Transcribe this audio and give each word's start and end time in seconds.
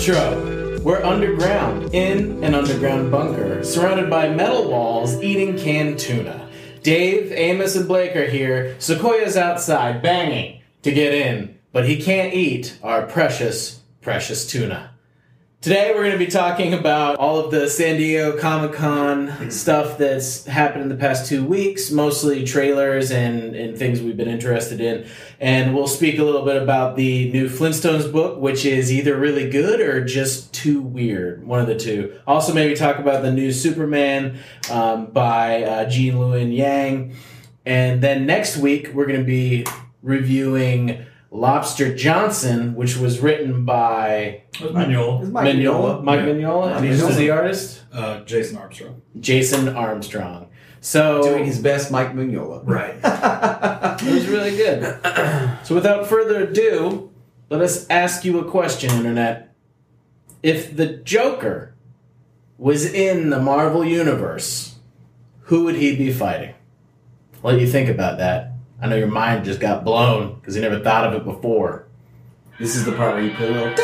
We're 0.00 1.02
underground, 1.04 1.94
in 1.94 2.42
an 2.42 2.54
underground 2.54 3.10
bunker, 3.10 3.62
surrounded 3.62 4.08
by 4.08 4.30
metal 4.30 4.70
walls, 4.70 5.22
eating 5.22 5.58
canned 5.58 5.98
tuna. 5.98 6.48
Dave, 6.82 7.30
Amos, 7.32 7.76
and 7.76 7.86
Blake 7.86 8.16
are 8.16 8.24
here. 8.26 8.76
Sequoia's 8.78 9.36
outside, 9.36 10.00
banging 10.00 10.62
to 10.84 10.90
get 10.90 11.12
in, 11.12 11.58
but 11.72 11.86
he 11.86 12.00
can't 12.00 12.32
eat 12.32 12.78
our 12.82 13.02
precious, 13.02 13.80
precious 14.00 14.46
tuna. 14.46 14.89
Today 15.62 15.92
we're 15.92 16.04
going 16.04 16.12
to 16.12 16.24
be 16.24 16.30
talking 16.30 16.72
about 16.72 17.18
all 17.18 17.38
of 17.38 17.50
the 17.50 17.68
San 17.68 17.98
Diego 17.98 18.34
Comic 18.38 18.72
Con 18.72 19.50
stuff 19.50 19.98
that's 19.98 20.46
happened 20.46 20.84
in 20.84 20.88
the 20.88 20.96
past 20.96 21.28
two 21.28 21.44
weeks, 21.44 21.90
mostly 21.90 22.46
trailers 22.46 23.10
and, 23.10 23.54
and 23.54 23.76
things 23.76 24.00
we've 24.00 24.16
been 24.16 24.26
interested 24.26 24.80
in. 24.80 25.06
And 25.38 25.74
we'll 25.74 25.86
speak 25.86 26.18
a 26.18 26.24
little 26.24 26.46
bit 26.46 26.62
about 26.62 26.96
the 26.96 27.30
new 27.30 27.46
Flintstones 27.46 28.10
book, 28.10 28.40
which 28.40 28.64
is 28.64 28.90
either 28.90 29.14
really 29.18 29.50
good 29.50 29.82
or 29.82 30.02
just 30.02 30.54
too 30.54 30.80
weird. 30.80 31.46
One 31.46 31.60
of 31.60 31.66
the 31.66 31.78
two. 31.78 32.18
Also, 32.26 32.54
maybe 32.54 32.74
talk 32.74 32.98
about 32.98 33.20
the 33.20 33.30
new 33.30 33.52
Superman 33.52 34.38
um, 34.70 35.08
by 35.08 35.64
uh, 35.64 35.90
Gene 35.90 36.14
Luen 36.14 36.56
Yang. 36.56 37.16
And 37.66 38.02
then 38.02 38.24
next 38.24 38.56
week 38.56 38.94
we're 38.94 39.04
going 39.04 39.20
to 39.20 39.26
be 39.26 39.66
reviewing 40.00 41.04
Lobster 41.30 41.94
Johnson, 41.94 42.74
which 42.74 42.96
was 42.96 43.20
written 43.20 43.64
by 43.64 44.42
It 44.54 44.62
was 44.62 44.72
Manuel. 44.72 45.22
Mike 45.26 45.54
Mignola, 45.54 46.02
Mike 46.02 46.20
Yeah. 46.20 46.26
Mignola, 46.26 46.64
and 46.76 46.80
Mike 46.86 46.90
he's 46.90 47.16
the 47.16 47.30
artist, 47.30 47.82
Uh, 47.92 48.20
Jason 48.24 48.56
Armstrong. 48.56 49.00
Jason 49.18 49.68
Armstrong. 49.68 50.46
So 50.80 51.22
doing 51.22 51.44
his 51.44 51.58
best 51.60 51.90
Mike 51.92 52.14
Mignola. 52.14 52.62
Right. 52.64 52.94
it 54.02 54.12
was 54.14 54.26
really 54.28 54.56
good. 54.56 54.82
so 55.64 55.74
without 55.74 56.06
further 56.06 56.44
ado, 56.44 57.10
let 57.48 57.60
us 57.60 57.86
ask 57.90 58.24
you 58.24 58.38
a 58.40 58.50
question, 58.50 58.90
Internet. 58.90 59.54
If 60.42 60.76
the 60.76 60.86
Joker 60.86 61.74
was 62.58 62.86
in 62.92 63.30
the 63.30 63.38
Marvel 63.40 63.84
Universe, 63.84 64.76
who 65.42 65.64
would 65.64 65.76
he 65.76 65.94
be 65.96 66.12
fighting? 66.12 66.54
I'll 67.44 67.52
let 67.52 67.60
you 67.60 67.66
think 67.66 67.88
about 67.88 68.18
that. 68.18 68.52
I 68.82 68.88
know 68.88 68.96
your 68.96 69.08
mind 69.08 69.44
just 69.44 69.60
got 69.60 69.84
blown 69.84 70.36
because 70.36 70.56
you 70.56 70.62
never 70.62 70.80
thought 70.80 71.06
of 71.06 71.14
it 71.14 71.24
before. 71.24 71.86
This 72.58 72.76
is 72.76 72.84
the 72.84 72.92
part 72.92 73.14
where 73.14 73.22
you 73.22 73.34
play 73.34 73.48
a 73.48 73.50
little. 73.50 73.74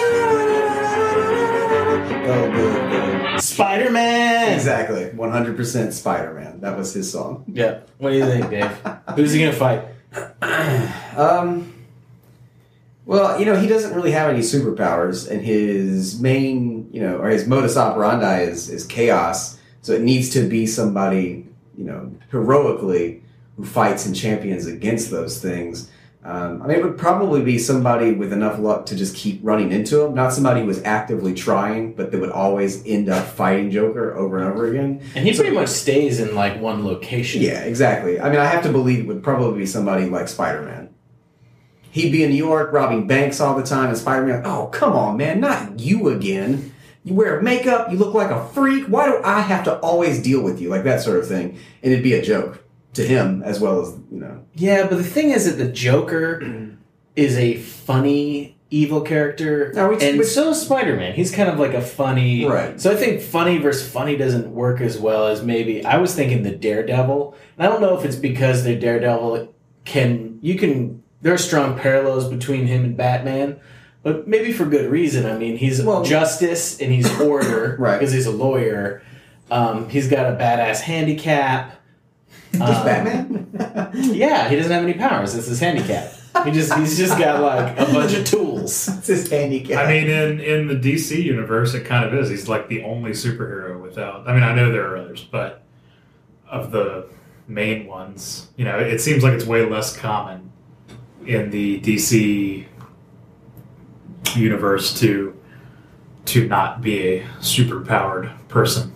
Oh, 2.28 2.50
good, 2.52 2.90
good. 2.90 3.40
Spider 3.40 3.90
Man! 3.90 4.54
Exactly. 4.54 5.04
100% 5.04 5.92
Spider 5.92 6.32
Man. 6.32 6.60
That 6.60 6.78
was 6.78 6.94
his 6.94 7.10
song. 7.10 7.44
Yeah. 7.46 7.80
What 7.98 8.10
do 8.10 8.16
you 8.16 8.24
think, 8.24 8.48
Dave? 8.50 8.70
Who's 9.16 9.32
he 9.32 9.40
going 9.40 9.52
to 9.52 9.58
fight? 9.58 9.84
Um, 11.16 11.72
well, 13.06 13.40
you 13.40 13.46
know, 13.46 13.58
he 13.58 13.66
doesn't 13.66 13.94
really 13.94 14.10
have 14.10 14.28
any 14.28 14.40
superpowers, 14.40 15.30
and 15.30 15.40
his 15.40 16.20
main, 16.20 16.90
you 16.92 17.00
know, 17.00 17.16
or 17.16 17.30
his 17.30 17.46
modus 17.46 17.74
operandi 17.78 18.40
is, 18.42 18.68
is 18.68 18.84
chaos. 18.84 19.58
So 19.80 19.94
it 19.94 20.02
needs 20.02 20.28
to 20.30 20.46
be 20.46 20.66
somebody, 20.66 21.46
you 21.78 21.84
know, 21.84 22.12
heroically 22.30 23.22
who 23.56 23.64
fights 23.64 24.06
and 24.06 24.14
champions 24.14 24.66
against 24.66 25.10
those 25.10 25.40
things. 25.40 25.90
Um, 26.26 26.60
I 26.60 26.66
mean, 26.66 26.78
it 26.78 26.84
would 26.84 26.98
probably 26.98 27.40
be 27.44 27.56
somebody 27.56 28.10
with 28.10 28.32
enough 28.32 28.58
luck 28.58 28.86
to 28.86 28.96
just 28.96 29.14
keep 29.14 29.38
running 29.44 29.70
into 29.70 30.00
him, 30.00 30.14
not 30.14 30.32
somebody 30.32 30.60
who 30.60 30.66
was 30.66 30.82
actively 30.82 31.34
trying, 31.34 31.94
but 31.94 32.10
that 32.10 32.20
would 32.20 32.32
always 32.32 32.84
end 32.84 33.08
up 33.08 33.24
fighting 33.24 33.70
Joker 33.70 34.12
over 34.16 34.38
and 34.38 34.52
over 34.52 34.66
again. 34.66 35.02
And 35.14 35.24
he 35.24 35.34
pretty 35.34 35.54
much 35.54 35.68
stays 35.68 36.18
in 36.18 36.34
like 36.34 36.60
one 36.60 36.84
location. 36.84 37.42
Yeah, 37.42 37.60
exactly. 37.60 38.18
I 38.20 38.28
mean, 38.28 38.40
I 38.40 38.46
have 38.46 38.64
to 38.64 38.72
believe 38.72 39.00
it 39.00 39.06
would 39.06 39.22
probably 39.22 39.60
be 39.60 39.66
somebody 39.66 40.06
like 40.06 40.26
Spider 40.26 40.62
Man. 40.62 40.92
He'd 41.92 42.10
be 42.10 42.24
in 42.24 42.30
New 42.30 42.36
York 42.36 42.72
robbing 42.72 43.06
banks 43.06 43.40
all 43.40 43.56
the 43.56 43.62
time, 43.62 43.90
and 43.90 43.96
Spider 43.96 44.26
Man, 44.26 44.42
oh, 44.44 44.66
come 44.66 44.94
on, 44.94 45.16
man, 45.16 45.38
not 45.38 45.78
you 45.78 46.08
again. 46.08 46.74
You 47.04 47.14
wear 47.14 47.40
makeup, 47.40 47.92
you 47.92 47.98
look 47.98 48.14
like 48.14 48.32
a 48.32 48.48
freak. 48.48 48.86
Why 48.86 49.06
do 49.06 49.20
I 49.22 49.42
have 49.42 49.62
to 49.66 49.78
always 49.78 50.20
deal 50.20 50.42
with 50.42 50.60
you? 50.60 50.70
Like 50.70 50.82
that 50.82 51.02
sort 51.02 51.20
of 51.20 51.28
thing. 51.28 51.56
And 51.84 51.92
it'd 51.92 52.02
be 52.02 52.14
a 52.14 52.22
joke 52.22 52.65
to 52.96 53.06
him 53.06 53.42
as 53.44 53.60
well 53.60 53.80
as, 53.82 53.94
you 54.10 54.20
know. 54.20 54.42
Yeah, 54.54 54.86
but 54.88 54.96
the 54.96 55.04
thing 55.04 55.30
is 55.30 55.44
that 55.44 55.62
the 55.62 55.70
Joker 55.70 56.42
is 57.16 57.36
a 57.38 57.56
funny 57.56 58.56
evil 58.70 59.00
character, 59.00 59.72
No, 59.74 59.88
we- 59.90 60.00
and 60.00 60.18
we- 60.18 60.24
so 60.24 60.50
is 60.50 60.60
Spider 60.60 60.96
Man. 60.96 61.14
He's 61.14 61.30
kind 61.30 61.48
of 61.48 61.58
like 61.58 61.72
a 61.74 61.80
funny. 61.80 62.44
Right. 62.44 62.80
So 62.80 62.90
I 62.90 62.96
think 62.96 63.20
funny 63.22 63.58
versus 63.58 63.88
funny 63.88 64.16
doesn't 64.16 64.52
work 64.52 64.80
as 64.80 64.98
well 64.98 65.28
as 65.28 65.42
maybe 65.42 65.84
I 65.84 65.98
was 65.98 66.14
thinking 66.14 66.42
the 66.42 66.50
Daredevil, 66.50 67.34
and 67.58 67.66
I 67.66 67.70
don't 67.70 67.80
know 67.80 67.96
if 67.98 68.04
it's 68.04 68.16
because 68.16 68.64
the 68.64 68.74
Daredevil 68.74 69.54
can 69.84 70.38
you 70.42 70.56
can 70.56 71.02
there 71.22 71.32
are 71.32 71.38
strong 71.38 71.78
parallels 71.78 72.28
between 72.28 72.66
him 72.66 72.84
and 72.84 72.96
Batman. 72.96 73.60
But 74.02 74.28
maybe 74.28 74.52
for 74.52 74.64
good 74.66 74.88
reason. 74.90 75.26
I 75.26 75.36
mean, 75.36 75.56
he's 75.56 75.82
Well- 75.82 76.04
justice 76.04 76.80
and 76.80 76.92
he's 76.92 77.08
order 77.20 77.76
Right. 77.80 77.98
because 77.98 78.12
he's 78.12 78.26
a 78.26 78.30
lawyer. 78.30 79.02
Um, 79.50 79.88
he's 79.88 80.08
got 80.08 80.26
a 80.32 80.36
badass 80.36 80.80
handicap. 80.80 81.72
Just 82.58 82.80
Um, 82.80 82.84
Batman? 82.86 83.90
Yeah, 83.94 84.48
he 84.48 84.56
doesn't 84.56 84.70
have 84.72 84.82
any 84.82 84.94
powers. 84.94 85.34
It's 85.34 85.46
his 85.46 85.60
handicap. 85.60 86.12
He 86.44 86.50
just 86.50 86.74
he's 86.74 86.98
just 86.98 87.18
got 87.18 87.40
like 87.40 87.78
a 87.78 87.90
bunch 87.92 88.12
of 88.14 88.24
tools. 88.26 88.88
It's 88.98 89.06
his 89.06 89.30
handicap. 89.30 89.86
I 89.86 89.88
mean, 89.88 90.10
in, 90.10 90.40
in 90.40 90.66
the 90.68 90.74
DC 90.74 91.22
universe, 91.22 91.72
it 91.74 91.84
kind 91.86 92.04
of 92.04 92.12
is. 92.14 92.28
He's 92.28 92.48
like 92.48 92.68
the 92.68 92.82
only 92.82 93.12
superhero 93.12 93.80
without. 93.80 94.28
I 94.28 94.34
mean, 94.34 94.42
I 94.42 94.54
know 94.54 94.70
there 94.70 94.86
are 94.92 94.96
others, 94.98 95.22
but 95.24 95.62
of 96.48 96.70
the 96.72 97.08
main 97.48 97.86
ones, 97.86 98.48
you 98.56 98.64
know, 98.64 98.78
it 98.78 99.00
seems 99.00 99.22
like 99.22 99.32
it's 99.32 99.46
way 99.46 99.64
less 99.64 99.96
common 99.96 100.52
in 101.24 101.50
the 101.50 101.80
DC 101.80 102.66
universe 104.34 104.98
to 105.00 105.34
to 106.26 106.46
not 106.48 106.82
be 106.82 107.16
a 107.18 107.26
super 107.40 107.80
powered 107.80 108.30
person 108.48 108.92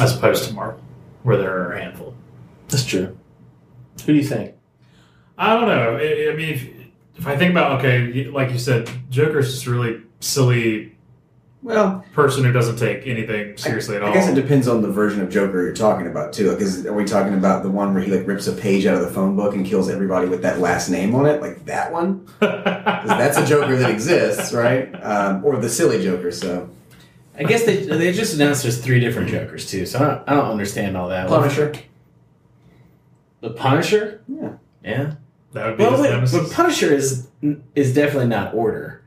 as 0.00 0.16
opposed 0.16 0.44
to 0.48 0.54
Marvel, 0.54 0.80
where 1.24 1.36
there 1.36 1.58
are 1.68 1.72
a 1.72 1.80
handful. 1.82 2.14
That's 2.68 2.84
true. 2.84 3.16
Who 4.04 4.12
do 4.12 4.14
you 4.14 4.24
think? 4.24 4.54
I 5.38 5.54
don't 5.54 5.68
know. 5.68 5.96
I, 5.96 6.32
I 6.32 6.36
mean, 6.36 6.54
if, 6.54 6.68
if 7.18 7.26
I 7.26 7.36
think 7.36 7.50
about 7.50 7.78
okay, 7.80 8.24
like 8.28 8.50
you 8.50 8.58
said, 8.58 8.88
Joker's 9.10 9.52
just 9.52 9.66
a 9.66 9.70
really 9.70 10.00
silly 10.20 10.92
well, 11.62 12.04
person 12.12 12.44
who 12.44 12.52
doesn't 12.52 12.76
take 12.76 13.06
anything 13.06 13.56
seriously 13.56 13.96
at 13.96 14.02
all. 14.02 14.10
I 14.10 14.14
guess 14.14 14.28
it 14.28 14.34
depends 14.34 14.68
on 14.68 14.82
the 14.82 14.90
version 14.90 15.20
of 15.20 15.30
Joker 15.30 15.62
you're 15.62 15.74
talking 15.74 16.06
about 16.06 16.32
too. 16.32 16.50
Because 16.52 16.86
are 16.86 16.92
we 16.92 17.04
talking 17.04 17.34
about 17.34 17.62
the 17.64 17.70
one 17.70 17.92
where 17.92 18.02
he 18.02 18.10
like 18.14 18.26
rips 18.26 18.46
a 18.46 18.52
page 18.52 18.86
out 18.86 18.94
of 18.94 19.00
the 19.02 19.10
phone 19.10 19.34
book 19.36 19.54
and 19.54 19.66
kills 19.66 19.88
everybody 19.90 20.28
with 20.28 20.42
that 20.42 20.60
last 20.60 20.88
name 20.90 21.14
on 21.14 21.26
it, 21.26 21.40
like 21.40 21.64
that 21.66 21.92
one? 21.92 22.26
'Cause 22.40 23.08
that's 23.08 23.36
a 23.38 23.46
Joker 23.46 23.76
that 23.76 23.90
exists, 23.90 24.52
right? 24.52 24.88
Um, 25.02 25.44
or 25.44 25.56
the 25.56 25.68
silly 25.68 26.02
Joker. 26.02 26.30
So 26.30 26.68
I 27.38 27.44
guess 27.44 27.64
they 27.64 27.84
they 27.84 28.12
just 28.12 28.34
announced 28.34 28.62
there's 28.62 28.78
three 28.78 29.00
different 29.00 29.28
Jokers 29.28 29.68
too, 29.68 29.86
so 29.86 29.98
I 29.98 30.02
don't, 30.02 30.28
I 30.28 30.34
don't 30.34 30.50
understand 30.50 30.96
all 30.96 31.08
that. 31.08 31.28
Punisher. 31.28 31.72
The 33.46 33.54
Punisher? 33.54 34.22
Yeah. 34.28 34.52
Yeah. 34.84 35.14
that 35.52 35.66
would 35.66 35.76
be 35.76 35.82
Well, 35.84 35.92
his 35.92 36.00
wait, 36.00 36.10
nemesis. 36.10 36.48
but 36.48 36.52
Punisher 36.52 36.92
is 36.92 37.28
is 37.74 37.94
definitely 37.94 38.28
not 38.28 38.54
order. 38.54 39.02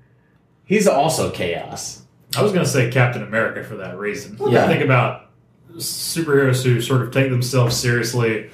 He's 0.66 0.88
also 0.88 1.30
chaos. 1.30 2.04
I 2.38 2.42
was 2.42 2.52
going 2.52 2.64
to 2.64 2.70
say 2.72 2.90
Captain 2.90 3.22
America 3.24 3.64
for 3.68 3.76
that 3.78 3.98
reason. 3.98 4.38
Yeah. 4.50 4.64
I 4.66 4.68
think 4.68 4.84
about 4.84 5.30
superheroes 5.78 6.64
who 6.64 6.80
sort 6.80 7.02
of 7.02 7.12
take 7.12 7.30
themselves 7.32 7.76
seriously 7.76 8.50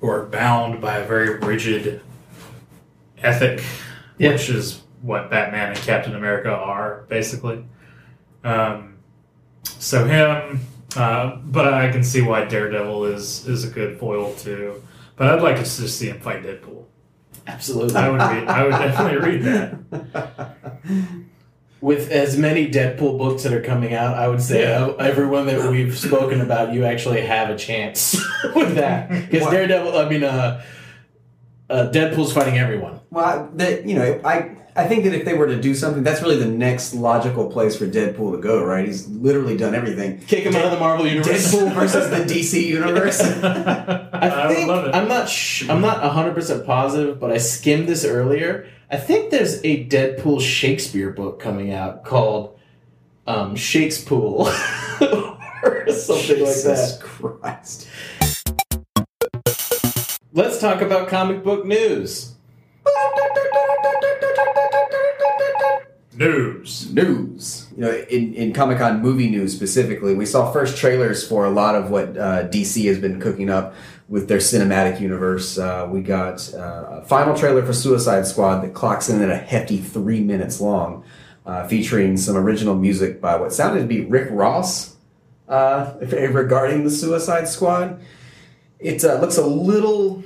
or 0.00 0.20
are 0.22 0.26
bound 0.26 0.80
by 0.80 0.98
a 0.98 1.06
very 1.06 1.38
rigid 1.38 2.00
ethic, 3.18 3.62
Yeah. 4.18 4.32
which 4.32 4.48
is 4.50 4.82
what 5.02 5.30
Batman 5.30 5.68
and 5.70 5.78
Captain 5.78 6.14
America 6.14 6.50
are, 6.50 7.04
basically. 7.08 7.64
Um, 8.44 8.94
so 9.64 10.04
him, 10.06 10.60
uh, 10.96 11.36
but 11.44 11.72
I 11.72 11.90
can 11.90 12.02
see 12.04 12.20
why 12.22 12.44
Daredevil 12.44 13.04
is 13.06 13.46
is 13.46 13.64
a 13.64 13.68
good 13.68 13.98
foil 13.98 14.34
too. 14.34 14.82
But 15.20 15.28
I'd 15.28 15.42
like 15.42 15.56
to 15.56 15.62
just 15.64 15.98
see 15.98 16.08
him 16.08 16.18
fight 16.18 16.42
Deadpool. 16.42 16.84
Absolutely. 17.46 17.94
I 17.94 18.08
would 18.08 18.22
read, 18.22 18.48
I 18.48 18.62
would 18.62 18.70
definitely 18.70 19.18
read 19.18 19.42
that. 19.42 20.56
With 21.82 22.10
as 22.10 22.38
many 22.38 22.70
Deadpool 22.70 23.18
books 23.18 23.42
that 23.42 23.52
are 23.52 23.60
coming 23.60 23.92
out, 23.92 24.16
I 24.16 24.28
would 24.28 24.40
say 24.40 24.62
Yeah. 24.62 24.86
uh, 24.86 24.92
everyone 24.94 25.44
that 25.48 25.70
we've 25.70 25.94
spoken 25.98 26.40
about, 26.40 26.72
you 26.72 26.86
actually 26.86 27.20
have 27.20 27.50
a 27.50 27.56
chance 27.58 28.14
with 28.54 28.76
that. 28.76 29.10
Because 29.30 29.46
Daredevil, 29.50 29.98
I 29.98 30.08
mean, 30.08 30.24
uh, 30.24 30.62
uh, 31.70 31.90
Deadpool's 31.90 32.32
fighting 32.32 32.58
everyone. 32.58 33.00
Well, 33.10 33.50
that 33.54 33.86
you 33.86 33.94
know, 33.94 34.20
I 34.24 34.56
I 34.76 34.86
think 34.86 35.04
that 35.04 35.14
if 35.14 35.24
they 35.24 35.34
were 35.34 35.46
to 35.46 35.60
do 35.60 35.74
something, 35.74 36.02
that's 36.02 36.22
really 36.22 36.36
the 36.36 36.46
next 36.46 36.94
logical 36.94 37.50
place 37.50 37.76
for 37.76 37.86
Deadpool 37.86 38.32
to 38.32 38.38
go. 38.38 38.64
Right? 38.64 38.86
He's 38.86 39.08
literally 39.08 39.56
done 39.56 39.74
everything. 39.74 40.18
Kick 40.20 40.44
him 40.44 40.54
out 40.54 40.64
of 40.64 40.72
the 40.72 40.78
Marvel 40.78 41.06
universe. 41.06 41.52
Deadpool 41.52 41.74
versus 41.74 42.10
the 42.10 42.32
DC 42.32 42.62
universe. 42.66 43.20
I 43.22 44.46
would 44.46 44.56
think 44.56 44.68
love 44.68 44.86
it. 44.86 44.94
I'm 44.94 45.08
not 45.08 45.28
sh- 45.28 45.68
I'm 45.68 45.80
not 45.80 46.02
100 46.02 46.34
percent 46.34 46.66
positive, 46.66 47.18
but 47.20 47.30
I 47.30 47.38
skimmed 47.38 47.88
this 47.88 48.04
earlier. 48.04 48.68
I 48.90 48.96
think 48.96 49.30
there's 49.30 49.64
a 49.64 49.86
Deadpool 49.86 50.40
Shakespeare 50.40 51.10
book 51.10 51.38
coming 51.38 51.72
out 51.72 52.04
called 52.04 52.58
um, 53.26 53.54
Shakespeare 53.54 54.18
or 54.18 54.48
something 55.00 56.40
like 56.40 56.62
that. 56.62 56.64
Jesus 56.64 56.96
that. 56.96 57.00
Christ. 57.00 57.88
Let's 60.32 60.60
talk 60.60 60.80
about 60.80 61.08
comic 61.08 61.42
book 61.42 61.66
news. 61.66 62.34
News. 66.14 66.92
News. 66.92 67.66
you 67.74 67.82
know, 67.82 67.90
in, 68.08 68.34
in 68.34 68.52
Comic 68.52 68.78
Con 68.78 69.02
movie 69.02 69.28
news 69.28 69.52
specifically, 69.52 70.14
we 70.14 70.24
saw 70.24 70.52
first 70.52 70.76
trailers 70.76 71.26
for 71.26 71.46
a 71.46 71.50
lot 71.50 71.74
of 71.74 71.90
what 71.90 72.16
uh, 72.16 72.46
DC 72.46 72.86
has 72.86 73.00
been 73.00 73.20
cooking 73.20 73.50
up 73.50 73.74
with 74.08 74.28
their 74.28 74.38
cinematic 74.38 75.00
universe. 75.00 75.58
Uh, 75.58 75.88
we 75.90 76.00
got 76.00 76.54
uh, 76.54 77.00
a 77.00 77.04
final 77.06 77.34
trailer 77.34 77.66
for 77.66 77.72
Suicide 77.72 78.24
Squad 78.24 78.60
that 78.60 78.72
clocks 78.72 79.08
in 79.08 79.20
at 79.22 79.30
a 79.30 79.36
hefty 79.36 79.78
three 79.78 80.20
minutes 80.20 80.60
long, 80.60 81.02
uh, 81.44 81.66
featuring 81.66 82.16
some 82.16 82.36
original 82.36 82.76
music 82.76 83.20
by 83.20 83.34
what 83.34 83.52
sounded 83.52 83.80
to 83.80 83.86
be 83.88 84.02
Rick 84.02 84.28
Ross 84.30 84.94
uh, 85.48 85.94
regarding 86.00 86.84
the 86.84 86.90
Suicide 86.90 87.48
Squad. 87.48 88.00
It 88.80 89.04
uh, 89.04 89.20
looks 89.20 89.36
a 89.36 89.46
little 89.46 90.22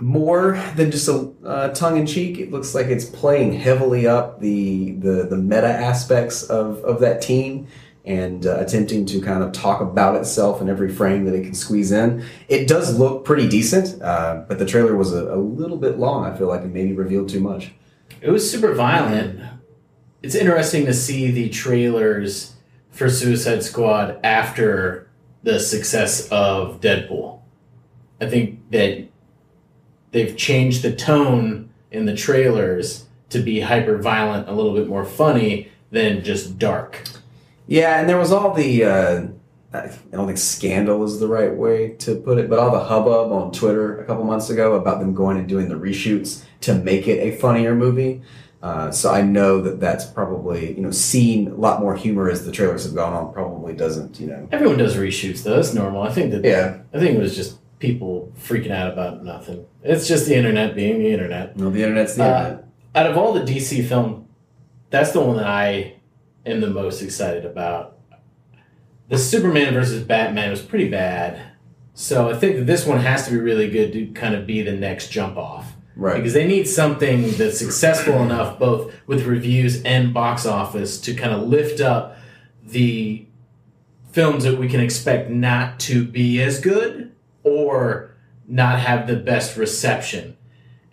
more 0.00 0.62
than 0.76 0.90
just 0.90 1.08
a 1.08 1.32
uh, 1.44 1.68
tongue 1.74 1.98
in 1.98 2.06
cheek. 2.06 2.38
It 2.38 2.52
looks 2.52 2.74
like 2.74 2.86
it's 2.86 3.04
playing 3.04 3.52
heavily 3.54 4.06
up 4.06 4.40
the 4.40 4.92
the, 4.92 5.24
the 5.24 5.36
meta 5.36 5.68
aspects 5.68 6.44
of, 6.44 6.84
of 6.84 7.00
that 7.00 7.20
team 7.20 7.66
and 8.04 8.46
uh, 8.46 8.58
attempting 8.58 9.04
to 9.04 9.20
kind 9.20 9.42
of 9.42 9.52
talk 9.52 9.80
about 9.80 10.14
itself 10.14 10.62
in 10.62 10.68
every 10.68 10.90
frame 10.90 11.26
that 11.26 11.34
it 11.34 11.42
can 11.42 11.54
squeeze 11.54 11.92
in. 11.92 12.24
It 12.48 12.66
does 12.66 12.98
look 12.98 13.24
pretty 13.24 13.48
decent, 13.48 14.00
uh, 14.00 14.44
but 14.48 14.58
the 14.58 14.64
trailer 14.64 14.96
was 14.96 15.12
a, 15.12 15.34
a 15.34 15.36
little 15.36 15.76
bit 15.76 15.98
long. 15.98 16.24
I 16.24 16.34
feel 16.36 16.48
like 16.48 16.62
it 16.62 16.72
maybe 16.72 16.92
revealed 16.94 17.28
too 17.28 17.40
much. 17.40 17.72
It 18.22 18.30
was 18.30 18.50
super 18.50 18.72
violent. 18.72 19.40
It's 20.22 20.34
interesting 20.34 20.86
to 20.86 20.94
see 20.94 21.30
the 21.30 21.50
trailers 21.50 22.54
for 22.90 23.10
Suicide 23.10 23.62
Squad 23.62 24.18
after 24.24 25.10
the 25.42 25.60
success 25.60 26.28
of 26.30 26.80
Deadpool. 26.80 27.37
I 28.20 28.28
think 28.28 28.70
that 28.70 29.08
they've 30.10 30.36
changed 30.36 30.82
the 30.82 30.94
tone 30.94 31.70
in 31.90 32.06
the 32.06 32.14
trailers 32.14 33.06
to 33.30 33.40
be 33.40 33.60
hyper 33.60 33.98
violent, 33.98 34.48
a 34.48 34.52
little 34.52 34.74
bit 34.74 34.88
more 34.88 35.04
funny 35.04 35.70
than 35.90 36.24
just 36.24 36.58
dark. 36.58 37.04
Yeah, 37.66 38.00
and 38.00 38.08
there 38.08 38.18
was 38.18 38.32
all 38.32 38.54
the 38.54 38.84
uh, 38.84 39.26
I 39.72 39.90
don't 40.10 40.26
think 40.26 40.38
scandal 40.38 41.04
is 41.04 41.20
the 41.20 41.28
right 41.28 41.54
way 41.54 41.90
to 41.98 42.14
put 42.16 42.38
it, 42.38 42.48
but 42.48 42.58
all 42.58 42.70
the 42.70 42.84
hubbub 42.84 43.30
on 43.30 43.52
Twitter 43.52 44.00
a 44.00 44.04
couple 44.04 44.24
months 44.24 44.48
ago 44.48 44.74
about 44.74 44.98
them 44.98 45.14
going 45.14 45.36
and 45.36 45.46
doing 45.46 45.68
the 45.68 45.74
reshoots 45.74 46.42
to 46.62 46.74
make 46.74 47.06
it 47.06 47.18
a 47.20 47.36
funnier 47.36 47.74
movie. 47.74 48.22
Uh, 48.62 48.90
so 48.90 49.12
I 49.12 49.22
know 49.22 49.60
that 49.60 49.78
that's 49.78 50.04
probably 50.04 50.74
you 50.74 50.80
know 50.80 50.90
seeing 50.90 51.48
a 51.48 51.54
lot 51.54 51.80
more 51.80 51.94
humor 51.94 52.28
as 52.28 52.44
the 52.44 52.50
trailers 52.50 52.84
have 52.84 52.94
gone 52.94 53.12
on 53.12 53.32
probably 53.32 53.72
doesn't 53.74 54.18
you 54.18 54.26
know 54.26 54.48
Everyone 54.50 54.78
does 54.78 54.96
reshoots 54.96 55.44
though. 55.44 55.54
That's 55.54 55.74
normal. 55.74 56.02
I 56.02 56.10
think 56.10 56.32
that 56.32 56.44
yeah 56.44 56.78
I 56.92 56.98
think 56.98 57.16
it 57.16 57.20
was 57.20 57.36
just 57.36 57.58
people 57.78 58.32
freaking 58.38 58.70
out 58.70 58.92
about 58.92 59.24
nothing. 59.24 59.64
It's 59.82 60.08
just 60.08 60.26
the 60.26 60.34
internet 60.34 60.74
being 60.74 60.98
the 60.98 61.10
internet. 61.12 61.56
no 61.56 61.70
the 61.70 61.82
internet's 61.82 62.14
the 62.14 62.24
Uh, 62.24 62.38
internet. 62.38 62.64
Out 62.94 63.06
of 63.10 63.16
all 63.16 63.32
the 63.32 63.40
DC 63.42 63.82
film, 63.86 64.26
that's 64.90 65.12
the 65.12 65.20
one 65.20 65.36
that 65.36 65.46
I 65.46 65.94
am 66.44 66.60
the 66.60 66.70
most 66.70 67.02
excited 67.02 67.44
about. 67.44 67.98
The 69.08 69.18
Superman 69.18 69.72
versus 69.74 70.02
Batman 70.02 70.50
was 70.50 70.60
pretty 70.62 70.88
bad. 70.88 71.40
So 71.94 72.30
I 72.30 72.34
think 72.34 72.56
that 72.56 72.66
this 72.66 72.86
one 72.86 72.98
has 73.00 73.24
to 73.26 73.30
be 73.32 73.38
really 73.38 73.68
good 73.70 73.92
to 73.92 74.06
kind 74.08 74.34
of 74.34 74.46
be 74.46 74.62
the 74.62 74.72
next 74.72 75.10
jump 75.10 75.36
off. 75.36 75.74
Right. 75.96 76.16
Because 76.16 76.32
they 76.32 76.46
need 76.46 76.68
something 76.68 77.32
that's 77.32 77.58
successful 77.58 78.22
enough, 78.22 78.58
both 78.58 78.92
with 79.06 79.26
reviews 79.26 79.82
and 79.82 80.14
box 80.14 80.46
office, 80.46 81.00
to 81.00 81.14
kind 81.14 81.32
of 81.32 81.48
lift 81.48 81.80
up 81.80 82.16
the 82.64 83.26
films 84.12 84.44
that 84.44 84.58
we 84.58 84.68
can 84.68 84.80
expect 84.80 85.28
not 85.30 85.80
to 85.80 86.04
be 86.04 86.40
as 86.40 86.60
good 86.60 87.12
or 87.48 88.10
not 88.46 88.78
have 88.80 89.06
the 89.06 89.16
best 89.16 89.56
reception. 89.56 90.36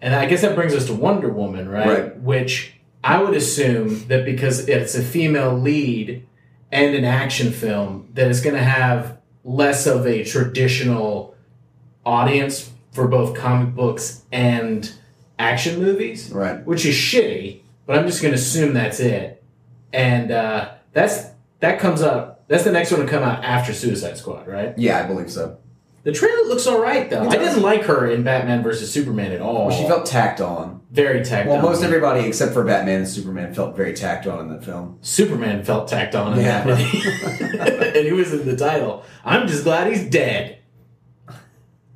And 0.01 0.13
I 0.15 0.25
guess 0.25 0.41
that 0.41 0.55
brings 0.55 0.73
us 0.73 0.85
to 0.87 0.93
Wonder 0.93 1.29
Woman, 1.29 1.67
right? 1.69 1.87
Right. 1.87 2.19
Which 2.19 2.73
I 3.03 3.21
would 3.21 3.33
assume 3.35 4.07
that 4.07 4.25
because 4.25 4.67
it's 4.67 4.95
a 4.95 5.01
female 5.03 5.57
lead 5.57 6.25
and 6.71 6.95
an 6.95 7.05
action 7.05 7.51
film, 7.51 8.09
that 8.13 8.27
it's 8.29 8.41
going 8.41 8.55
to 8.55 8.63
have 8.63 9.17
less 9.43 9.85
of 9.87 10.05
a 10.05 10.23
traditional 10.23 11.35
audience 12.05 12.71
for 12.91 13.07
both 13.07 13.35
comic 13.35 13.73
books 13.75 14.23
and 14.31 14.91
action 15.39 15.79
movies, 15.81 16.31
Right. 16.31 16.65
which 16.65 16.85
is 16.85 16.95
shitty. 16.95 17.61
But 17.85 17.97
I'm 17.99 18.07
just 18.07 18.21
going 18.21 18.33
to 18.33 18.39
assume 18.39 18.73
that's 18.73 18.99
it, 18.99 19.43
and 19.93 20.31
uh, 20.31 20.71
that's 20.93 21.27
that 21.59 21.79
comes 21.79 22.01
up. 22.01 22.43
That's 22.47 22.63
the 22.63 22.71
next 22.71 22.91
one 22.91 23.01
to 23.01 23.07
come 23.07 23.21
out 23.21 23.43
after 23.43 23.73
Suicide 23.73 24.17
Squad, 24.17 24.47
right? 24.47 24.73
Yeah, 24.77 25.03
I 25.03 25.07
believe 25.07 25.31
so. 25.31 25.57
The 26.05 26.11
trailer 26.13 26.47
looks 26.47 26.65
all 26.67 26.79
right 26.81 27.09
though. 27.09 27.27
I 27.27 27.35
didn't 27.35 27.61
like 27.61 27.83
her 27.85 28.07
in 28.09 28.23
Batman 28.23 28.61
versus 28.63 28.91
Superman 28.93 29.31
at 29.33 29.41
all. 29.41 29.67
Well, 29.67 29.75
she 29.75 29.85
felt 29.87 30.05
tacked 30.05 30.39
on. 30.39 30.81
very 30.91 31.25
tacked 31.25 31.49
Well, 31.49 31.57
on. 31.57 31.63
most 31.63 31.83
everybody 31.83 32.25
except 32.25 32.53
for 32.53 32.63
Batman 32.63 32.99
and 32.99 33.07
Superman 33.09 33.53
felt 33.53 33.75
very 33.75 33.91
tacked 33.93 34.27
on 34.27 34.39
in 34.39 34.49
that 34.49 34.63
film. 34.63 34.97
Superman 35.01 35.63
felt 35.65 35.87
tacked 35.89 36.15
on 36.15 36.33
in 36.33 36.45
Yeah. 36.45 36.63
that 36.63 36.67
movie. 36.67 37.01
and 37.99 38.05
he 38.05 38.13
was 38.13 38.31
in 38.33 38.45
the 38.45 38.55
title. 38.55 39.03
I'm 39.25 39.47
just 39.47 39.63
glad 39.65 39.87
he's 39.91 40.07
dead. 40.09 40.59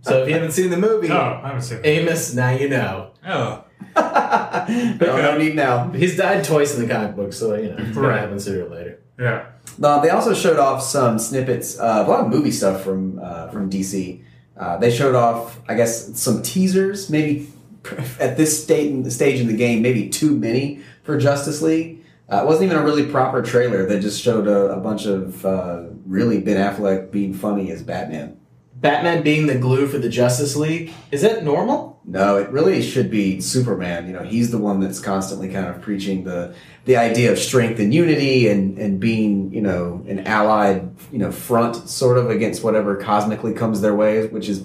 So 0.01 0.23
if 0.23 0.27
you 0.27 0.33
haven't 0.33 0.51
seen 0.51 0.69
the 0.71 0.77
movie, 0.77 1.09
Oh, 1.11 1.39
I 1.43 1.47
haven't 1.47 1.61
seen 1.61 1.77
that. 1.77 1.87
Amos, 1.87 2.33
now 2.33 2.49
you 2.49 2.67
know. 2.67 3.11
Oh, 3.27 3.63
no, 3.95 4.97
no 4.99 5.37
need 5.37 5.55
now. 5.55 5.91
He's 5.91 6.17
died 6.17 6.43
twice 6.43 6.75
in 6.75 6.85
the 6.87 6.93
comic 6.93 7.15
book, 7.15 7.31
so 7.33 7.53
you 7.55 7.69
know 7.69 7.75
it's 7.77 7.95
gonna 7.95 8.07
Right. 8.07 8.19
happen 8.21 8.39
sooner 8.39 8.65
or 8.65 8.69
later. 8.69 8.99
yeah. 9.19 9.45
Uh, 9.81 9.99
they 10.01 10.09
also 10.09 10.33
showed 10.33 10.59
off 10.59 10.81
some 10.81 11.17
snippets, 11.19 11.79
uh, 11.79 12.03
a 12.05 12.09
lot 12.09 12.19
of 12.19 12.27
movie 12.27 12.51
stuff 12.51 12.83
from 12.83 13.19
uh, 13.21 13.47
from 13.49 13.69
DC. 13.69 14.21
Uh, 14.57 14.77
they 14.77 14.91
showed 14.91 15.15
off, 15.15 15.59
I 15.69 15.75
guess, 15.75 16.19
some 16.19 16.41
teasers. 16.41 17.09
Maybe 17.09 17.49
at 18.19 18.37
this 18.37 18.61
state 18.61 18.91
in 18.91 19.03
the 19.03 19.11
stage 19.11 19.39
in 19.39 19.47
the 19.47 19.55
game, 19.55 19.81
maybe 19.81 20.09
too 20.09 20.35
many 20.35 20.81
for 21.03 21.17
Justice 21.17 21.61
League. 21.61 22.03
Uh, 22.31 22.43
it 22.43 22.45
wasn't 22.45 22.65
even 22.65 22.77
a 22.77 22.83
really 22.83 23.05
proper 23.05 23.41
trailer. 23.41 23.85
They 23.85 23.99
just 23.99 24.21
showed 24.21 24.47
a, 24.47 24.73
a 24.73 24.79
bunch 24.79 25.05
of 25.05 25.45
uh, 25.45 25.85
really 26.05 26.39
Ben 26.39 26.57
Affleck 26.57 27.11
being 27.11 27.33
funny 27.33 27.71
as 27.71 27.81
Batman. 27.81 28.38
Batman 28.81 29.23
being 29.23 29.47
the 29.47 29.55
glue 29.55 29.87
for 29.87 29.97
the 29.97 30.09
Justice 30.09 30.55
League 30.55 30.93
is 31.11 31.21
that 31.21 31.43
normal? 31.43 31.99
No, 32.05 32.37
it 32.37 32.49
really 32.49 32.81
should 32.81 33.11
be 33.11 33.41
Superman. 33.41 34.07
You 34.07 34.13
know, 34.13 34.23
he's 34.23 34.51
the 34.51 34.57
one 34.57 34.79
that's 34.79 34.99
constantly 34.99 35.49
kind 35.49 35.67
of 35.67 35.81
preaching 35.81 36.23
the 36.23 36.55
the 36.85 36.97
idea 36.97 37.31
of 37.31 37.37
strength 37.37 37.79
and 37.79 37.93
unity 37.93 38.47
and 38.47 38.77
and 38.77 38.99
being, 38.99 39.53
you 39.53 39.61
know, 39.61 40.03
an 40.07 40.25
allied, 40.25 40.95
you 41.11 41.19
know, 41.19 41.31
front 41.31 41.89
sort 41.89 42.17
of 42.17 42.29
against 42.29 42.63
whatever 42.63 42.95
cosmically 42.95 43.53
comes 43.53 43.81
their 43.81 43.95
way, 43.95 44.27
which 44.27 44.47
is 44.47 44.61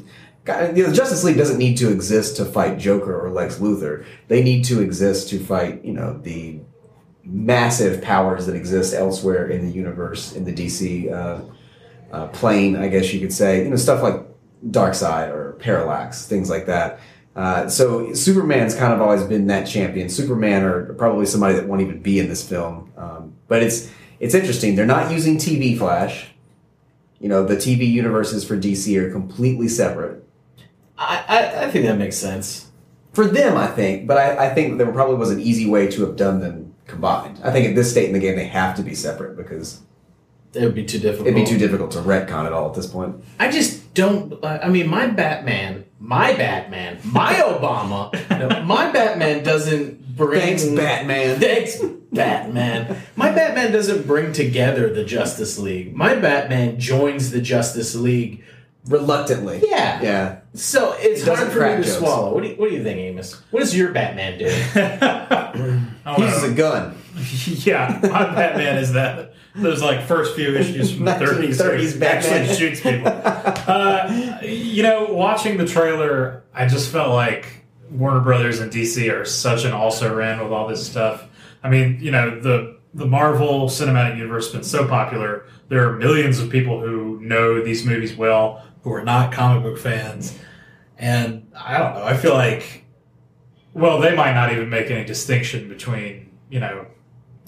you 0.47 0.53
know, 0.53 0.73
the 0.73 0.93
Justice 0.93 1.25
League 1.25 1.39
doesn't 1.39 1.59
need 1.59 1.77
to 1.79 1.91
exist 1.91 2.37
to 2.37 2.45
fight 2.45 2.79
Joker 2.79 3.19
or 3.19 3.31
Lex 3.31 3.57
Luthor. 3.57 4.05
They 4.29 4.43
need 4.43 4.65
to 4.67 4.81
exist 4.81 5.29
to 5.31 5.39
fight, 5.39 5.85
you 5.85 5.93
know, 5.93 6.19
the 6.19 6.61
massive 7.25 8.03
powers 8.03 8.47
that 8.47 8.55
exist 8.55 8.93
elsewhere 8.95 9.49
in 9.49 9.67
the 9.67 9.73
universe 9.73 10.33
in 10.35 10.45
the 10.45 10.53
DC 10.53 11.11
uh, 11.11 11.41
uh, 12.15 12.29
plane, 12.29 12.77
I 12.77 12.87
guess 12.89 13.13
you 13.13 13.21
could 13.21 13.33
say. 13.33 13.65
You 13.65 13.71
know, 13.71 13.77
stuff 13.77 14.03
like 14.03 14.25
Darkseid 14.71 15.31
or 15.31 15.55
Parallax, 15.55 16.27
things 16.27 16.49
like 16.49 16.67
that. 16.67 17.01
Uh, 17.35 17.69
so 17.69 18.13
Superman's 18.15 18.77
kind 18.77 18.93
of 18.93 19.01
always 19.01 19.25
been 19.25 19.49
that 19.49 19.67
champion. 19.67 20.09
Superman 20.09 20.63
or 20.63 20.95
probably 20.95 21.27
somebody 21.27 21.55
that 21.57 21.67
won't 21.67 21.81
even 21.81 22.01
be 22.01 22.21
in 22.21 22.29
this 22.29 22.49
film. 22.49 22.93
Um, 22.97 23.35
but 23.49 23.65
it's 23.65 23.91
it's 24.21 24.35
interesting. 24.35 24.77
They're 24.77 24.87
not 24.87 25.11
using 25.11 25.37
TV 25.37 25.77
Flash. 25.77 26.29
You 27.19 27.29
know, 27.29 27.45
the 27.45 27.57
TV 27.57 27.91
universes 27.91 28.45
for 28.45 28.57
DC 28.57 28.97
are 28.97 29.11
completely 29.11 29.67
separate. 29.67 30.25
I, 30.97 31.25
I, 31.27 31.65
I 31.65 31.71
think 31.71 31.87
that 31.87 31.99
makes 31.99 32.17
sense. 32.17 32.71
For 33.13 33.27
them, 33.27 33.57
I 33.57 33.67
think, 33.67 34.07
but 34.07 34.19
I, 34.19 34.47
I 34.47 34.55
think 34.55 34.79
there 34.79 34.91
probably 34.93 35.17
was 35.17 35.31
an 35.31 35.41
easy 35.41 35.67
way 35.69 35.89
to 35.89 36.07
have 36.07 36.17
done 36.17 36.41
them 36.41 36.75
combined. 36.87 37.41
I 37.43 37.51
think 37.51 37.69
at 37.69 37.75
this 37.75 37.91
state 37.91 38.07
in 38.07 38.13
the 38.13 38.21
game, 38.21 38.37
they 38.37 38.47
have 38.47 38.77
to 38.77 38.83
be 38.83 38.95
separate 38.95 39.37
because 39.37 39.81
It 40.55 40.65
would 40.65 40.75
be 40.75 40.85
too 40.85 40.99
difficult. 40.99 41.29
it'd 41.29 41.45
be 41.45 41.49
too 41.51 41.59
difficult 41.59 41.91
to 41.93 41.99
retcon 41.99 42.47
it 42.47 42.53
all 42.53 42.69
at 42.69 42.75
this 42.75 42.87
point. 42.87 43.23
I 43.39 43.51
just 43.51 43.95
don't. 43.95 44.43
I 44.45 44.69
mean, 44.69 44.89
my 44.89 45.07
Batman, 45.07 45.85
my 45.99 46.33
Batman, 46.35 46.99
my 47.05 47.35
Obama, 47.35 48.13
no, 48.31 48.63
my 48.65 48.91
Batman 48.93 49.43
doesn't 49.45 50.17
bring. 50.17 50.41
Thanks, 50.41 50.65
Batman. 50.65 51.41
Thanks, 51.41 51.79
Batman. 52.13 52.97
My 53.17 53.31
Batman 53.33 53.73
doesn't 53.73 54.07
bring 54.07 54.33
together 54.33 54.93
the 54.93 55.05
Justice 55.05 55.59
League. 55.59 55.95
My 55.95 56.15
Batman 56.15 56.79
joins 56.79 57.31
the 57.31 57.41
Justice 57.41 57.95
League. 57.95 58.45
Reluctantly. 58.87 59.63
Yeah. 59.67 60.03
Yeah. 60.03 60.37
So 60.53 60.93
it's 60.99 61.21
He 61.21 61.27
doesn't 61.27 61.47
hard 61.53 61.53
for 61.57 61.61
me 61.79 61.83
to 61.83 61.89
jokes. 61.89 61.97
swallow. 61.99 62.35
What 62.35 62.43
do 62.43 62.51
you, 62.51 62.55
What 62.57 62.69
do 62.69 62.77
you 62.77 62.83
think, 62.83 62.99
Amos? 62.99 63.41
What 63.51 63.61
does 63.61 63.75
your 63.75 63.93
Batman 63.93 64.39
do? 64.39 64.45
I 65.09 66.15
He 66.17 66.23
uses 66.23 66.43
know. 66.43 66.51
a 66.51 66.53
gun. 66.53 66.99
yeah, 67.47 67.99
my 68.03 68.35
Batman 68.35 68.79
is 68.79 68.93
that 68.95 69.35
those 69.55 69.83
like 69.83 70.03
first 70.03 70.35
few 70.35 70.57
issues 70.57 70.93
from 70.93 71.05
the 71.05 71.13
30s, 71.13 71.55
1930s 71.55 72.01
Batman. 72.01 72.33
actually 72.43 72.57
shoots 72.57 72.81
people. 72.81 73.07
Uh, 73.07 74.41
you 74.43 74.83
know, 74.83 75.07
watching 75.11 75.57
the 75.57 75.67
trailer, 75.67 76.43
I 76.53 76.67
just 76.67 76.91
felt 76.91 77.11
like 77.11 77.65
Warner 77.91 78.21
Brothers 78.21 78.61
and 78.61 78.73
DC 78.73 79.13
are 79.13 79.25
such 79.25 79.65
an 79.65 79.73
also 79.73 80.15
ran 80.15 80.43
with 80.43 80.53
all 80.53 80.67
this 80.67 80.85
stuff. 80.85 81.29
I 81.63 81.71
mean, 81.71 81.99
you 82.01 82.11
know, 82.11 82.41
the 82.41 82.79
the 82.95 83.07
Marvel 83.07 83.69
Cinematic 83.69 84.17
Universe 84.17 84.47
has 84.47 84.53
been 84.53 84.65
so 84.65 84.87
popular. 84.87 85.47
There 85.69 85.89
are 85.89 85.97
millions 85.97 86.41
of 86.41 86.51
people 86.51 86.81
who 86.81 87.21
know 87.21 87.63
these 87.63 87.85
movies 87.85 88.17
well 88.17 88.65
who 88.83 88.93
are 88.93 89.05
not 89.05 89.33
comic 89.33 89.63
book 89.63 89.79
fans, 89.79 90.37
and 90.99 91.51
I 91.57 91.79
don't 91.79 91.95
know. 91.95 92.05
I 92.05 92.17
feel 92.17 92.35
like, 92.35 92.85
well, 93.73 94.01
they 94.01 94.15
might 94.15 94.35
not 94.35 94.53
even 94.53 94.69
make 94.69 94.91
any 94.91 95.05
distinction 95.05 95.69
between 95.69 96.31
you 96.51 96.61
know 96.61 96.87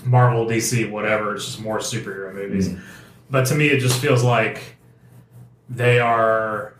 Marvel, 0.04 0.46
DC, 0.46 0.90
whatever. 0.90 1.34
It's 1.34 1.46
just 1.46 1.60
more 1.60 1.78
superhero 1.78 2.34
movies. 2.34 2.68
Mm. 2.68 2.80
But 3.30 3.46
to 3.46 3.54
me, 3.54 3.68
it 3.68 3.80
just 3.80 4.00
feels 4.00 4.22
like 4.22 4.76
they 5.68 5.98
are, 5.98 6.74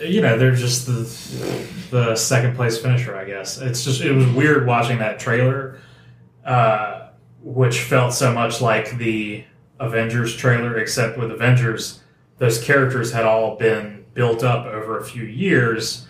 you 0.00 0.20
know, 0.20 0.38
they're 0.38 0.54
just 0.54 0.86
the 0.86 1.68
the 1.90 2.16
second 2.16 2.56
place 2.56 2.78
finisher. 2.78 3.16
I 3.16 3.24
guess 3.24 3.58
it's 3.58 3.84
just 3.84 4.00
it 4.00 4.12
was 4.12 4.26
weird 4.28 4.66
watching 4.66 4.98
that 4.98 5.18
trailer, 5.18 5.80
uh, 6.44 7.08
which 7.42 7.80
felt 7.80 8.14
so 8.14 8.32
much 8.32 8.60
like 8.60 8.96
the 8.96 9.44
Avengers 9.80 10.36
trailer, 10.36 10.78
except 10.78 11.18
with 11.18 11.30
Avengers, 11.30 12.00
those 12.38 12.62
characters 12.62 13.12
had 13.12 13.24
all 13.24 13.56
been 13.56 14.04
built 14.14 14.42
up 14.42 14.66
over 14.66 14.98
a 14.98 15.04
few 15.04 15.22
years. 15.22 16.07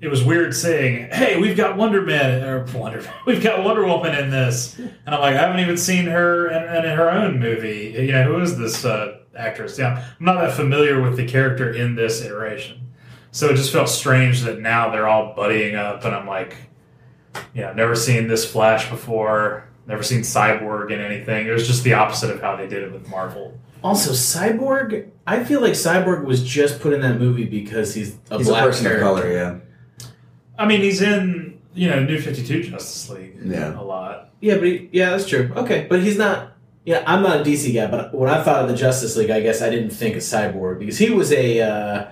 It 0.00 0.08
was 0.08 0.22
weird 0.22 0.54
saying, 0.54 1.08
"Hey, 1.10 1.40
we've 1.40 1.56
got 1.56 1.76
Wonder 1.76 2.02
Man 2.02 2.44
or 2.44 2.64
Wonder, 2.72 3.02
we've 3.26 3.42
got 3.42 3.64
Wonder 3.64 3.84
Woman 3.84 4.14
in 4.14 4.30
this," 4.30 4.78
and 4.78 4.92
I'm 5.06 5.20
like, 5.20 5.34
I 5.34 5.40
haven't 5.40 5.60
even 5.60 5.76
seen 5.76 6.06
her 6.06 6.48
in, 6.48 6.84
in 6.84 6.96
her 6.96 7.10
own 7.10 7.40
movie. 7.40 7.94
You 7.98 8.12
know, 8.12 8.22
who 8.24 8.40
is 8.40 8.56
this 8.56 8.84
uh, 8.84 9.18
actress? 9.36 9.76
Yeah, 9.78 10.04
I'm 10.18 10.24
not 10.24 10.40
that 10.40 10.54
familiar 10.54 11.00
with 11.02 11.16
the 11.16 11.26
character 11.26 11.72
in 11.72 11.96
this 11.96 12.22
iteration, 12.22 12.92
so 13.32 13.48
it 13.48 13.56
just 13.56 13.72
felt 13.72 13.88
strange 13.88 14.42
that 14.42 14.60
now 14.60 14.90
they're 14.90 15.08
all 15.08 15.34
buddying 15.34 15.74
up, 15.74 16.04
and 16.04 16.14
I'm 16.14 16.28
like, 16.28 16.56
you 17.52 17.62
know, 17.62 17.72
never 17.72 17.96
seen 17.96 18.28
this 18.28 18.48
Flash 18.48 18.88
before, 18.88 19.68
never 19.88 20.04
seen 20.04 20.20
Cyborg 20.20 20.92
in 20.92 21.00
anything. 21.00 21.48
It 21.48 21.50
was 21.50 21.66
just 21.66 21.82
the 21.82 21.94
opposite 21.94 22.30
of 22.30 22.40
how 22.40 22.54
they 22.54 22.68
did 22.68 22.84
it 22.84 22.92
with 22.92 23.08
Marvel. 23.08 23.58
Also, 23.82 24.12
Cyborg. 24.12 25.10
I 25.26 25.42
feel 25.44 25.60
like 25.60 25.72
Cyborg 25.72 26.24
was 26.24 26.42
just 26.42 26.80
put 26.80 26.92
in 26.92 27.00
that 27.00 27.18
movie 27.18 27.44
because 27.46 27.94
he's 27.94 28.16
a 28.30 28.38
He's 28.38 28.46
a 28.48 28.50
black 28.50 28.64
person 28.64 28.84
character. 28.86 29.04
of 29.04 29.16
color, 29.16 29.32
yeah. 29.32 29.56
I 30.58 30.66
mean, 30.66 30.80
he's 30.80 31.00
in 31.00 31.58
you 31.74 31.88
know 31.88 32.02
New 32.02 32.20
Fifty 32.20 32.44
Two 32.44 32.62
Justice 32.62 33.08
League 33.10 33.36
Yeah. 33.44 33.78
a 33.78 33.82
lot. 33.82 34.30
Yeah, 34.40 34.54
but 34.56 34.64
he, 34.64 34.88
yeah, 34.92 35.10
that's 35.10 35.26
true. 35.26 35.50
Okay, 35.56 35.86
but 35.88 36.02
he's 36.02 36.18
not. 36.18 36.52
Yeah, 36.84 37.02
I'm 37.06 37.22
not 37.22 37.40
a 37.40 37.44
DC 37.44 37.74
guy, 37.74 37.86
but 37.86 38.14
when 38.14 38.30
I 38.30 38.42
thought 38.42 38.62
of 38.62 38.68
the 38.68 38.76
Justice 38.76 39.14
League, 39.16 39.30
I 39.30 39.40
guess 39.40 39.60
I 39.62 39.68
didn't 39.68 39.90
think 39.90 40.16
of 40.16 40.22
Cyborg 40.22 40.78
because 40.78 40.96
he 40.98 41.10
was 41.10 41.32
a 41.32 41.60
uh, 41.60 42.04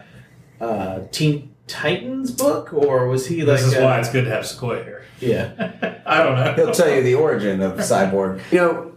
uh, 0.61 1.01
Teen 1.13 1.55
Titans 1.67 2.31
book, 2.31 2.73
or 2.75 3.09
was 3.09 3.27
he 3.27 3.43
like? 3.43 3.59
this 3.61 3.69
is 3.69 3.75
uh, 3.75 3.83
why 3.83 3.99
it's 3.99 4.11
good 4.11 4.25
to 4.25 4.31
have 4.31 4.47
Sequoia 4.47 4.85
here. 4.85 5.05
Yeah, 5.19 6.03
I 6.07 6.23
don't 6.23 6.37
know. 6.37 6.53
He'll 6.55 6.73
tell 6.75 6.91
you 6.95 7.03
the 7.03 7.15
origin 7.15 7.63
of 7.63 7.73
Cyborg. 7.79 8.41
You 8.53 8.59
know, 8.59 8.93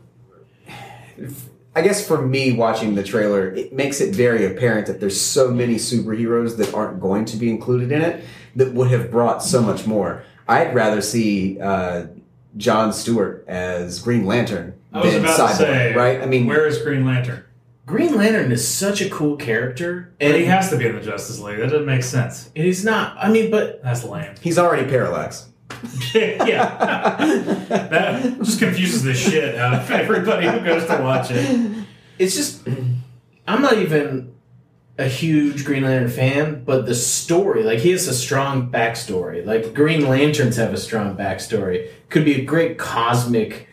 I 1.75 1.81
guess 1.81 2.05
for 2.05 2.21
me, 2.21 2.51
watching 2.51 2.95
the 2.95 3.03
trailer, 3.03 3.49
it 3.53 3.71
makes 3.71 4.01
it 4.01 4.13
very 4.13 4.45
apparent 4.45 4.87
that 4.87 4.99
there's 4.99 5.19
so 5.19 5.49
many 5.51 5.75
superheroes 5.75 6.57
that 6.57 6.73
aren't 6.73 6.99
going 6.99 7.25
to 7.25 7.37
be 7.37 7.49
included 7.49 7.91
in 7.91 8.01
it 8.01 8.25
that 8.55 8.73
would 8.73 8.91
have 8.91 9.11
brought 9.11 9.43
so 9.43 9.61
much 9.61 9.85
more. 9.87 10.23
I'd 10.47 10.73
rather 10.73 11.01
see 11.01 11.59
uh, 11.59 12.07
John 12.57 12.91
Stewart 12.93 13.45
as 13.47 13.99
Green 13.99 14.25
Lantern 14.25 14.73
I 14.91 15.01
was 15.01 15.13
than 15.13 15.23
about 15.23 15.37
Cyborg, 15.39 15.49
to 15.51 15.55
say, 15.57 15.93
right? 15.95 16.21
I 16.21 16.25
mean, 16.25 16.47
where 16.47 16.65
is 16.65 16.81
Green 16.81 17.05
Lantern? 17.05 17.43
Green 17.85 18.15
Lantern 18.15 18.51
is 18.51 18.67
such 18.67 19.01
a 19.01 19.09
cool 19.09 19.35
character, 19.35 20.13
And 20.19 20.33
and 20.33 20.39
he 20.41 20.45
has 20.45 20.69
to 20.69 20.77
be 20.77 20.85
in 20.87 20.95
the 20.95 21.01
Justice 21.01 21.39
League. 21.39 21.57
That 21.59 21.69
doesn't 21.71 21.85
make 21.87 22.03
sense. 22.03 22.51
and 22.55 22.65
he's 22.65 22.83
not. 22.85 23.17
I 23.19 23.31
mean, 23.31 23.49
but 23.51 23.81
That's 23.83 24.03
lame. 24.03 24.35
he's 24.41 24.57
already 24.59 24.87
Parallax. 24.89 25.47
yeah, 26.13 27.15
that 27.69 28.37
just 28.41 28.59
confuses 28.59 29.03
the 29.03 29.13
shit 29.13 29.55
out 29.55 29.73
of 29.73 29.89
everybody 29.91 30.47
who 30.47 30.59
goes 30.59 30.85
to 30.85 30.97
watch 31.01 31.31
it. 31.31 31.85
it's 32.17 32.35
just 32.35 32.67
I'm 33.47 33.61
not 33.61 33.77
even 33.77 34.33
a 34.99 35.07
huge 35.07 35.63
Green 35.65 35.83
Lantern 35.83 36.09
fan, 36.11 36.63
but 36.65 36.85
the 36.85 36.93
story, 36.93 37.63
like 37.63 37.79
he 37.79 37.91
has 37.91 38.07
a 38.07 38.13
strong 38.13 38.69
backstory. 38.69 39.45
Like 39.45 39.73
Green 39.73 40.07
Lanterns 40.07 40.57
have 40.57 40.73
a 40.73 40.77
strong 40.77 41.15
backstory. 41.15 41.89
Could 42.09 42.25
be 42.25 42.35
a 42.41 42.43
great 42.43 42.77
cosmic 42.77 43.67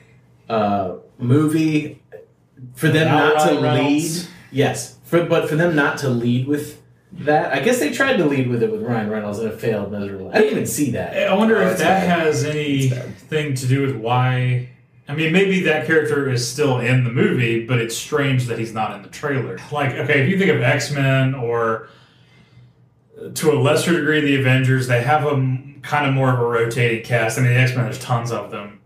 uh, 0.48 0.94
movie 1.18 2.00
for 2.74 2.88
them 2.88 3.06
Now 3.08 3.34
not 3.34 3.48
to 3.48 3.60
Reynolds. 3.60 4.24
lead. 4.24 4.32
Yes, 4.52 4.96
for 5.04 5.24
but 5.26 5.48
for 5.48 5.56
them 5.56 5.74
not 5.74 5.98
to 5.98 6.08
lead 6.08 6.46
with 6.46 6.80
that. 7.12 7.52
I 7.52 7.58
guess 7.60 7.80
they 7.80 7.90
tried 7.92 8.16
to 8.18 8.24
lead 8.24 8.48
with 8.48 8.62
it 8.62 8.70
with 8.70 8.82
Ryan 8.82 9.10
Reynolds 9.10 9.38
and 9.40 9.50
it 9.52 9.60
failed 9.60 9.90
miserably. 9.90 10.30
I 10.32 10.38
didn't 10.38 10.52
even 10.52 10.66
see 10.66 10.92
that. 10.92 11.28
I 11.28 11.34
wonder 11.34 11.56
Oh, 11.60 11.66
if 11.70 11.78
that 11.78 12.06
bad. 12.06 12.20
has 12.20 12.44
anything 12.44 13.54
to 13.54 13.66
do 13.66 13.82
with 13.82 13.96
why. 13.96 14.70
I 15.08 15.14
mean, 15.14 15.32
maybe 15.32 15.60
that 15.62 15.86
character 15.86 16.28
is 16.28 16.46
still 16.48 16.80
in 16.80 17.04
the 17.04 17.10
movie, 17.10 17.64
but 17.64 17.78
it's 17.78 17.96
strange 17.96 18.46
that 18.46 18.58
he's 18.58 18.72
not 18.74 18.92
in 18.96 19.02
the 19.02 19.08
trailer. 19.08 19.58
Like, 19.70 19.92
okay, 19.92 20.22
if 20.22 20.28
you 20.28 20.38
think 20.38 20.50
of 20.50 20.60
X 20.62 20.90
Men 20.90 21.34
or 21.34 21.88
uh, 23.20 23.28
to 23.30 23.52
a 23.52 23.56
lesser 23.60 23.92
degree 23.98 24.20
the 24.20 24.36
Avengers, 24.40 24.88
they 24.88 25.02
have 25.02 25.24
a 25.24 25.30
kind 25.82 26.06
of 26.06 26.14
more 26.14 26.32
of 26.32 26.40
a 26.40 26.44
rotating 26.44 27.04
cast. 27.04 27.38
I 27.38 27.42
mean, 27.42 27.50
the 27.52 27.56
X 27.58 27.74
Men, 27.76 27.84
there's 27.84 28.00
tons 28.00 28.32
of 28.32 28.50
them. 28.50 28.80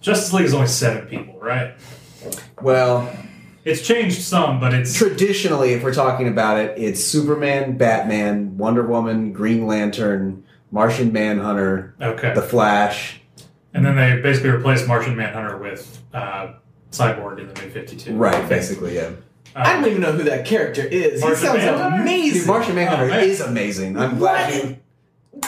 Justice 0.00 0.32
League 0.32 0.44
is 0.44 0.54
only 0.54 0.68
seven 0.68 1.08
people, 1.08 1.38
right? 1.40 1.74
Well, 2.62 3.12
It's 3.64 3.80
changed 3.80 4.20
some, 4.20 4.60
but 4.60 4.74
it's 4.74 4.94
traditionally, 4.94 5.72
if 5.72 5.82
we're 5.82 5.94
talking 5.94 6.28
about 6.28 6.58
it, 6.58 6.78
it's 6.78 7.02
Superman, 7.02 7.78
Batman, 7.78 8.58
Wonder 8.58 8.86
Woman, 8.86 9.32
Green 9.32 9.66
Lantern, 9.66 10.44
Martian 10.70 11.12
Manhunter, 11.12 11.94
okay. 12.00 12.34
The 12.34 12.42
Flash. 12.42 13.20
And 13.74 13.84
then 13.84 13.96
they 13.96 14.20
basically 14.22 14.50
replaced 14.50 14.86
Martian 14.86 15.16
Manhunter 15.16 15.58
with 15.58 16.00
uh, 16.14 16.52
Cyborg 16.92 17.40
in 17.40 17.48
the 17.52 17.60
New 17.60 17.70
Fifty 17.70 17.96
Two. 17.96 18.14
Right, 18.16 18.48
basically, 18.48 18.94
yeah. 18.94 19.10
I 19.56 19.72
don't 19.74 19.86
even 19.88 20.00
know 20.00 20.12
who 20.12 20.22
that 20.24 20.46
character 20.46 20.82
is. 20.82 21.20
He 21.20 21.26
Martian 21.26 21.44
sounds 21.46 21.58
Manhunter? 21.58 22.02
amazing. 22.02 22.38
Dude, 22.40 22.46
Martian 22.48 22.74
Manhunter 22.76 23.12
Oh, 23.12 23.18
is 23.18 23.40
amazing. 23.40 23.96
I'm 23.98 24.18
glad 24.18 24.52
What? 24.54 24.64
you. 24.64 24.76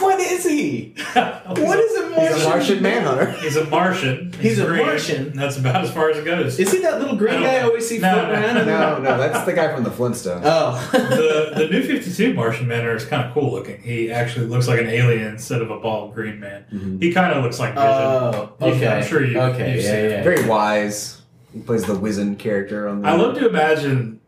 What 0.01 0.19
is 0.21 0.45
he? 0.45 0.95
What 1.15 1.79
is 1.79 1.97
a 1.97 2.07
He's 2.09 2.17
Martian? 2.17 2.41
a 2.41 2.49
Martian 2.49 2.83
Manhunter. 2.83 3.31
He's 3.33 3.57
a 3.57 3.65
Martian. 3.67 4.33
He's 4.41 4.59
a 4.59 4.67
green. 4.67 4.85
Martian? 4.87 5.33
That's 5.37 5.57
about 5.59 5.85
as 5.85 5.93
far 5.93 6.11
as 6.11 6.17
it 6.19 6.25
goes. 6.25 6.59
Is 6.59 6.73
he 6.73 6.81
that 6.81 6.99
little 6.99 7.15
green 7.17 7.35
I 7.37 7.43
guy 7.43 7.55
I 7.57 7.61
always 7.63 7.89
see 7.89 7.99
No, 7.99 8.13
floating 8.13 8.41
no, 8.41 8.47
around? 8.47 9.03
No, 9.03 9.11
no, 9.11 9.19
that's 9.19 9.45
the 9.47 9.53
guy 9.53 9.73
from 9.75 9.85
the 9.85 9.91
Flintstones. 9.91 10.43
Oh. 10.45 10.89
the 10.93 11.53
the 11.61 11.69
new 11.69 11.83
Fifty 11.83 12.13
Two 12.13 12.35
Martian 12.35 12.67
Manhunter 12.67 12.97
is 12.97 13.05
kind 13.05 13.27
of 13.27 13.33
cool 13.33 13.53
looking. 13.53 13.81
He 13.83 14.11
actually 14.11 14.47
looks 14.47 14.67
like 14.67 14.81
an 14.81 14.89
alien 14.89 15.29
instead 15.29 15.63
of 15.63 15.71
a 15.71 15.79
bald 15.79 16.15
green 16.15 16.41
man. 16.41 16.65
Mhm. 16.73 17.03
He 17.03 17.13
kind 17.13 17.33
of 17.33 17.45
looks 17.45 17.59
like 17.61 17.75
Vision. 17.75 17.89
Oh, 17.89 18.53
You- 18.61 18.67
okay. 18.69 18.89
I'm 18.89 19.05
sure 19.05 19.25
you. 19.25 19.39
Okay, 19.39 19.75
you've 19.77 19.85
yeah, 19.85 19.91
seen 19.91 20.01
it. 20.07 20.11
yeah. 20.11 20.23
Very 20.23 20.47
wise. 20.49 21.21
He 21.53 21.61
plays 21.61 21.85
the 21.85 21.95
wizened 21.95 22.39
character 22.39 22.89
on 22.89 23.03
the. 23.03 23.09
I 23.09 23.13
love 23.13 23.37
to 23.39 23.49
imagine, 23.49 24.21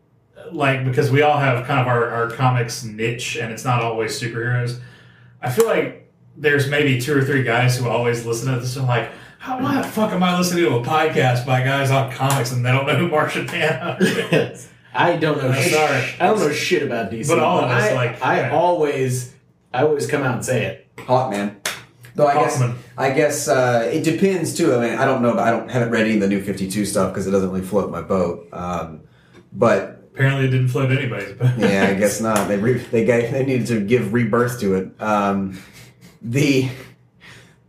like, 0.51 0.83
because 0.85 1.11
we 1.11 1.21
all 1.21 1.37
have 1.37 1.65
kind 1.67 1.79
of 1.79 1.87
our, 1.87 2.07
our 2.09 2.29
comics 2.31 2.83
niche, 2.83 3.35
and 3.35 3.51
it's 3.51 3.63
not 3.65 3.83
always 3.83 4.19
superheroes. 4.19 4.79
I 5.41 5.49
feel 5.49 5.65
like 5.65 6.11
there's 6.35 6.69
maybe 6.69 6.99
two 6.99 7.17
or 7.17 7.23
three 7.23 7.43
guys 7.43 7.77
who 7.77 7.87
always 7.87 8.25
listen 8.25 8.53
to 8.53 8.59
this 8.59 8.75
and 8.75 8.87
like, 8.87 9.11
how 9.39 9.61
why 9.61 9.81
the 9.81 9.87
fuck 9.87 10.11
am 10.11 10.21
I 10.21 10.37
listening 10.37 10.65
to 10.65 10.75
a 10.75 10.83
podcast 10.83 11.45
by 11.45 11.63
guys 11.63 11.91
on 11.91 12.11
comics 12.11 12.51
and 12.51 12.65
they 12.65 12.71
don't 12.71 12.85
know 12.85 12.95
who 12.95 13.07
Martian 13.07 13.45
Manhunter 13.45 14.05
is? 14.31 14.69
I 14.93 15.15
don't 15.15 15.37
know. 15.37 15.49
I'm 15.49 15.61
Shit. 15.61 15.73
sorry. 15.73 16.03
I 16.19 16.27
don't 16.27 16.39
know 16.39 16.51
shit 16.51 16.83
about 16.83 17.11
DC. 17.11 17.27
But 17.27 17.39
all 17.39 17.59
of 17.59 17.69
us, 17.69 17.91
I, 17.91 17.93
like, 17.93 18.21
I 18.21 18.39
yeah. 18.41 18.55
always, 18.55 19.33
I 19.73 19.83
always 19.83 20.07
come 20.07 20.23
out 20.23 20.35
and 20.35 20.45
say 20.45 20.65
it. 20.65 20.87
Hawkman. 20.97 21.55
Though 22.15 22.27
I 22.27 22.33
guess 22.33 22.61
I 22.97 23.11
guess 23.11 23.47
uh, 23.47 23.89
it 23.93 24.03
depends 24.03 24.53
too. 24.53 24.75
I 24.75 24.79
mean, 24.89 24.99
I 24.99 25.05
don't 25.05 25.21
know. 25.21 25.35
But 25.35 25.47
I 25.47 25.51
don't 25.51 25.69
haven't 25.71 25.91
read 25.91 26.05
any 26.05 26.15
of 26.15 26.19
the 26.19 26.27
new 26.27 26.43
Fifty 26.43 26.69
Two 26.69 26.83
stuff 26.85 27.13
because 27.13 27.27
it 27.27 27.31
doesn't 27.31 27.49
really 27.49 27.65
float 27.65 27.89
my 27.91 28.01
boat. 28.01 28.49
Um, 28.51 29.01
but 29.53 29.98
Apparently, 30.19 30.47
it 30.47 30.51
didn't 30.51 30.67
float 30.67 30.91
anybody's 30.91 31.31
boat. 31.31 31.51
yeah, 31.57 31.87
I 31.89 31.93
guess 31.93 32.19
not. 32.29 32.49
They 32.49 32.57
re- 32.57 32.73
they 32.73 33.05
gave, 33.05 33.31
they 33.31 33.45
needed 33.45 33.67
to 33.67 33.79
give 33.79 34.11
rebirth 34.11 34.59
to 34.59 34.75
it. 34.75 35.01
Um, 35.01 35.57
the 36.21 36.69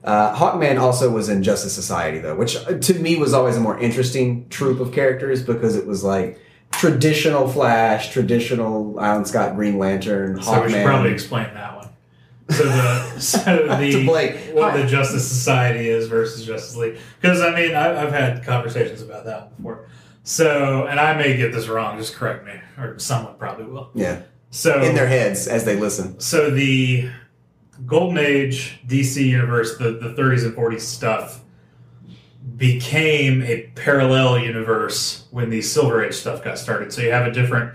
uh, 0.02 0.34
Hawkman 0.34 0.80
also 0.80 1.12
was 1.12 1.28
in 1.28 1.44
Justice 1.44 1.72
Society 1.72 2.18
though, 2.18 2.34
which 2.34 2.56
uh, 2.56 2.76
to 2.76 2.94
me 2.94 3.16
was 3.16 3.34
always 3.34 3.56
a 3.56 3.60
more 3.60 3.78
interesting 3.78 4.48
troop 4.48 4.80
of 4.80 4.92
characters 4.92 5.44
because 5.44 5.76
it 5.76 5.86
was 5.86 6.02
like 6.02 6.40
traditional 6.72 7.46
Flash, 7.46 8.10
traditional 8.10 9.00
Alan 9.00 9.24
Scott 9.24 9.54
Green 9.54 9.78
Lantern, 9.78 10.42
So 10.42 10.64
we 10.64 10.72
should 10.72 10.84
probably 10.84 11.12
explain 11.12 11.54
that 11.54 11.76
one. 11.76 11.88
So 12.48 12.64
the 12.64 13.20
so 13.20 13.76
the 13.76 14.04
Blake. 14.04 14.36
what 14.54 14.74
the 14.74 14.88
Justice 14.88 15.28
Society 15.28 15.88
is 15.88 16.08
versus 16.08 16.44
Justice 16.44 16.74
League 16.74 16.98
because 17.20 17.40
I 17.40 17.54
mean 17.54 17.76
I, 17.76 18.02
I've 18.02 18.12
had 18.12 18.42
conversations 18.42 19.02
about 19.02 19.24
that 19.26 19.56
before. 19.56 19.86
So 20.22 20.86
and 20.86 21.00
I 21.00 21.14
may 21.14 21.36
get 21.36 21.52
this 21.52 21.68
wrong. 21.68 21.98
Just 21.98 22.14
correct 22.14 22.46
me, 22.46 22.54
or 22.78 22.98
someone 22.98 23.34
probably 23.36 23.64
will. 23.64 23.90
yeah, 23.94 24.22
So 24.50 24.82
in 24.82 24.94
their 24.94 25.06
heads 25.08 25.48
as 25.48 25.64
they 25.64 25.76
listen. 25.76 26.20
so 26.20 26.50
the 26.50 27.10
Golden 27.86 28.18
Age 28.18 28.80
DC 28.86 29.24
universe, 29.24 29.78
the, 29.78 29.92
the 29.92 30.10
30s 30.10 30.44
and 30.44 30.54
40s 30.54 30.82
stuff, 30.82 31.40
became 32.56 33.42
a 33.42 33.62
parallel 33.74 34.38
universe 34.38 35.26
when 35.30 35.48
the 35.50 35.62
Silver 35.62 36.04
Age 36.04 36.14
stuff 36.14 36.44
got 36.44 36.58
started. 36.58 36.92
So 36.92 37.02
you 37.02 37.10
have 37.10 37.26
a 37.26 37.30
different. 37.32 37.74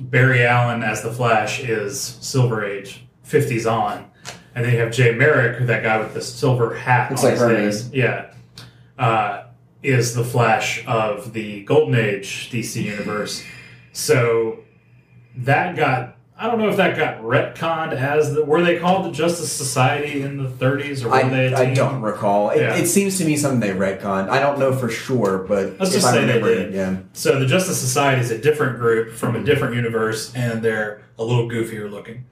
Barry 0.00 0.44
Allen 0.44 0.82
as 0.82 1.02
the 1.02 1.10
Flash 1.12 1.60
is 1.60 1.98
Silver 2.00 2.64
Age, 2.64 3.04
50s 3.26 3.70
on, 3.70 4.10
and 4.54 4.64
then 4.64 4.74
you 4.74 4.78
have 4.80 4.92
Jay 4.92 5.14
Merrick, 5.14 5.64
that 5.66 5.82
guy 5.82 5.98
with 5.98 6.12
the 6.12 6.20
silver 6.20 6.74
hat. 6.74 7.10
Looks 7.10 7.22
like 7.22 7.38
Hermes. 7.38 7.90
Yeah. 7.92 8.34
Uh, 8.98 9.44
is 9.82 10.14
the 10.14 10.24
Flash 10.24 10.84
of 10.86 11.32
the 11.32 11.62
Golden 11.64 11.94
Age 11.94 12.50
DC 12.50 12.82
universe. 12.82 13.44
So 13.92 14.60
that 15.36 15.76
got 15.76 16.16
I 16.42 16.46
don't 16.46 16.58
know 16.58 16.70
if 16.70 16.78
that 16.78 16.96
got 16.96 17.20
retconned 17.20 17.92
as 17.92 18.32
the 18.32 18.42
were 18.42 18.62
they 18.62 18.78
called 18.78 19.04
the 19.04 19.10
Justice 19.10 19.52
Society 19.52 20.22
in 20.22 20.42
the 20.42 20.48
30s 20.48 21.04
or 21.04 21.08
were 21.10 21.14
I, 21.16 21.28
they? 21.28 21.52
a 21.52 21.58
I 21.58 21.74
don't 21.74 22.00
recall. 22.00 22.48
It, 22.48 22.60
Yeah. 22.60 22.76
it 22.76 22.86
seems 22.86 23.18
to 23.18 23.26
me 23.26 23.36
something 23.36 23.60
they 23.60 23.74
retconned. 23.74 24.30
I 24.30 24.40
don't 24.40 24.58
know 24.58 24.72
for 24.74 24.88
sure, 24.88 25.44
but 25.46 25.78
Let's 25.78 25.92
just 25.92 26.06
I 26.06 26.12
say 26.12 26.24
they 26.24 26.40
did. 26.40 26.72
yeah. 26.72 26.96
So 27.12 27.38
the 27.38 27.44
Justice 27.46 27.78
Society 27.78 28.22
is 28.22 28.30
a 28.30 28.38
different 28.38 28.78
group 28.78 29.12
from 29.12 29.36
a 29.36 29.44
different 29.44 29.74
universe, 29.74 30.34
and 30.34 30.62
they're 30.62 31.02
a 31.18 31.24
little 31.24 31.46
goofier 31.46 31.90
looking. 31.90 32.24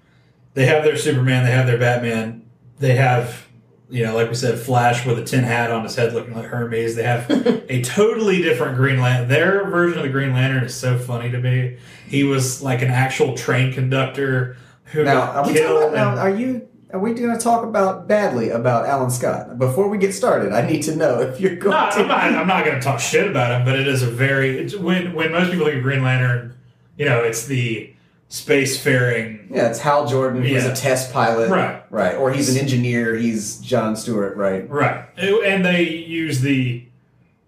They 0.55 0.65
have 0.65 0.85
their 0.85 0.97
Superman, 0.97 1.45
they 1.45 1.51
have 1.53 1.67
their 1.67 1.77
Batman, 1.79 2.49
they 2.79 2.95
have, 2.97 3.47
you 3.91 4.05
know, 4.05 4.15
like 4.15 4.29
we 4.29 4.35
said, 4.35 4.59
Flash 4.59 5.07
with 5.07 5.19
a 5.19 5.25
tin 5.25 5.45
hat 5.45 5.71
on 5.71 5.83
his 5.83 5.95
head, 5.97 6.13
looking 6.13 6.35
like 6.35 6.45
Hermes. 6.47 6.95
They 6.95 7.03
have 7.05 7.31
a 7.31 7.83
totally 7.85 8.43
different 8.43 8.77
Green 8.77 9.01
Lantern. 9.01 9.29
Their 9.29 9.69
version 9.71 9.99
of 9.99 10.05
the 10.05 10.11
Green 10.11 10.33
Lantern 10.35 10.65
is 10.65 10.75
so 10.75 10.99
funny 10.99 11.31
to 11.31 11.39
me. 11.39 11.79
He 12.07 12.25
was 12.25 12.63
like 12.63 12.83
an 12.83 12.91
actual 12.91 13.35
train 13.37 13.73
conductor 13.73 14.57
who 14.85 15.05
Now, 15.05 15.15
got 15.15 15.37
are 15.37 15.47
we 15.47 15.53
killed. 15.55 15.93
about, 15.93 15.95
now, 16.17 16.21
are 16.23 16.31
you? 16.31 16.69
Are 16.91 16.99
we 16.99 17.13
going 17.13 17.37
to 17.37 17.39
talk 17.39 17.65
about 17.65 18.09
badly 18.09 18.49
about 18.49 18.87
Alan 18.87 19.11
Scott 19.11 19.59
before 19.59 19.89
we 19.89 19.99
get 19.99 20.15
started? 20.15 20.53
I 20.55 20.67
need 20.67 20.83
to 20.85 20.97
know 20.97 21.21
if 21.21 21.39
you're 21.39 21.57
going 21.57 21.73
No, 21.77 21.91
to. 21.91 21.99
I'm 22.01 22.09
not. 22.09 22.23
I'm 22.41 22.47
not 22.47 22.65
going 22.65 22.77
to 22.77 22.83
talk 22.83 22.99
shit 22.99 23.31
about 23.31 23.51
him, 23.53 23.67
but 23.67 23.79
it 23.79 23.87
is 23.87 24.03
a 24.03 24.07
very 24.11 24.59
it's, 24.59 24.75
when 24.75 25.13
when 25.13 25.31
most 25.33 25.51
people 25.51 25.67
think 25.67 25.77
of 25.79 25.83
Green 25.83 26.03
Lantern, 26.03 26.55
you 26.97 27.05
know, 27.05 27.23
it's 27.23 27.45
the 27.47 27.93
spacefaring. 28.31 29.47
Yeah, 29.51 29.69
it's 29.69 29.79
Hal 29.81 30.07
Jordan. 30.07 30.43
He's 30.43 30.65
Yeah. 30.65 30.73
a 30.73 30.77
test 30.77 31.13
pilot, 31.13 31.51
Right. 31.51 31.83
Right, 31.91 32.15
or 32.17 32.31
he's 32.33 32.55
an 32.55 32.61
engineer. 32.61 33.15
He's 33.17 33.57
John 33.59 33.97
Stewart, 33.97 34.37
right? 34.37 34.69
Right, 34.69 35.05
and 35.17 35.65
they 35.65 35.83
use 35.83 36.41
the 36.41 36.85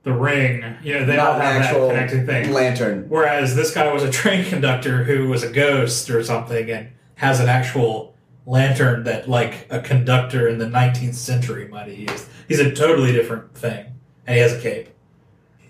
the 0.02 0.12
ring. 0.14 0.64
You 0.82 0.94
know, 0.94 1.04
they 1.04 1.16
Not 1.16 1.26
all 1.26 1.34
an 1.34 1.40
have 1.42 1.62
actual 1.62 1.88
that 1.88 2.08
connecting 2.08 2.26
thing. 2.26 2.52
lantern. 2.54 3.04
Whereas 3.10 3.54
this 3.54 3.70
guy 3.74 3.92
was 3.92 4.02
a 4.02 4.10
train 4.10 4.46
conductor 4.46 5.04
who 5.04 5.28
was 5.28 5.42
a 5.42 5.50
ghost 5.50 6.08
or 6.08 6.22
something, 6.24 6.70
and 6.70 6.88
has 7.16 7.38
an 7.38 7.50
actual 7.50 8.14
lantern 8.46 9.04
that 9.04 9.28
like 9.28 9.66
a 9.68 9.78
conductor 9.80 10.48
in 10.48 10.56
the 10.56 10.64
19th 10.66 11.14
century 11.16 11.68
might 11.68 11.88
have 11.88 11.98
used. 11.98 12.24
He's 12.48 12.60
a 12.60 12.72
totally 12.72 13.12
different 13.12 13.54
thing, 13.54 13.84
and 14.26 14.36
he 14.36 14.40
has 14.42 14.54
a 14.54 14.58
cape. 14.60 14.88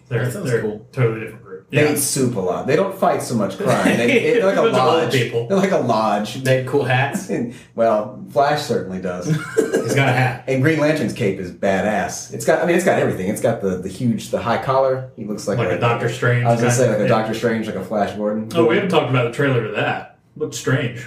They're, 0.08 0.24
That 0.26 0.32
sounds 0.32 0.48
they're 0.50 0.60
cool. 0.62 0.86
totally 0.92 1.20
different 1.20 1.44
group. 1.44 1.49
They 1.70 1.92
eat 1.92 1.98
soup 1.98 2.34
a 2.34 2.40
lot. 2.40 2.66
They 2.66 2.74
don't 2.74 2.96
fight 2.98 3.22
so 3.22 3.34
much 3.36 3.56
crime. 3.56 3.96
They, 3.96 4.34
they're 4.40 4.46
like 4.46 4.56
a 4.56 4.62
Bunch 4.62 4.74
of 4.76 4.80
old 4.82 5.02
lodge. 5.04 5.12
people. 5.12 5.46
They're 5.46 5.56
like 5.56 5.70
a 5.70 5.78
lodge. 5.78 6.34
They 6.42 6.56
had 6.58 6.66
cool 6.66 6.84
hats. 6.84 7.30
And, 7.30 7.54
well, 7.76 8.24
Flash 8.30 8.62
certainly 8.62 9.00
does. 9.00 9.26
He's 9.56 9.94
got 9.94 10.08
a 10.08 10.12
hat. 10.12 10.44
And 10.48 10.62
Green 10.62 10.80
Lantern's 10.80 11.12
cape 11.12 11.38
is 11.38 11.52
badass. 11.52 12.34
It's 12.34 12.44
got, 12.44 12.62
I 12.62 12.66
mean, 12.66 12.74
it's 12.76 12.84
got 12.84 12.98
everything. 12.98 13.28
It's 13.28 13.40
got 13.40 13.60
the, 13.60 13.76
the 13.76 13.88
huge, 13.88 14.30
the 14.30 14.40
high 14.42 14.62
collar. 14.62 15.12
He 15.16 15.24
looks 15.24 15.46
like, 15.46 15.58
Like 15.58 15.70
a 15.70 15.78
Doctor 15.78 16.08
Strange. 16.08 16.44
I 16.44 16.50
was 16.52 16.60
gonna 16.60 16.72
say 16.72 16.88
like 16.90 16.98
a. 16.98 17.08
Doctor 17.08 17.34
Strange, 17.34 17.66
like 17.66 17.76
a 17.76 17.84
Flash 17.84 18.16
Gordon. 18.16 18.48
Oh, 18.54 18.66
we 18.66 18.74
haven't 18.74 18.90
talked 18.90 19.10
about 19.10 19.24
the 19.24 19.32
trailer 19.32 19.64
to 19.66 19.72
that. 19.72 20.18
Looks 20.36 20.56
strange. 20.56 21.06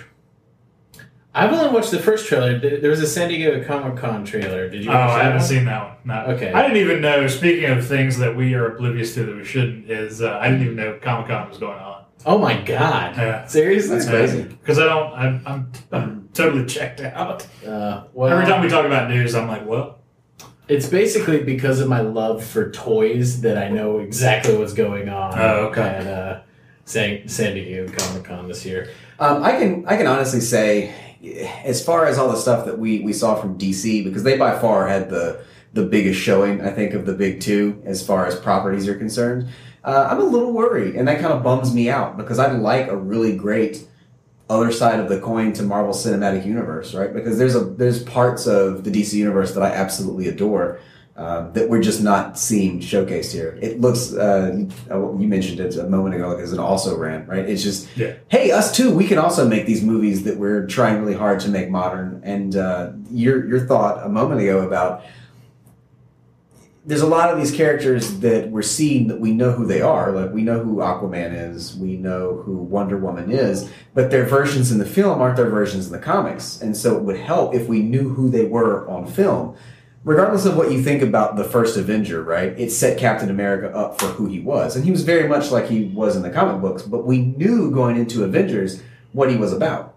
I've 1.36 1.52
only 1.52 1.70
watched 1.74 1.92
the 1.92 2.00
first 2.00 2.28
trailer. 2.28 2.60
There 2.60 2.80
there 2.80 2.90
was 2.92 3.02
a 3.02 3.08
San 3.08 3.30
Diego 3.30 3.64
Comic 3.64 3.98
Con 3.98 4.24
trailer. 4.24 4.70
Did 4.70 4.84
you? 4.86 4.92
Oh, 4.92 4.94
watch 4.94 5.10
I 5.10 5.24
haven't 5.24 5.40
one? 5.40 5.48
seen 5.48 5.66
that 5.66 5.84
one. 5.84 5.98
No. 6.06 6.34
Okay. 6.36 6.52
I 6.52 6.62
didn't 6.62 6.78
even 6.78 7.02
know. 7.02 7.28
Speaking 7.28 7.66
of 7.72 7.86
things 7.88 8.18
that 8.20 8.36
we 8.36 8.54
are 8.54 8.76
oblivious 8.76 9.16
to 9.16 9.24
that 9.24 9.36
we 9.36 9.44
shouldn't, 9.44 9.90
is 9.90 10.22
uh, 10.22 10.38
I 10.40 10.50
didn't 10.50 10.64
even 10.64 10.76
know 10.76 11.00
Comic 11.02 11.28
Con 11.28 11.50
was 11.50 11.58
going 11.58 11.80
on. 11.80 12.06
Oh 12.26 12.38
my 12.38 12.62
god! 12.62 13.18
Yeah. 13.18 13.46
Seriously? 13.48 13.96
That's 13.98 14.08
crazy. 14.10 14.44
Because 14.44 14.78
I 14.80 14.86
don't. 14.86 15.14
I'm, 15.14 15.42
I'm, 15.46 15.72
I'm 15.92 16.30
totally 16.34 16.66
checked 16.66 17.02
out. 17.02 17.48
Uh, 17.66 18.04
well, 18.14 18.32
Every 18.32 18.46
time 18.46 18.62
we 18.62 18.70
talk 18.70 18.86
about 18.86 19.10
news, 19.10 19.34
I'm 19.36 19.48
like, 19.48 19.66
well, 19.66 20.00
it's 20.68 20.88
basically 20.88 21.44
because 21.44 21.80
of 21.80 21.90
my 21.90 22.00
love 22.02 22.44
for 22.44 22.72
toys 22.72 23.42
that 23.42 23.58
I 23.58 23.70
know 23.70 24.00
exactly 24.00 24.56
what's 24.56 24.74
going 24.74 25.10
on. 25.10 25.38
Oh, 25.38 25.66
okay. 25.68 25.82
At 25.82 26.08
uh, 26.08 26.42
San, 26.86 27.28
San 27.28 27.56
Diego 27.56 27.92
Comic 27.92 28.24
Con 28.24 28.48
this 28.48 28.66
year. 28.66 28.90
Um, 29.20 29.44
I 29.44 29.52
can 29.58 29.86
I 29.86 29.98
can 29.98 30.08
honestly 30.08 30.40
say, 30.40 30.94
as 31.24 31.84
far 31.84 32.06
as 32.06 32.18
all 32.18 32.30
the 32.30 32.38
stuff 32.38 32.66
that 32.66 32.78
we, 32.78 33.00
we 33.00 33.14
saw 33.14 33.36
from 33.36 33.58
DC, 33.58 34.04
because 34.04 34.24
they 34.24 34.38
by 34.38 34.58
far 34.60 34.88
had 34.88 35.10
the 35.10 35.44
the 35.74 35.84
biggest 35.84 36.20
showing, 36.20 36.62
I 36.62 36.70
think, 36.70 36.94
of 36.94 37.08
the 37.08 37.14
big 37.14 37.42
two 37.42 37.82
as 37.84 38.06
far 38.06 38.28
as 38.28 38.36
properties 38.36 38.88
are 38.88 38.96
concerned. 38.96 39.50
Uh, 39.84 40.08
I'm 40.10 40.20
a 40.20 40.24
little 40.24 40.54
worried, 40.54 40.96
and 40.96 41.08
that 41.08 41.20
kind 41.20 41.34
of 41.34 41.42
bums 41.42 41.74
me 41.74 41.90
out 41.90 42.16
because 42.16 42.38
I 42.38 42.52
like 42.52 42.88
a 42.88 42.96
really 42.96 43.36
great 43.36 43.88
other 44.50 44.72
side 44.72 45.00
of 45.00 45.10
the 45.10 45.20
coin 45.20 45.52
to 45.54 45.64
Marvel 45.64 45.94
Cinematic 45.94 46.46
Universe, 46.46 46.94
right? 46.94 47.14
Because 47.14 47.38
there's 47.38 47.56
a 47.56 47.62
there's 47.62 48.04
parts 48.04 48.46
of 48.46 48.84
the 48.84 48.92
DC 48.92 49.14
universe 49.14 49.54
that 49.54 49.64
I 49.64 49.72
absolutely 49.72 50.28
adore. 50.28 50.80
Um, 51.16 51.54
that 51.54 51.70
we're 51.70 51.82
just 51.82 52.02
not 52.02 52.40
seeing 52.40 52.80
showcased 52.80 53.32
here. 53.32 53.60
It 53.62 53.80
looks, 53.80 54.14
uh, 54.14 54.52
you, 54.58 54.72
uh, 54.90 55.12
mentioned 55.12 55.60
it 55.60 55.78
a 55.78 55.84
moment 55.84 56.16
ago, 56.16 56.30
like 56.30 56.40
as 56.40 56.54
an 56.54 56.58
also 56.58 56.98
ran, 56.98 57.28
right? 57.28 57.48
It's 57.48 57.62
just 57.62 57.88
yeah. 57.96 58.16
hey, 58.30 58.50
us 58.50 58.76
too, 58.76 58.92
we 58.92 59.06
can 59.06 59.20
also 59.20 59.48
make 59.48 59.68
these 59.68 59.84
movies 59.84 60.24
that 60.24 60.38
we're 60.38 60.66
trying 60.66 61.00
really 61.00 61.14
hard 61.14 61.40
to 61.42 61.50
make 61.50 61.70
modern. 61.70 62.20
And 62.24 62.56
uh, 62.56 62.94
your 63.12 63.48
your 63.48 63.60
thought 63.60 64.04
a 64.04 64.10
moment 64.10 64.42
ago 64.42 64.66
about 64.66 65.04
there's 66.86 67.02
a 67.02 67.08
lot 67.08 67.30
of 67.30 67.38
these 67.38 67.52
characters 67.52 68.20
that 68.20 68.50
we're 68.50 68.62
seeing 68.62 69.08
that 69.08 69.20
we 69.20 69.32
know 69.32 69.52
who 69.52 69.66
they 69.66 69.82
are. 69.82 70.12
Like 70.12 70.34
we 70.34 70.42
know 70.42 70.64
who 70.64 70.78
Aquaman 70.78 71.34
is, 71.52 71.78
we 71.78 71.96
know 71.96 72.42
who 72.44 72.58
Wonder 72.58 72.98
Woman 72.98 73.32
is, 73.32 73.72
but 73.94 74.12
their 74.12 74.26
versions 74.26 74.72
in 74.72 74.80
the 74.80 74.86
film 74.86 75.22
aren't 75.22 75.38
their 75.38 75.50
versions 75.50 75.86
in 75.86 75.94
the 75.94 76.00
comics. 76.00 76.62
And 76.62 76.76
so 76.76 76.98
it 76.98 77.04
would 77.04 77.18
help 77.18 77.54
if 77.54 77.68
we 77.68 77.82
knew 77.82 78.10
who 78.10 78.30
they 78.30 78.46
were 78.46 78.90
on 78.90 79.08
film. 79.08 79.56
Regardless 80.04 80.46
of 80.46 80.58
what 80.58 80.72
you 80.72 80.82
think 80.82 81.02
about 81.02 81.38
the 81.38 81.46
first 81.46 81.78
Avenger, 81.78 82.22
right? 82.22 82.60
It 82.60 82.72
set 82.72 82.98
Captain 82.98 83.30
America 83.30 83.74
up 83.74 84.00
for 84.00 84.08
who 84.08 84.26
he 84.26 84.40
was. 84.40 84.76
And 84.76 84.84
he 84.84 84.92
was 84.92 85.04
very 85.04 85.30
much 85.30 85.50
like 85.50 85.68
he 85.68 85.86
was 85.86 86.18
in 86.18 86.24
the 86.24 86.30
comic 86.30 86.62
books, 86.62 86.84
but 86.84 87.06
we 87.06 87.20
knew 87.20 87.72
going 87.72 87.96
into 87.96 88.24
Avengers 88.24 88.84
what 89.14 89.30
he 89.30 89.38
was 89.38 89.54
about 89.54 89.94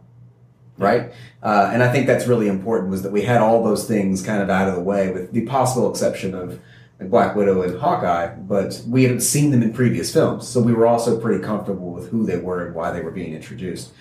right? 0.78 1.12
Uh, 1.42 1.70
and 1.72 1.82
I 1.82 1.90
think 1.90 2.06
that's 2.06 2.26
really 2.26 2.48
important 2.48 2.90
was 2.90 3.02
that 3.02 3.12
we 3.12 3.22
had 3.22 3.40
all 3.40 3.62
those 3.62 3.86
things 3.86 4.22
kind 4.22 4.42
of 4.42 4.50
out 4.50 4.68
of 4.68 4.74
the 4.74 4.80
way, 4.80 5.10
with 5.10 5.32
the 5.32 5.46
possible 5.46 5.90
exception 5.90 6.34
of 6.34 6.60
Black 7.00 7.36
Widow 7.36 7.62
and 7.62 7.78
Hawkeye. 7.78 8.34
But 8.34 8.82
we 8.86 9.02
hadn't 9.04 9.20
seen 9.20 9.50
them 9.50 9.62
in 9.62 9.72
previous 9.72 10.12
films, 10.12 10.46
so 10.48 10.60
we 10.60 10.72
were 10.72 10.86
also 10.86 11.20
pretty 11.20 11.42
comfortable 11.42 11.92
with 11.92 12.10
who 12.10 12.26
they 12.26 12.38
were 12.38 12.66
and 12.66 12.74
why 12.74 12.90
they 12.90 13.00
were 13.00 13.10
being 13.10 13.34
introduced. 13.34 13.92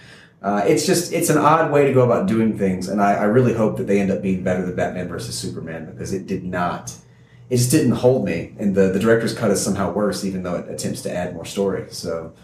Uh, 0.46 0.64
it's 0.68 0.86
just 0.86 1.12
it's 1.12 1.32
an 1.32 1.40
odd 1.40 1.72
way 1.72 1.88
to 1.88 1.92
go 1.92 2.04
about 2.04 2.28
doing 2.28 2.56
things, 2.56 2.88
and 2.88 3.02
I, 3.02 3.16
I 3.16 3.24
really 3.24 3.56
hope 3.56 3.78
that 3.78 3.88
they 3.88 4.00
end 4.00 4.12
up 4.12 4.22
being 4.22 4.44
better 4.44 4.64
than 4.64 4.76
Batman 4.76 5.08
versus 5.08 5.36
Superman 5.36 5.88
because 5.88 6.14
it 6.14 6.28
did 6.28 6.44
not. 6.44 6.94
It 7.50 7.58
just 7.58 7.72
didn't 7.72 7.94
hold 7.94 8.26
me, 8.26 8.54
and 8.60 8.76
the, 8.76 8.90
the 8.90 9.00
director's 9.00 9.34
cut 9.34 9.50
is 9.50 9.60
somehow 9.60 9.92
worse, 9.92 10.24
even 10.24 10.44
though 10.44 10.54
it 10.54 10.70
attempts 10.70 11.02
to 11.02 11.12
add 11.12 11.34
more 11.34 11.46
story. 11.46 11.88
So 11.90 12.36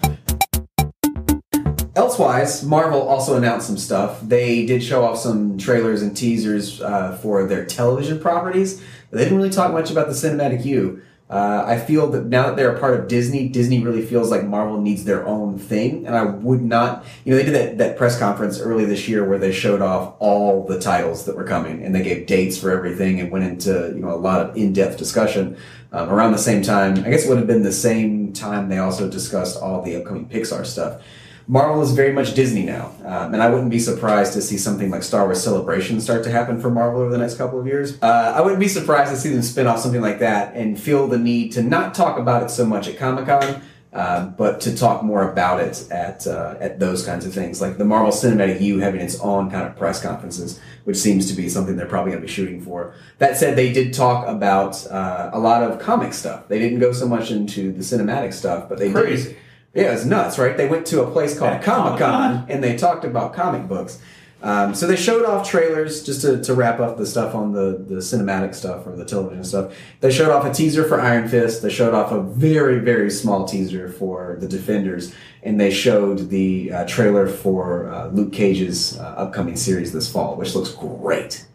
Elsewise, 1.94 2.64
Marvel 2.64 3.08
also 3.08 3.38
announced 3.38 3.68
some 3.68 3.78
stuff. 3.78 4.20
They 4.24 4.66
did 4.66 4.84
show 4.84 5.06
off 5.06 5.20
some 5.20 5.60
trailers 5.60 6.02
and 6.02 6.18
teasers 6.18 6.82
uh, 6.82 7.20
for 7.22 7.46
their 7.46 7.66
television 7.66 8.20
properties, 8.20 8.82
but 9.12 9.18
they 9.18 9.26
didn't 9.26 9.38
really 9.38 9.52
talk 9.52 9.74
much 9.74 9.92
about 9.92 10.08
the 10.08 10.14
cinematic 10.14 10.66
U. 10.66 11.04
Uh, 11.32 11.64
I 11.66 11.80
feel 11.80 12.08
that 12.08 12.26
now 12.26 12.48
that 12.48 12.58
they're 12.58 12.76
a 12.76 12.80
part 12.80 13.00
of 13.00 13.08
Disney, 13.08 13.48
Disney 13.48 13.82
really 13.82 14.06
feels 14.06 14.30
like 14.30 14.46
Marvel 14.46 14.82
needs 14.82 15.06
their 15.06 15.26
own 15.26 15.58
thing, 15.58 16.06
and 16.06 16.14
I 16.14 16.24
would 16.26 16.62
not. 16.62 17.06
You 17.24 17.32
know, 17.32 17.38
they 17.38 17.46
did 17.46 17.56
that, 17.56 17.78
that 17.78 17.98
press 17.98 18.20
conference 18.20 18.60
early 18.60 18.84
this 18.84 19.08
year 19.08 19.24
where 19.24 19.38
they 19.38 19.54
showed 19.54 19.82
off 19.82 20.16
all 20.20 20.66
the 20.66 20.78
titles 20.78 21.24
that 21.26 21.38
were 21.38 21.46
coming, 21.46 21.86
and 21.86 21.96
they 21.96 22.04
gave 22.04 22.28
dates 22.28 22.58
for 22.58 22.70
everything 22.70 23.22
and 23.22 23.32
went 23.32 23.46
into 23.46 23.94
you 23.96 24.02
know 24.02 24.14
a 24.14 24.20
lot 24.20 24.42
of 24.42 24.58
in 24.58 24.74
depth 24.74 24.98
discussion. 24.98 25.56
Um, 25.94 26.10
around 26.10 26.34
the 26.34 26.38
same 26.38 26.64
time, 26.64 26.98
I 27.06 27.10
guess 27.10 27.26
it 27.26 27.30
would 27.30 27.38
have 27.38 27.48
been 27.48 27.64
the 27.64 27.72
same 27.72 28.34
time 28.34 28.68
they 28.68 28.78
also 28.78 29.10
discussed 29.10 29.62
all 29.62 29.82
the 29.82 29.96
upcoming 29.96 30.28
Pixar 30.28 30.66
stuff. 30.66 31.02
Marvel 31.48 31.82
is 31.82 31.92
very 31.92 32.14
much 32.14 32.34
Disney 32.34 32.64
now, 32.64 32.94
um, 33.04 33.34
and 33.34 33.42
I 33.42 33.50
wouldn't 33.50 33.72
be 33.72 33.80
surprised 33.80 34.34
to 34.34 34.42
see 34.42 34.58
something 34.58 34.90
like 34.90 35.04
Star 35.04 35.26
Wars 35.26 35.44
Celebration 35.44 36.00
start 36.00 36.24
to 36.24 36.32
happen 36.32 36.62
for 36.62 36.70
Marvel 36.70 37.02
over 37.02 37.12
the 37.12 37.18
next 37.18 37.36
couple 37.36 37.60
of 37.60 37.68
years. 37.68 38.02
Uh, 38.02 38.34
I 38.36 38.42
wouldn't 38.42 38.60
be 38.60 38.68
surprised 38.68 39.12
to 39.12 39.18
see 39.18 39.30
them 39.30 39.42
spin 39.42 39.68
off 39.68 39.80
something 39.80 40.02
like 40.02 40.20
that 40.20 40.56
and 40.56 40.80
feel 40.80 41.08
the 41.08 41.18
need 41.18 41.52
to 41.54 41.64
not 41.64 41.94
talk 41.94 42.18
about 42.18 42.44
it 42.44 42.50
so 42.50 42.66
much 42.66 42.88
at 42.88 42.98
Comic 42.98 43.26
Con, 43.26 43.62
um, 43.94 44.36
but 44.38 44.62
to 44.62 44.76
talk 44.76 45.04
more 45.04 45.30
about 45.30 45.60
it 45.60 45.86
at 45.92 46.26
uh, 46.26 46.56
at 46.62 46.80
those 46.80 47.06
kinds 47.06 47.26
of 47.26 47.34
things, 47.34 47.60
like 47.60 47.78
the 47.78 47.86
Marvel 47.86 48.12
Cinematic 48.12 48.62
U 48.62 48.80
having 48.80 49.02
its 49.02 49.20
own 49.20 49.52
kind 49.52 49.68
of 49.68 49.76
press 49.76 50.02
conferences, 50.02 50.60
which 50.86 50.96
seems 50.96 51.28
to 51.28 51.34
be 51.34 51.50
something 51.50 51.76
they're 51.76 51.88
probably 51.88 52.12
going 52.12 52.22
to 52.22 52.28
be 52.28 52.32
shooting 52.32 52.62
for. 52.62 52.94
That 53.18 53.36
said, 53.36 53.58
they 53.58 53.74
did 53.74 53.94
talk 53.94 54.28
about 54.28 54.88
uh, 54.88 55.32
a 55.34 55.40
lot 55.40 55.64
of 55.64 55.80
comic 55.80 56.14
stuff. 56.14 56.48
They 56.48 56.60
didn't 56.60 56.80
go 56.80 56.94
so 56.94 57.08
much 57.08 57.32
into 57.32 57.74
the 57.74 57.82
cinematic 57.82 58.34
stuff, 58.34 58.70
but 58.70 58.78
they 58.78 58.94
did. 59.26 59.36
Yeah, 59.74 59.94
it's 59.94 60.06
nuts, 60.06 60.38
right? 60.38 60.58
They 60.58 60.68
went 60.68 60.86
to 60.88 61.02
a 61.04 61.12
place 61.12 61.38
called 61.38 61.62
Comic 61.62 62.00
Con 62.00 62.46
and 62.50 62.64
they 62.64 62.76
talked 62.76 63.06
about 63.06 63.34
comic 63.34 63.68
books. 63.68 64.00
Um, 64.44 64.74
so 64.74 64.88
they 64.88 64.96
showed 64.96 65.24
off 65.24 65.48
trailers 65.48 66.04
just 66.04 66.22
to, 66.22 66.42
to 66.44 66.56
wrap 66.56 66.80
up 66.80 66.98
the 66.98 67.06
stuff 67.06 67.36
on 67.36 67.54
the, 67.54 67.78
the 67.88 67.98
cinematic 67.98 68.56
stuff 68.56 68.88
or 68.88 68.96
the 68.96 69.06
television 69.06 69.44
stuff. 69.44 69.76
They 70.00 70.12
showed 70.12 70.32
off 70.32 70.46
a 70.46 70.52
teaser 70.52 70.84
for 70.84 71.00
Iron 71.00 71.28
Fist. 71.28 71.62
They 71.62 71.70
showed 71.70 71.94
off 71.94 72.12
a 72.12 72.22
very, 72.22 72.80
very 72.80 73.12
small 73.12 73.46
teaser 73.48 73.88
for 73.88 74.38
The 74.40 74.48
Defenders. 74.48 75.14
And 75.44 75.62
they 75.62 75.70
showed 75.70 76.30
the 76.30 76.72
uh, 76.72 76.88
trailer 76.88 77.28
for 77.28 77.92
uh, 77.92 78.08
Luke 78.08 78.34
Cage's 78.34 78.98
uh, 78.98 79.04
upcoming 79.04 79.56
series 79.56 79.94
this 79.94 80.12
fall, 80.12 80.36
which 80.36 80.56
looks 80.56 80.72
great. 80.72 81.46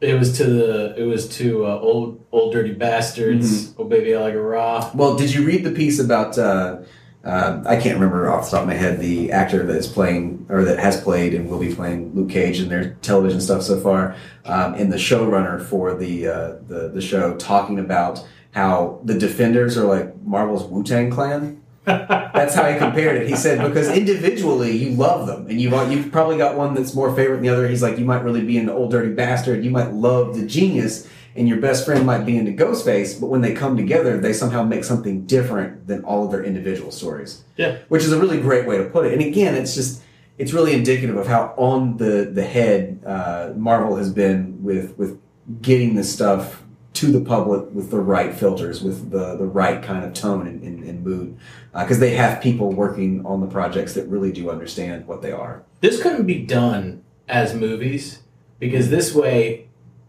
It 0.00 0.18
was 0.18 0.36
to 0.38 0.44
the. 0.44 0.94
It 0.96 1.04
was 1.04 1.28
to 1.36 1.64
uh, 1.64 1.78
old 1.78 2.26
old 2.32 2.52
dirty 2.52 2.72
bastards. 2.72 3.68
Mm-hmm. 3.68 3.82
Oh 3.82 3.84
baby, 3.84 4.16
I 4.16 4.20
like 4.20 4.34
a 4.34 4.42
raw. 4.42 4.90
Well, 4.94 5.16
did 5.16 5.32
you 5.32 5.46
read 5.46 5.62
the 5.62 5.70
piece 5.70 6.00
about 6.00 6.36
uh, 6.36 6.78
um, 7.24 7.64
I 7.66 7.76
can't 7.76 7.94
remember 7.94 8.30
off 8.30 8.46
the 8.46 8.56
top 8.56 8.62
of 8.62 8.68
my 8.68 8.74
head 8.74 8.98
the 8.98 9.30
actor 9.30 9.64
that 9.64 9.76
is 9.76 9.86
playing 9.86 10.46
or 10.48 10.64
that 10.64 10.78
has 10.78 11.00
played 11.00 11.34
and 11.34 11.48
will 11.48 11.60
be 11.60 11.74
playing 11.74 12.14
Luke 12.14 12.30
Cage 12.30 12.60
in 12.60 12.68
their 12.68 12.94
television 12.94 13.40
stuff 13.40 13.62
so 13.62 13.78
far, 13.78 14.16
um, 14.44 14.74
and 14.74 14.92
the 14.92 14.96
showrunner 14.96 15.64
for 15.64 15.94
the, 15.94 16.26
uh, 16.26 16.56
the 16.66 16.90
the 16.92 17.00
show 17.00 17.36
talking 17.36 17.78
about 17.78 18.26
how 18.52 19.00
the 19.04 19.18
Defenders 19.18 19.78
are 19.78 19.86
like 19.86 20.20
Marvel's 20.22 20.64
Wu 20.64 20.82
Tang 20.82 21.10
Clan. 21.10 21.62
That's 21.84 22.54
how 22.54 22.70
he 22.70 22.78
compared 22.78 23.20
it. 23.20 23.28
He 23.28 23.34
said 23.34 23.60
because 23.66 23.88
individually 23.88 24.70
you 24.70 24.90
love 24.90 25.26
them, 25.26 25.48
and 25.48 25.60
you've 25.60 25.72
you've 25.90 26.12
probably 26.12 26.38
got 26.38 26.56
one 26.56 26.74
that's 26.74 26.94
more 26.94 27.14
favorite 27.14 27.36
than 27.36 27.42
the 27.42 27.48
other. 27.48 27.66
He's 27.66 27.82
like 27.82 27.98
you 27.98 28.04
might 28.04 28.22
really 28.22 28.44
be 28.44 28.56
an 28.56 28.68
old 28.68 28.92
dirty 28.92 29.12
bastard. 29.12 29.64
You 29.64 29.72
might 29.72 29.92
love 29.92 30.36
the 30.36 30.46
genius, 30.46 31.08
and 31.34 31.48
your 31.48 31.58
best 31.58 31.84
friend 31.84 32.04
might 32.04 32.24
be 32.24 32.36
into 32.36 32.52
Ghostface. 32.52 33.20
But 33.20 33.28
when 33.28 33.40
they 33.40 33.54
come 33.54 33.76
together, 33.76 34.18
they 34.18 34.32
somehow 34.32 34.62
make 34.62 34.84
something 34.84 35.26
different 35.26 35.86
than 35.86 36.04
all 36.04 36.24
of 36.24 36.30
their 36.30 36.44
individual 36.44 36.90
stories. 36.90 37.44
Yeah. 37.56 37.78
which 37.88 38.04
is 38.04 38.12
a 38.12 38.18
really 38.18 38.40
great 38.40 38.66
way 38.66 38.78
to 38.78 38.84
put 38.84 39.06
it. 39.06 39.12
And 39.12 39.22
again, 39.22 39.54
it's 39.54 39.74
just 39.74 40.02
it's 40.38 40.52
really 40.52 40.72
indicative 40.72 41.16
of 41.16 41.26
how 41.26 41.54
on 41.56 41.96
the 41.98 42.30
the 42.32 42.42
head 42.42 43.02
uh, 43.06 43.52
Marvel 43.56 43.96
has 43.96 44.12
been 44.12 44.62
with 44.62 44.96
with 44.98 45.20
getting 45.60 45.94
the 45.94 46.04
stuff 46.04 46.62
to 46.94 47.10
the 47.10 47.20
public 47.20 47.72
with 47.72 47.90
the 47.90 48.00
right 48.00 48.34
filters, 48.34 48.82
with 48.82 49.10
the 49.10 49.36
the 49.36 49.46
right 49.46 49.82
kind 49.82 50.04
of 50.04 50.12
tone 50.12 50.46
and, 50.46 50.62
and, 50.62 50.84
and 50.84 51.04
mood, 51.04 51.38
because 51.72 51.98
they 52.00 52.14
have 52.14 52.42
people 52.42 52.70
working 52.70 53.24
on 53.24 53.40
the 53.40 53.46
projects 53.46 53.94
that 53.94 54.06
really 54.08 54.32
do 54.32 54.50
understand 54.50 55.06
what 55.06 55.22
they 55.22 55.32
are. 55.32 55.62
This 55.80 56.02
couldn't 56.02 56.26
be 56.26 56.42
done 56.42 57.02
as 57.28 57.54
movies 57.54 58.22
because 58.58 58.90
this 58.90 59.14
way, 59.14 59.68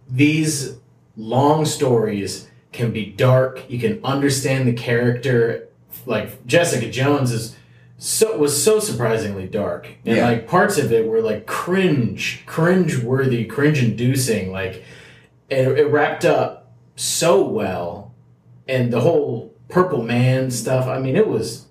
these 0.09 0.77
long 1.15 1.65
stories 1.65 2.49
can 2.71 2.91
be 2.91 3.05
dark. 3.05 3.63
You 3.69 3.79
can 3.79 3.99
understand 4.03 4.67
the 4.67 4.73
character. 4.73 5.67
Like 6.05 6.45
Jessica 6.45 6.89
Jones 6.89 7.31
is 7.31 7.55
so 7.97 8.37
was 8.37 8.61
so 8.61 8.79
surprisingly 8.79 9.47
dark, 9.47 9.87
and 10.05 10.17
Yeah. 10.17 10.27
like 10.27 10.47
parts 10.47 10.77
of 10.77 10.91
it 10.91 11.07
were 11.07 11.21
like 11.21 11.45
cringe, 11.45 12.43
cringe 12.45 12.97
worthy, 12.97 13.45
cringe 13.45 13.81
inducing. 13.81 14.51
Like 14.51 14.83
it, 15.49 15.67
it 15.67 15.85
wrapped 15.85 16.25
up 16.25 16.71
so 16.95 17.43
well, 17.47 18.11
and 18.67 18.91
the 18.91 19.01
whole 19.01 19.53
Purple 19.69 20.03
Man 20.03 20.51
stuff. 20.51 20.87
I 20.87 20.99
mean, 20.99 21.15
it 21.15 21.27
was. 21.27 21.67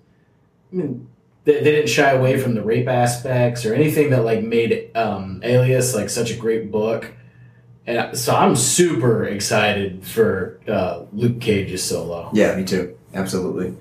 I 0.73 0.77
mean, 0.77 1.09
they, 1.45 1.55
they 1.55 1.73
didn't 1.73 1.91
shy 1.91 2.11
away 2.13 2.39
from 2.39 2.55
the 2.55 2.63
rape 2.63 2.89
aspects 2.89 3.67
or 3.67 3.75
anything 3.75 4.11
that 4.11 4.25
like 4.25 4.43
made 4.43 4.91
um, 4.97 5.41
Alias 5.45 5.95
like 5.95 6.09
such 6.09 6.31
a 6.31 6.37
great 6.37 6.71
book. 6.71 7.13
And 7.87 8.16
so 8.16 8.35
I'm 8.35 8.55
super 8.55 9.25
excited 9.25 10.05
for 10.05 10.61
uh, 10.68 11.05
Luke 11.12 11.40
Cage's 11.40 11.83
solo. 11.83 12.31
Yeah, 12.33 12.55
me 12.55 12.64
too. 12.64 12.97
Absolutely. 13.12 13.77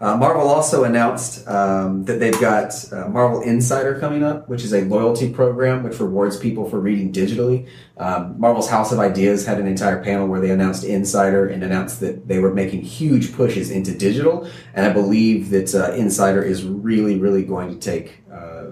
Uh, 0.00 0.16
Marvel 0.16 0.48
also 0.48 0.84
announced 0.84 1.46
um, 1.46 2.06
that 2.06 2.18
they've 2.20 2.40
got 2.40 2.72
uh, 2.90 3.06
Marvel 3.08 3.42
Insider 3.42 4.00
coming 4.00 4.22
up, 4.22 4.48
which 4.48 4.64
is 4.64 4.72
a 4.72 4.80
loyalty 4.84 5.30
program 5.30 5.82
which 5.82 6.00
rewards 6.00 6.38
people 6.38 6.68
for 6.70 6.80
reading 6.80 7.12
digitally. 7.12 7.68
Um, 7.98 8.40
Marvel's 8.40 8.70
House 8.70 8.92
of 8.92 8.98
Ideas 8.98 9.44
had 9.44 9.60
an 9.60 9.66
entire 9.66 10.02
panel 10.02 10.26
where 10.26 10.40
they 10.40 10.50
announced 10.50 10.84
Insider 10.84 11.48
and 11.48 11.62
announced 11.62 12.00
that 12.00 12.26
they 12.26 12.38
were 12.38 12.54
making 12.54 12.80
huge 12.80 13.34
pushes 13.34 13.70
into 13.70 13.94
digital. 13.94 14.48
And 14.72 14.86
I 14.86 14.90
believe 14.90 15.50
that 15.50 15.74
uh, 15.74 15.92
Insider 15.92 16.42
is 16.42 16.64
really, 16.64 17.18
really 17.18 17.44
going 17.44 17.68
to 17.68 17.78
take 17.78 18.22
uh, 18.32 18.68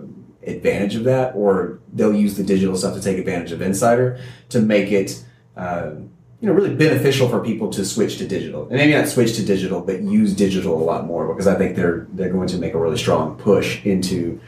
advantage 0.48 0.94
of 0.94 1.04
that, 1.04 1.34
or 1.34 1.78
they'll 1.92 2.14
use 2.14 2.36
the 2.36 2.44
digital 2.44 2.76
stuff 2.76 2.94
to 2.94 3.02
take 3.02 3.18
advantage 3.18 3.52
of 3.52 3.62
Insider 3.62 4.20
to 4.50 4.60
make 4.60 4.90
it. 4.92 5.24
Uh, 5.56 5.92
you 6.40 6.46
know, 6.46 6.52
really 6.52 6.72
beneficial 6.72 7.28
for 7.28 7.40
people 7.40 7.68
to 7.68 7.84
switch 7.84 8.18
to 8.18 8.28
digital, 8.28 8.62
and 8.68 8.76
maybe 8.76 8.92
not 8.92 9.08
switch 9.08 9.34
to 9.34 9.44
digital, 9.44 9.80
but 9.80 10.02
use 10.02 10.32
digital 10.34 10.80
a 10.80 10.84
lot 10.84 11.04
more 11.04 11.26
because 11.26 11.48
I 11.48 11.56
think 11.56 11.74
they're 11.74 12.06
they're 12.12 12.30
going 12.30 12.46
to 12.48 12.58
make 12.58 12.74
a 12.74 12.78
really 12.78 12.96
strong 12.96 13.36
push 13.36 13.84
into, 13.84 14.40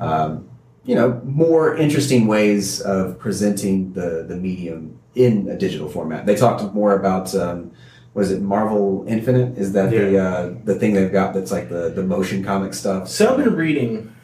um, 0.00 0.48
you 0.84 0.96
know, 0.96 1.20
more 1.24 1.76
interesting 1.76 2.26
ways 2.26 2.80
of 2.80 3.20
presenting 3.20 3.92
the 3.92 4.24
the 4.28 4.34
medium 4.34 4.98
in 5.14 5.48
a 5.48 5.56
digital 5.56 5.88
format. 5.88 6.26
They 6.26 6.34
talked 6.34 6.74
more 6.74 6.96
about. 6.96 7.32
Um, 7.34 7.70
was 8.16 8.30
it 8.30 8.40
Marvel 8.40 9.04
Infinite? 9.06 9.58
Is 9.58 9.72
that 9.74 9.90
the 9.90 10.18
uh, 10.18 10.54
the 10.64 10.74
thing 10.74 10.94
they've 10.94 11.12
got 11.12 11.34
that's 11.34 11.52
like 11.52 11.68
the, 11.68 11.90
the 11.90 12.02
motion 12.02 12.42
comic 12.42 12.72
stuff? 12.72 13.08
So 13.08 13.28
I've 13.28 13.44
been 13.44 13.54
reading, 13.54 14.15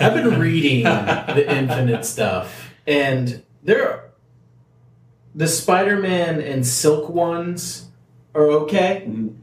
I've 0.00 0.14
been 0.14 0.38
reading 0.40 0.84
the 0.84 1.44
Infinite 1.48 2.04
stuff, 2.04 2.72
and 2.86 3.42
there, 3.62 4.10
the 5.34 5.46
Spider-Man 5.48 6.40
and 6.40 6.66
Silk 6.66 7.08
ones 7.08 7.88
are 8.34 8.46
okay, 8.46 9.04
Mhm. 9.08 9.34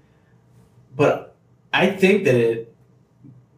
but 0.96 1.36
I 1.74 1.88
think 1.88 2.26
that 2.26 2.36
it, 2.36 2.76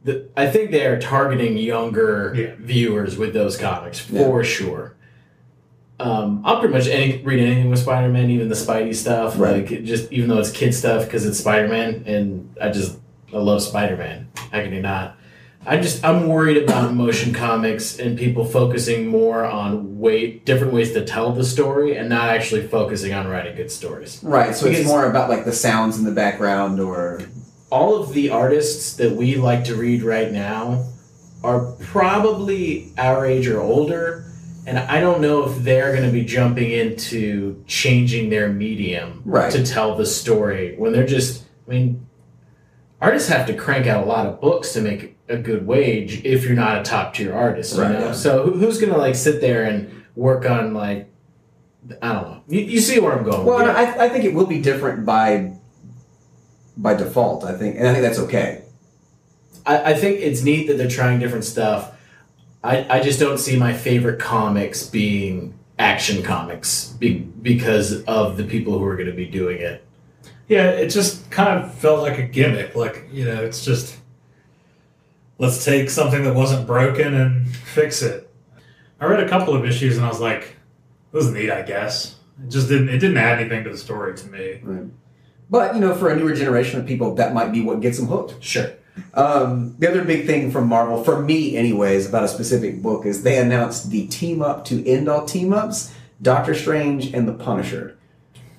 the, 0.04 0.26
I 0.38 0.48
think 0.48 0.72
they 0.72 0.86
are 0.86 1.00
targeting 1.00 1.58
younger 1.58 2.34
Yeah. 2.38 2.52
viewers 2.60 3.18
with 3.18 3.34
those 3.34 3.58
comics 3.58 4.00
for 4.00 4.44
sure. 4.44 4.94
Um, 6.00 6.42
I'll 6.46 6.60
pretty 6.60 6.74
much 6.74 6.88
any, 6.88 7.22
read 7.24 7.40
anything 7.40 7.70
with 7.70 7.80
Spider-Man, 7.80 8.30
even 8.30 8.50
the 8.50 8.56
Spidey 8.56 8.94
stuff. 8.94 9.40
Right. 9.40 9.70
Like 9.70 9.84
just 9.84 10.12
even 10.12 10.30
though 10.30 10.40
it's 10.40 10.52
kid 10.52 10.74
stuff 10.74 11.06
because 11.06 11.26
it's 11.26 11.40
Spider-Man, 11.40 12.04
and 12.06 12.54
I 12.62 12.70
just 12.70 12.98
I 13.34 13.38
love 13.38 13.62
Spider-Man. 13.62 14.28
How 14.52 14.62
can 14.62 14.74
you 14.74 14.82
not? 14.82 15.18
I 15.68 15.78
just 15.78 16.04
I'm 16.06 16.28
worried 16.28 16.58
about 16.64 16.94
motion 16.94 17.34
comics 17.34 17.98
and 18.00 18.18
people 18.18 18.46
focusing 18.46 19.08
more 19.08 19.44
on 19.46 20.00
way 20.00 20.40
different 20.40 20.74
ways 20.74 20.94
to 20.94 21.04
tell 21.04 21.32
the 21.32 21.44
story 21.44 21.98
and 21.98 22.10
not 22.10 22.30
actually 22.30 22.68
focusing 22.68 23.14
on 23.14 23.28
writing 23.28 23.56
good 23.56 23.72
stories. 23.72 24.20
Right. 24.24 24.56
So 24.56 24.68
it's 24.68 24.86
more 24.88 25.10
about 25.10 25.30
like 25.30 25.46
the 25.46 25.54
sounds 25.54 25.98
in 25.98 26.06
the 26.06 26.12
background, 26.12 26.80
or 26.80 27.22
All 27.72 27.96
of 28.02 28.14
the 28.14 28.30
artists 28.30 28.94
that 28.98 29.14
we 29.14 29.36
like 29.38 29.64
to 29.66 29.76
read 29.76 30.04
right 30.04 30.32
now 30.32 30.88
are 31.44 31.74
probably 31.82 32.92
our 32.98 33.26
age 33.26 33.48
or 33.48 33.60
older, 33.60 34.26
and 34.68 34.78
I 34.78 35.00
don't 35.00 35.20
know 35.22 35.48
if 35.50 35.64
they're 35.64 35.92
going 35.96 36.06
to 36.06 36.12
be 36.12 36.24
jumping 36.24 36.72
into 36.72 37.64
changing 37.68 38.30
their 38.30 38.50
medium 38.50 39.22
Right. 39.26 39.52
to 39.52 39.66
tell 39.66 39.96
the 39.96 40.06
story 40.06 40.76
when 40.78 40.94
they're 40.94 41.08
just. 41.08 41.44
I 41.68 41.72
mean, 41.72 42.06
artists 43.02 43.30
have 43.30 43.48
to 43.48 43.54
crank 43.56 43.88
out 43.88 44.04
a 44.04 44.06
lot 44.08 44.28
of 44.28 44.40
books 44.40 44.74
to 44.74 44.82
make 44.82 45.15
a 45.28 45.38
good 45.38 45.66
wage 45.66 46.24
if 46.24 46.44
you're 46.44 46.56
not 46.56 46.80
a 46.80 46.84
top 46.84 47.14
tier 47.14 47.34
artist. 47.34 47.76
You 47.76 47.82
Right, 47.82 48.00
know, 48.00 48.14
so 48.14 48.52
who's 48.52 48.80
going 48.80 48.92
to 48.92 48.98
like 48.98 49.16
sit 49.16 49.42
there 49.42 49.64
and 49.64 50.04
work 50.16 50.50
on 50.50 50.74
like. 50.74 51.10
I 52.02 52.14
don't 52.14 52.24
know. 52.24 52.42
You, 52.48 52.62
you 52.62 52.80
see 52.80 53.00
where 53.00 53.16
I'm 53.16 53.24
going. 53.24 53.46
Well, 53.46 53.60
with. 53.60 53.76
I, 53.76 54.06
I 54.06 54.10
think 54.10 54.26
it 54.26 54.34
will 54.34 54.48
be 54.48 54.60
different 54.60 55.06
by 55.06 55.54
by 56.78 56.96
default. 56.96 57.44
I 57.44 57.56
think, 57.56 57.78
and 57.78 57.88
I 57.88 57.92
think 57.92 58.04
that's 58.04 58.20
okay. 58.20 58.64
I, 59.66 59.92
I 59.92 59.94
think 59.94 60.20
it's 60.20 60.44
neat 60.44 60.68
that 60.68 60.78
they're 60.78 60.88
trying 60.88 61.20
different 61.20 61.46
stuff. 61.46 61.92
I, 62.64 62.98
I 62.98 63.00
just 63.02 63.20
don't 63.20 63.38
see 63.38 63.58
my 63.58 63.74
favorite 63.74 64.20
comics 64.20 64.88
being 64.88 65.54
action 65.78 66.24
comics 66.24 66.88
be, 67.00 67.20
because 67.20 68.04
of 68.06 68.38
the 68.38 68.44
people 68.44 68.80
who 68.80 68.86
are 68.86 68.96
going 68.96 69.10
to 69.10 69.14
be 69.14 69.28
doing 69.28 69.62
it. 69.62 69.86
Yeah, 70.48 70.72
it 70.72 70.88
just 70.90 71.30
kind 71.30 71.64
of 71.64 71.74
felt 71.76 72.02
like 72.02 72.18
a 72.18 72.24
gimmick. 72.24 72.76
Like, 72.76 73.08
you 73.12 73.26
know, 73.26 73.44
it's 73.44 73.64
just 73.64 73.98
let's 75.38 75.64
take 75.64 75.90
something 75.90 76.24
that 76.24 76.36
wasn't 76.36 76.68
broken 76.68 77.14
and 77.14 77.48
fix 77.56 78.02
it. 78.02 78.30
I 79.00 79.06
read 79.06 79.22
a 79.22 79.30
couple 79.30 79.56
of 79.56 79.66
issues 79.66 79.98
and 79.98 80.06
I 80.06 80.10
was 80.10 80.20
like, 80.22 80.56
this 81.12 81.26
is 81.26 81.32
neat, 81.32 81.52
I 81.52 81.62
guess. 81.62 82.16
It 82.44 82.50
just 82.50 82.68
didn't 82.68 82.90
it 82.90 83.00
didn't 83.00 83.18
add 83.18 83.40
anything 83.40 83.64
to 83.64 83.70
the 83.70 83.78
story 83.78 84.16
to 84.16 84.28
me. 84.28 84.60
But 85.50 85.76
you 85.76 85.82
know, 85.82 85.94
for 85.96 86.10
a 86.10 86.16
newer 86.16 86.34
generation 86.34 86.80
of 86.80 86.86
people, 86.86 87.16
that 87.16 87.34
might 87.34 87.52
be 87.52 87.62
what 87.62 87.82
gets 87.82 87.98
them 87.98 88.08
hooked. 88.08 88.44
Sure. 88.44 88.72
Um, 89.14 89.76
the 89.78 89.90
other 89.90 90.04
big 90.04 90.26
thing 90.26 90.52
from 90.52 90.68
Marvel, 90.68 91.04
for 91.04 91.22
me, 91.22 91.58
anyways, 91.58 92.08
about 92.08 92.24
a 92.24 92.28
specific 92.28 92.82
book 92.82 93.06
is 93.06 93.24
they 93.24 93.38
announced 93.38 93.90
the 93.90 94.08
team 94.08 94.42
up 94.42 94.66
to 94.66 94.88
end 94.88 95.08
all 95.08 95.26
team 95.26 95.54
ups: 95.54 95.94
Doctor 96.22 96.54
Strange 96.54 97.14
and 97.14 97.28
the 97.28 97.34
Punisher. 97.34 97.98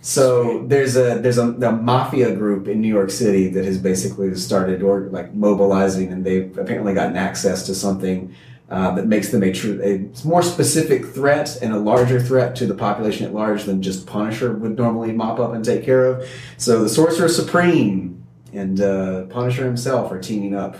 So 0.06 0.62
there's 0.64 0.96
a 0.96 1.18
there's 1.18 1.36
a, 1.36 1.48
a 1.50 1.72
mafia 1.72 2.32
group 2.32 2.68
in 2.68 2.80
New 2.80 2.86
York 2.86 3.10
City 3.10 3.48
that 3.48 3.64
has 3.64 3.76
basically 3.76 4.32
started 4.36 4.80
or 4.80 5.08
like 5.10 5.34
mobilizing, 5.34 6.12
and 6.12 6.24
they've 6.24 6.56
apparently 6.56 6.94
gotten 6.94 7.16
access 7.16 7.66
to 7.66 7.74
something 7.74 8.32
uh, 8.70 8.92
that 8.92 9.08
makes 9.08 9.30
them 9.30 9.42
a 9.42 9.52
true 9.52 9.82
a 9.82 10.24
more 10.24 10.44
specific 10.44 11.06
threat 11.06 11.58
and 11.60 11.72
a 11.72 11.78
larger 11.78 12.20
threat 12.20 12.54
to 12.54 12.66
the 12.66 12.74
population 12.74 13.26
at 13.26 13.34
large 13.34 13.64
than 13.64 13.82
just 13.82 14.06
Punisher 14.06 14.52
would 14.52 14.78
normally 14.78 15.10
mop 15.10 15.40
up 15.40 15.52
and 15.54 15.64
take 15.64 15.84
care 15.84 16.06
of. 16.06 16.24
So 16.56 16.84
the 16.84 16.88
Sorcerer 16.88 17.28
Supreme 17.28 18.24
and 18.52 18.80
uh, 18.80 19.24
Punisher 19.24 19.64
himself 19.64 20.12
are 20.12 20.20
teaming 20.20 20.54
up. 20.54 20.78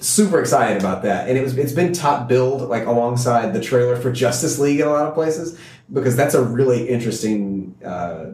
Super 0.00 0.40
excited 0.40 0.78
about 0.78 1.04
that, 1.04 1.28
and 1.28 1.38
it 1.38 1.42
was 1.42 1.56
it's 1.56 1.72
been 1.72 1.92
top 1.92 2.28
billed 2.28 2.68
like 2.68 2.84
alongside 2.84 3.52
the 3.52 3.60
trailer 3.60 3.94
for 3.94 4.10
Justice 4.10 4.58
League 4.58 4.80
in 4.80 4.88
a 4.88 4.90
lot 4.90 5.06
of 5.06 5.14
places 5.14 5.56
because 5.92 6.16
that's 6.16 6.34
a 6.34 6.42
really 6.42 6.88
interesting, 6.88 7.53
uh, 7.84 8.26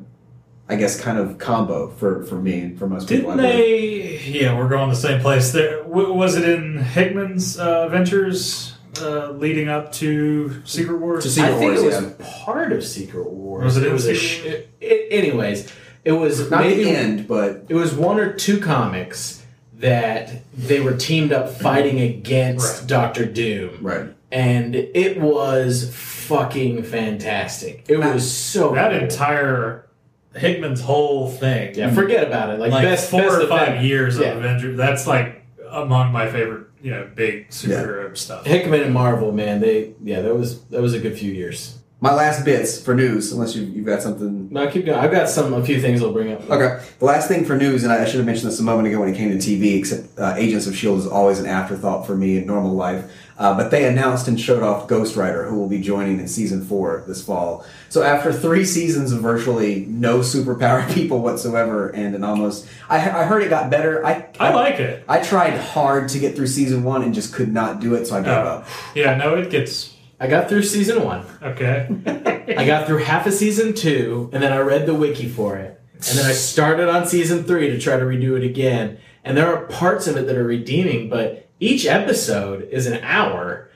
I 0.68 0.76
guess, 0.76 1.00
kind 1.00 1.18
of 1.18 1.38
combo 1.38 1.90
for 1.90 2.22
for 2.24 2.36
me 2.36 2.60
and 2.60 2.78
for 2.78 2.86
most 2.86 3.08
people. 3.08 3.30
Didn't 3.36 3.44
I 3.46 3.52
believe. 3.52 4.24
they? 4.24 4.40
Yeah, 4.40 4.56
we're 4.56 4.68
going 4.68 4.88
the 4.90 4.96
same 4.96 5.20
place. 5.20 5.52
There 5.52 5.82
w- 5.82 6.12
was 6.12 6.36
it 6.36 6.48
in 6.48 6.78
Hickman's 6.78 7.58
uh, 7.58 7.86
Avengers 7.88 8.74
uh, 9.00 9.30
leading 9.32 9.68
up 9.68 9.90
to 9.94 10.62
Secret 10.64 10.98
Wars. 10.98 11.24
To 11.24 11.30
Secret 11.30 11.54
I 11.54 11.58
think 11.58 11.72
Wars, 11.72 11.82
it 11.82 11.86
was 11.86 12.14
yeah. 12.20 12.26
part 12.44 12.72
of 12.72 12.84
Secret 12.84 13.28
Wars. 13.30 13.64
Was 13.64 13.76
it 13.78 13.86
in 13.86 13.92
was 13.92 14.06
a 14.06 14.14
Secret 14.14 14.68
sh- 14.70 14.76
it, 14.80 15.08
anyways, 15.10 15.72
it 16.04 16.12
was 16.12 16.50
Not 16.50 16.60
maybe 16.62 16.84
the 16.84 16.90
end, 16.90 17.26
but 17.26 17.64
it 17.68 17.74
was 17.74 17.92
one 17.94 18.20
or 18.20 18.32
two 18.32 18.60
comics 18.60 19.44
that 19.74 20.42
they 20.54 20.78
were 20.80 20.94
teamed 20.96 21.32
up 21.32 21.50
fighting 21.50 22.00
against 22.00 22.80
Right. 22.80 22.88
Doctor 22.88 23.24
Doom, 23.24 23.78
Right. 23.80 24.06
And 24.32 24.74
it 24.74 25.20
was 25.20 25.90
fucking 25.94 26.82
fantastic. 26.84 27.84
It 27.88 27.98
was 27.98 28.30
so 28.30 28.74
That 28.74 28.92
good. 28.92 29.02
entire 29.04 29.86
Hickman's 30.34 30.80
whole 30.80 31.28
thing. 31.28 31.74
yeah. 31.74 31.92
Forget 31.92 32.26
about 32.26 32.50
it. 32.50 32.60
Like, 32.60 32.70
like 32.70 32.84
best 32.84 33.10
four 33.10 33.22
best 33.22 33.34
or 33.42 33.46
five 33.48 33.68
event. 33.70 33.84
years 33.84 34.18
Yeah. 34.18 34.28
of 34.28 34.38
Avengers. 34.38 34.76
That's 34.76 35.06
like 35.06 35.44
among 35.70 36.12
my 36.12 36.30
favorite, 36.30 36.66
you 36.82 36.90
know, 36.92 37.08
big 37.14 37.48
superhero 37.48 38.16
stuff. 38.16 38.46
Hickman 38.46 38.82
and 38.82 38.94
Marvel, 38.94 39.32
man, 39.32 39.60
they 39.60 39.92
yeah, 40.04 40.20
that 40.22 40.34
was 40.36 40.60
that 40.66 40.80
was 40.80 40.94
a 40.94 41.00
good 41.00 41.18
few 41.18 41.32
years. 41.32 41.76
My 42.02 42.14
last 42.14 42.46
bits 42.46 42.80
for 42.82 42.94
news, 42.94 43.30
unless 43.30 43.54
you, 43.54 43.62
you've 43.64 43.84
got 43.84 44.00
something. 44.00 44.48
No, 44.50 44.66
keep 44.70 44.86
going. 44.86 44.98
I've 44.98 45.10
got 45.10 45.28
some 45.28 45.52
a 45.52 45.62
few 45.62 45.80
things 45.82 46.00
I'll 46.02 46.12
bring 46.14 46.32
up. 46.32 46.48
Okay. 46.48 46.82
The 46.98 47.04
last 47.04 47.28
thing 47.28 47.44
for 47.44 47.56
news, 47.58 47.84
and 47.84 47.92
I 47.92 48.06
should 48.06 48.16
have 48.16 48.24
mentioned 48.24 48.50
this 48.50 48.58
a 48.58 48.62
moment 48.62 48.88
ago 48.88 49.00
when 49.00 49.10
it 49.12 49.16
came 49.18 49.28
to 49.30 49.36
TV, 49.36 49.76
except 49.78 50.18
uh, 50.18 50.32
Agents 50.38 50.66
of 50.66 50.72
S.H.I.E.L.D. 50.72 51.00
is 51.02 51.06
always 51.06 51.40
an 51.40 51.46
afterthought 51.46 52.06
for 52.06 52.16
me 52.16 52.38
in 52.38 52.46
normal 52.46 52.72
life. 52.72 53.04
Uh, 53.40 53.56
but 53.56 53.70
they 53.70 53.86
announced 53.88 54.28
and 54.28 54.38
showed 54.38 54.62
off 54.62 54.86
Ghost 54.86 55.16
Rider, 55.16 55.46
who 55.46 55.58
will 55.58 55.66
be 55.68 55.80
joining 55.80 56.20
in 56.20 56.28
season 56.28 56.62
four 56.62 57.02
this 57.08 57.24
fall. 57.24 57.64
So 57.88 58.02
after 58.02 58.34
three 58.34 58.66
seasons 58.66 59.12
of 59.12 59.20
virtually 59.22 59.86
no 59.88 60.18
superpower 60.18 60.86
people 60.94 61.20
whatsoever, 61.22 61.88
and 61.88 62.14
an 62.14 62.22
almost, 62.22 62.68
I, 62.90 62.96
I 62.98 63.24
heard 63.24 63.42
it 63.42 63.48
got 63.48 63.70
better. 63.70 64.04
I, 64.06 64.26
I 64.38 64.52
like 64.52 64.78
it. 64.78 65.04
I 65.08 65.22
tried 65.22 65.58
hard 65.58 66.10
to 66.10 66.18
get 66.18 66.36
through 66.36 66.48
season 66.48 66.84
one 66.84 67.02
and 67.02 67.14
just 67.14 67.32
could 67.32 67.50
not 67.50 67.80
do 67.80 67.94
it, 67.94 68.04
so 68.06 68.16
I 68.16 68.20
gave 68.20 68.28
Oh. 68.28 68.32
up. 68.58 68.66
Yeah, 68.94 69.16
no, 69.16 69.34
it 69.36 69.48
gets 69.50 69.96
I 70.20 70.26
got 70.26 70.50
through 70.50 70.64
season 70.64 71.02
one. 71.02 71.24
okay. 71.42 71.88
I 72.58 72.66
got 72.66 72.86
through 72.86 72.98
half 72.98 73.26
of 73.26 73.32
season 73.32 73.72
two, 73.72 74.28
and 74.34 74.42
then 74.42 74.52
I 74.52 74.58
read 74.58 74.84
the 74.84 74.92
wiki 74.94 75.30
for 75.30 75.56
it. 75.56 75.80
And 75.94 76.18
then 76.18 76.26
I 76.26 76.32
started 76.32 76.90
on 76.90 77.06
season 77.06 77.44
three 77.44 77.70
to 77.70 77.78
try 77.80 77.96
to 77.96 78.04
redo 78.04 78.36
it 78.36 78.44
again. 78.44 78.98
And 79.24 79.34
there 79.36 79.46
are 79.54 79.64
parts 79.66 80.06
of 80.06 80.16
it 80.18 80.26
that 80.26 80.36
are 80.36 80.44
redeeming, 80.44 81.08
but 81.08 81.49
each 81.60 81.86
episode 81.86 82.68
is 82.70 82.86
an 82.86 83.00
hour. 83.02 83.68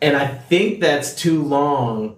And 0.00 0.16
I 0.16 0.26
think 0.26 0.80
that's 0.80 1.14
too 1.14 1.42
long 1.42 2.16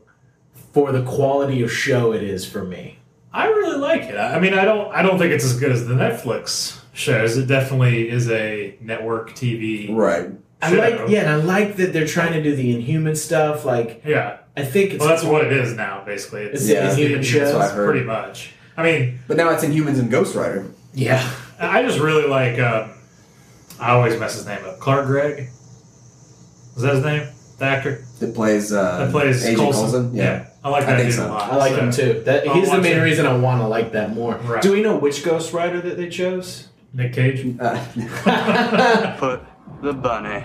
for 0.73 0.93
the 0.93 1.03
quality 1.03 1.63
of 1.63 1.73
show 1.73 2.13
it 2.13 2.23
is 2.23 2.45
for 2.47 2.65
me. 2.65 2.99
I 3.33 3.47
really 3.47 3.79
like 3.79 4.03
it. 4.03 4.17
I 4.17 4.37
I 4.37 4.41
mean, 4.41 4.55
I 4.55 4.65
don't. 4.65 4.93
I 4.95 5.03
don't 5.03 5.19
think 5.19 5.33
it's 5.33 5.45
as 5.45 5.59
good 5.59 5.73
as 5.73 5.87
the 5.87 5.95
Netflix 5.95 6.79
shows. 6.93 7.37
It 7.37 7.47
definitely 7.47 8.09
is 8.09 8.31
a 8.31 8.77
network 8.81 9.31
TV. 9.33 9.95
Right. 9.95 10.31
I 10.61 10.71
show. 10.71 10.77
like, 10.79 11.09
yeah, 11.09 11.21
and 11.23 11.31
I 11.31 11.37
like 11.37 11.77
that 11.77 11.93
they're 11.93 12.07
trying 12.07 12.35
to 12.35 12.43
do 12.43 12.55
the 12.55 12.75
Inhuman 12.75 13.17
stuff. 13.17 13.65
Like, 13.65 14.03
Yeah. 14.05 14.39
I 14.57 14.65
think 14.65 14.93
it's 14.93 15.01
Well, 15.01 15.09
that's 15.09 15.25
what 15.25 15.45
it 15.45 15.53
is 15.53 15.75
now. 15.75 16.05
Basically, 16.05 16.43
it's, 16.43 16.61
It's 16.61 16.71
Yeah, 16.71 16.89
it's 16.89 16.99
Inhuman 16.99 17.23
shows. 17.25 17.41
That's 17.41 17.55
what 17.55 17.63
I 17.63 17.75
heard. 17.75 17.91
pretty 17.91 18.07
much. 18.07 18.53
I 18.77 18.83
mean, 18.85 19.19
But 19.27 19.39
now 19.39 19.51
it's 19.51 19.65
in 19.65 19.73
Humans 19.73 19.99
and 19.99 20.11
Ghost 20.11 20.37
Rider. 20.37 20.67
yeah. 20.95 21.29
I 21.59 21.83
just 21.83 21.99
really 21.99 22.29
like. 22.29 22.59
Um, 22.59 22.92
I 23.83 23.91
always 23.93 24.19
mess 24.19 24.35
his 24.35 24.47
name 24.47 24.65
up. 24.65 24.79
Clark 24.79 25.07
Gregg. 25.07 25.49
Is 26.77 26.83
that 26.83 26.95
his 26.95 27.05
name? 27.05 27.29
The 27.59 27.65
actor 27.67 28.05
That 28.21 28.35
plays 28.35 28.73
uh, 28.73 28.99
that 28.99 29.11
plays 29.13 29.45
Agent 29.45 29.59
Coulson. 29.59 29.83
Coulson. 29.83 30.15
Yeah. 30.15 30.49
I 30.65 30.69
like 30.69 30.85
I 30.85 30.87
that 30.87 30.97
think 30.97 31.09
dude 31.11 31.19
so. 31.19 31.27
a 31.27 31.29
lot. 31.29 31.53
I 31.53 31.57
like 31.57 31.73
so- 31.75 31.81
him 31.81 31.91
too. 31.93 32.23
That 32.25 32.47
he's 32.47 32.71
the 32.71 32.81
main 32.81 32.99
it. 32.99 33.03
reason 33.03 33.27
I 33.27 33.37
want 33.37 33.61
to 33.61 33.67
like 33.69 33.93
that 33.93 34.15
more. 34.15 34.37
Right. 34.37 34.63
Do 34.63 34.73
we 34.73 34.83
know 34.83 34.97
which 34.97 35.25
Ghost 35.25 35.53
Rider 35.53 35.81
that 35.81 35.97
they 35.97 36.09
chose? 36.09 36.69
Nick 36.95 37.13
Cage. 37.15 37.57
Uh, 37.61 37.85
Put 39.19 39.43
the 39.83 39.93
bunny 39.93 40.45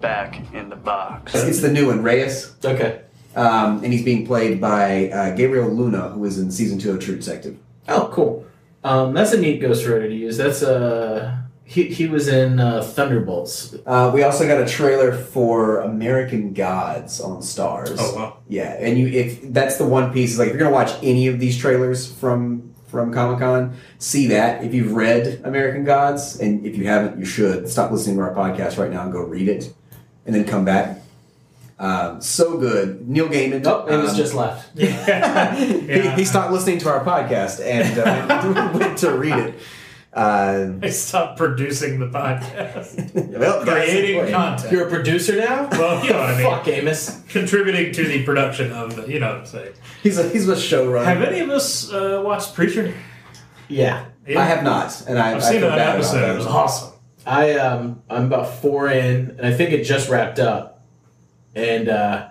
back 0.00 0.52
in 0.54 0.68
the 0.68 0.76
box. 0.76 1.34
it's 1.34 1.60
the 1.60 1.70
new 1.72 1.86
one, 1.88 2.02
Reyes. 2.02 2.54
Okay. 2.64 3.02
Um, 3.36 3.82
and 3.84 3.92
he's 3.92 4.04
being 4.04 4.26
played 4.26 4.60
by 4.60 5.10
uh, 5.10 5.34
Gabriel 5.36 5.68
Luna, 5.70 6.10
who 6.10 6.20
was 6.20 6.38
in 6.38 6.50
season 6.50 6.78
two 6.78 6.92
of 6.92 7.00
True 7.00 7.16
Detective. 7.16 7.58
Oh, 7.88 8.10
cool. 8.12 8.46
Um, 8.84 9.12
that's 9.14 9.32
a 9.32 9.40
neat 9.40 9.60
Ghost 9.60 9.86
Rider 9.86 10.08
to 10.08 10.14
use. 10.14 10.36
That's 10.36 10.62
uh, 10.62 11.36
he 11.68 11.84
he 11.84 12.06
was 12.06 12.28
in 12.28 12.60
uh, 12.60 12.82
Thunderbolts. 12.82 13.74
Uh, 13.84 14.10
we 14.12 14.22
also 14.22 14.48
got 14.48 14.58
a 14.58 14.66
trailer 14.66 15.12
for 15.12 15.80
American 15.80 16.54
Gods 16.54 17.20
on 17.20 17.42
Starz. 17.42 17.96
Oh 17.98 18.14
wow. 18.14 18.38
Yeah, 18.48 18.74
and 18.80 18.98
you 18.98 19.06
if 19.08 19.52
that's 19.52 19.76
the 19.76 19.86
one 19.86 20.10
piece 20.10 20.32
is 20.32 20.38
like 20.38 20.48
if 20.48 20.54
you're 20.54 20.60
gonna 20.60 20.74
watch 20.74 20.92
any 21.02 21.26
of 21.26 21.38
these 21.38 21.58
trailers 21.58 22.10
from 22.10 22.72
from 22.86 23.12
Comic 23.12 23.40
Con, 23.40 23.76
see 23.98 24.28
that. 24.28 24.64
If 24.64 24.72
you've 24.72 24.92
read 24.92 25.42
American 25.44 25.84
Gods, 25.84 26.40
and 26.40 26.64
if 26.64 26.74
you 26.74 26.86
haven't, 26.86 27.18
you 27.18 27.26
should 27.26 27.68
stop 27.68 27.90
listening 27.90 28.16
to 28.16 28.22
our 28.22 28.34
podcast 28.34 28.78
right 28.78 28.90
now 28.90 29.02
and 29.02 29.12
go 29.12 29.20
read 29.20 29.50
it, 29.50 29.70
and 30.24 30.34
then 30.34 30.46
come 30.46 30.64
back. 30.64 31.02
Um, 31.78 32.22
so 32.22 32.56
good, 32.56 33.06
Neil 33.06 33.28
Gaiman. 33.28 33.66
Oh, 33.66 33.84
it 33.84 33.96
was 33.98 34.12
um, 34.12 34.16
just 34.16 34.32
left. 34.32 34.70
Yeah. 34.74 35.54
he, 35.54 36.08
he 36.12 36.24
stopped 36.24 36.50
listening 36.50 36.78
to 36.78 36.88
our 36.88 37.04
podcast 37.04 37.62
and 37.62 37.98
uh, 37.98 38.70
went 38.78 38.96
to 39.00 39.12
read 39.12 39.36
it. 39.36 39.54
Uh, 40.18 40.72
I 40.82 40.90
stopped 40.90 41.38
producing 41.38 42.00
the 42.00 42.06
podcast. 42.08 43.14
well, 43.38 43.62
Creating 43.64 44.18
wait. 44.18 44.32
content. 44.32 44.72
You're 44.72 44.88
a 44.88 44.90
producer 44.90 45.36
now. 45.36 45.68
Well, 45.70 46.04
you 46.04 46.10
know 46.10 46.18
what 46.18 46.30
I 46.30 46.38
mean. 46.38 46.50
Fuck 46.50 46.66
Amos. 46.66 47.22
Contributing 47.28 47.92
to 47.92 48.04
the 48.04 48.24
production 48.24 48.72
of 48.72 48.96
the, 48.96 49.06
you 49.06 49.20
know 49.20 49.28
what 49.28 49.38
I'm 49.38 49.46
saying. 49.46 49.74
He's 50.02 50.18
a 50.18 50.28
he's 50.28 50.48
a 50.48 50.56
showrunner. 50.56 51.04
Have 51.04 51.22
any 51.22 51.38
of 51.38 51.50
us 51.50 51.92
uh, 51.92 52.20
watched 52.24 52.54
Preacher? 52.54 52.92
Yeah, 53.68 54.06
I 54.26 54.44
have 54.44 54.64
not, 54.64 55.04
and 55.06 55.20
I, 55.20 55.30
I've 55.30 55.36
I 55.36 55.40
seen 55.40 55.60
feel 55.60 55.70
that 55.70 55.94
episode. 55.94 56.20
that. 56.20 56.30
It 56.30 56.36
was 56.38 56.46
awesome. 56.46 56.94
I 57.24 57.52
um 57.54 58.02
I'm 58.10 58.24
about 58.24 58.56
four 58.56 58.88
in, 58.90 59.36
and 59.38 59.46
I 59.46 59.52
think 59.52 59.70
it 59.70 59.84
just 59.84 60.08
wrapped 60.08 60.40
up, 60.40 60.84
and 61.54 61.88
uh, 61.88 62.30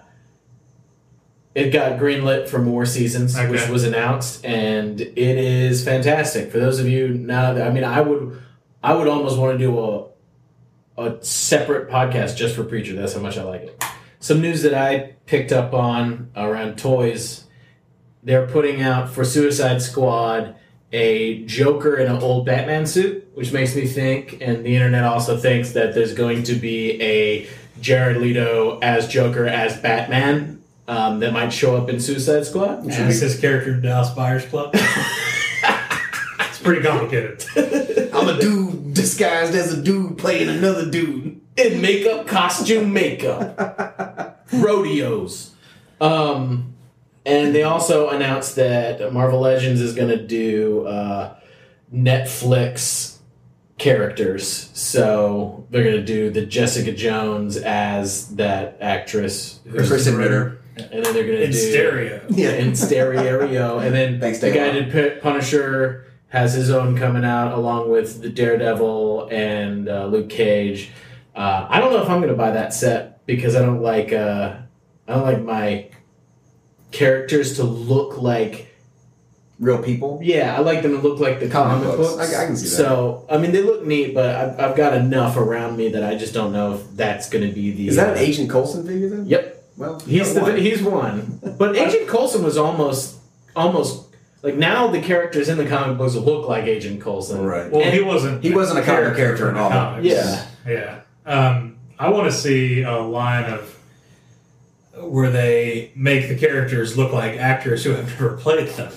it 1.57 1.71
got 1.71 1.97
greenlit 1.99 2.47
for 2.47 2.59
more 2.59 2.85
seasons, 2.85 3.35
Okay. 3.35 3.49
which 3.49 3.67
was 3.67 3.83
announced, 3.83 4.45
and 4.45 5.01
it 5.01 5.17
is 5.17 5.83
fantastic. 5.83 6.51
For 6.51 6.59
those 6.59 6.79
of 6.79 6.87
you 6.87 7.07
now, 7.09 7.51
I 7.51 7.71
mean, 7.71 7.83
I 7.83 7.99
would 8.01 8.37
I 8.83 8.93
would 8.93 9.07
almost 9.07 9.37
want 9.39 9.57
to 9.57 9.65
do 9.65 9.79
a 9.79 10.05
a 11.01 11.15
separate 11.23 11.89
podcast 11.89 12.35
just 12.37 12.55
for 12.55 12.63
Preacher. 12.63 12.93
That's 12.95 13.13
how 13.15 13.21
much 13.21 13.37
I 13.39 13.43
like 13.43 13.61
it. 13.63 13.83
Some 14.19 14.39
news 14.41 14.61
that 14.61 14.75
I 14.75 15.13
picked 15.25 15.51
up 15.51 15.73
on 15.73 16.29
around 16.35 16.77
toys. 16.77 17.45
They're 18.23 18.45
putting 18.47 18.81
out 18.81 19.09
for 19.09 19.23
Suicide 19.25 19.81
Squad 19.81 20.55
a 20.93 21.43
Joker 21.45 21.95
in 21.97 22.07
an 22.11 22.21
old 22.21 22.45
Batman 22.45 22.85
suit, 22.85 23.27
which 23.33 23.51
makes 23.51 23.75
me 23.75 23.85
think, 23.87 24.37
and 24.41 24.63
the 24.65 24.75
internet 24.75 25.03
also 25.03 25.37
thinks 25.37 25.71
that 25.71 25.93
there's 25.95 26.13
going 26.13 26.43
to 26.43 26.53
be 26.55 27.01
a 27.01 27.47
Jared 27.81 28.17
Leto 28.17 28.79
as 28.81 29.07
Joker 29.07 29.45
as 29.47 29.77
Batman 29.77 30.56
um, 30.87 31.19
that 31.19 31.33
might 31.33 31.49
show 31.49 31.75
up 31.75 31.89
in 31.89 31.99
Suicide 31.99 32.45
Squad. 32.45 32.87
As 32.89 33.19
his 33.21 33.39
character 33.39 33.73
in 33.73 33.81
Dallas 33.81 34.09
Buyers 34.11 34.45
Club. 34.45 34.71
it's 34.73 36.59
pretty 36.61 36.81
complicated. 36.81 37.45
I'm 38.13 38.29
a 38.29 38.39
dude 38.39 38.93
disguised 38.93 39.53
as 39.55 39.73
a 39.73 39.81
dude 39.81 40.17
playing 40.17 40.49
another 40.49 40.89
dude. 40.89 41.41
in 41.57 41.81
makeup, 41.81 42.27
costume, 42.27 42.93
makeup, 42.93 44.43
rodeos. 44.53 45.51
Um, 45.99 46.73
and 47.25 47.53
they 47.53 47.63
also 47.63 48.09
announced 48.09 48.55
that 48.55 49.11
Marvel 49.11 49.41
Legends 49.41 49.81
is 49.81 49.93
going 49.93 50.09
to 50.09 50.25
do 50.25 50.85
uh, 50.87 51.35
Netflix 51.93 53.17
characters. 53.77 54.69
So 54.73 55.67
they're 55.69 55.83
going 55.83 55.97
to 55.97 56.05
do 56.05 56.29
the 56.29 56.45
Jessica 56.45 56.91
Jones 56.93 57.57
as 57.57 58.29
that 58.35 58.77
actress, 58.81 59.59
who's- 59.67 59.89
Krysten 59.91 60.17
Ritter. 60.17 60.56
And 60.79 61.03
then 61.05 61.13
they're 61.13 61.25
going 61.25 61.37
to 61.39 61.43
In 61.45 61.51
do 61.51 61.57
stereo. 61.57 62.21
Yeah. 62.29 62.51
in 62.51 62.75
stereo, 62.75 63.79
and 63.79 63.93
then 63.93 64.19
Thanks, 64.19 64.39
the 64.39 64.51
guy 64.51 64.71
did 64.71 64.91
Pu- 64.91 65.19
Punisher 65.21 66.05
has 66.29 66.53
his 66.53 66.69
own 66.69 66.97
coming 66.97 67.23
out 67.23 67.53
along 67.53 67.89
with 67.89 68.21
the 68.21 68.29
Daredevil 68.29 69.29
and 69.31 69.87
uh, 69.87 70.05
Luke 70.07 70.29
Cage. 70.29 70.91
Uh, 71.35 71.65
I 71.69 71.79
don't 71.79 71.93
know 71.93 72.01
if 72.01 72.09
I'm 72.09 72.17
going 72.17 72.31
to 72.31 72.37
buy 72.37 72.51
that 72.51 72.73
set 72.73 73.25
because 73.25 73.55
I 73.55 73.61
don't 73.61 73.81
like 73.81 74.11
uh, 74.11 74.55
I 75.07 75.13
don't 75.13 75.23
like 75.23 75.41
my 75.43 75.89
characters 76.91 77.55
to 77.57 77.63
look 77.63 78.21
like 78.21 78.65
Real 79.59 79.81
people. 79.81 80.19
yeah 80.21 80.55
I 80.55 80.59
like 80.59 80.83
them 80.83 80.91
to 80.91 80.99
look 80.99 81.19
like 81.19 81.39
the 81.39 81.49
Comic 81.49 81.81
comic, 81.83 81.97
books. 81.97 82.15
books. 82.15 82.33
I- 82.35 82.43
I 82.43 82.45
can 82.45 82.55
see 82.55 82.65
that. 82.69 82.75
So 82.75 83.25
I 83.29 83.37
mean 83.37 83.51
they 83.51 83.63
look 83.63 83.83
neat, 83.85 84.13
but 84.13 84.35
I've, 84.35 84.59
I've 84.59 84.75
got 84.77 84.93
enough 84.93 85.35
around 85.35 85.77
me 85.77 85.89
that 85.89 86.03
I 86.03 86.15
just 86.15 86.33
don't 86.33 86.51
know 86.53 86.75
if 86.75 86.95
that's 86.95 87.27
going 87.29 87.47
to 87.47 87.51
be 87.53 87.71
the. 87.71 87.87
Is 87.87 87.95
that 87.95 88.09
uh, 88.09 88.11
an 88.11 88.17
Agent 88.19 88.49
Coulson 88.51 88.85
figure 88.85 89.09
then? 89.09 89.25
Yep. 89.25 89.56
Well, 89.77 89.99
He's 89.99 90.33
the 90.33 90.41
one. 90.41 90.57
he's 90.57 90.81
one, 90.81 91.39
but 91.57 91.75
Agent 91.77 92.07
Coulson 92.07 92.43
was 92.43 92.57
almost 92.57 93.17
almost 93.55 94.05
like 94.41 94.55
now 94.55 94.87
the 94.87 95.01
characters 95.01 95.49
in 95.49 95.57
the 95.57 95.65
comic 95.67 95.97
books 95.97 96.15
look 96.15 96.47
like 96.47 96.63
Agent 96.65 96.99
Coulson. 97.01 97.43
Right. 97.45 97.71
Well, 97.71 97.83
And- 97.83 97.93
he 97.93 98.01
wasn't. 98.01 98.43
He 98.43 98.53
wasn't 98.53 98.79
a 98.79 98.81
comic 98.83 99.15
character 99.15 99.49
in 99.49 99.55
at 99.55 99.61
all. 99.61 99.69
comics. 99.69 100.05
Yeah. 100.07 100.45
Yeah. 100.67 100.99
Um, 101.25 101.75
I 101.99 102.09
want 102.09 102.25
to 102.31 102.31
see 102.35 102.81
a 102.83 102.97
line 102.97 103.45
of 103.45 103.73
where 104.99 105.29
they 105.29 105.91
make 105.95 106.27
the 106.27 106.35
characters 106.35 106.97
look 106.97 107.13
like 107.13 107.37
actors 107.37 107.83
who 107.83 107.91
have 107.91 108.07
never 108.19 108.35
played 108.37 108.67
them. 108.69 108.91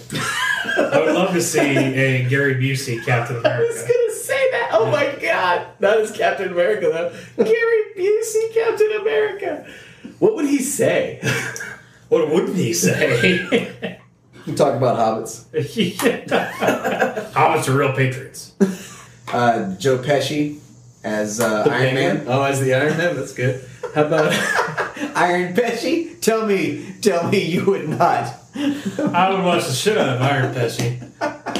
I 0.78 1.02
would 1.04 1.14
love 1.14 1.34
to 1.34 1.42
see 1.42 1.60
a 1.60 2.28
Gary 2.28 2.54
Busey 2.54 3.04
Captain 3.04 3.36
America. 3.36 3.62
I 3.64 3.66
was 3.66 3.82
gonna 3.82 4.14
say 4.14 4.50
that. 4.52 4.70
Oh 4.72 4.90
my 4.90 5.14
god, 5.20 5.66
that 5.80 5.98
is 5.98 6.10
Captain 6.10 6.52
America 6.52 6.86
though. 7.36 7.44
Gary 7.44 7.82
Busey, 7.98 8.54
Captain 8.54 8.92
America. 9.00 9.66
What 10.18 10.34
would 10.36 10.46
he 10.46 10.58
say? 10.58 11.20
What 12.10 12.28
wouldn't 12.28 12.56
he 12.56 12.72
say? 12.74 13.68
You 14.46 14.56
talk 14.56 14.74
about 14.74 14.98
hobbits. 14.98 15.44
Hobbits 17.32 17.68
are 17.68 17.76
real 17.76 17.92
patriots. 17.92 18.54
Uh, 19.32 19.76
Joe 19.76 19.98
Pesci 19.98 20.58
as 21.04 21.40
uh, 21.40 21.66
Iron 21.70 21.94
Penguin? 21.94 22.16
Man. 22.16 22.24
Oh, 22.26 22.42
as 22.42 22.58
the 22.60 22.74
Iron 22.74 22.96
Man. 22.96 23.16
That's 23.16 23.34
good. 23.34 23.62
How 23.94 24.06
about? 24.06 24.32
Iron 25.14 25.54
Pesci? 25.54 26.18
Tell 26.20 26.46
me, 26.46 26.94
tell 27.02 27.28
me 27.30 27.44
you 27.44 27.64
would 27.66 27.90
not. 27.90 28.34
I 28.54 29.28
would 29.30 29.44
watch 29.44 29.66
the 29.66 29.74
shit 29.74 29.98
out 29.98 30.16
of 30.16 30.22
Iron 30.22 30.54
Pesci. 30.54 30.98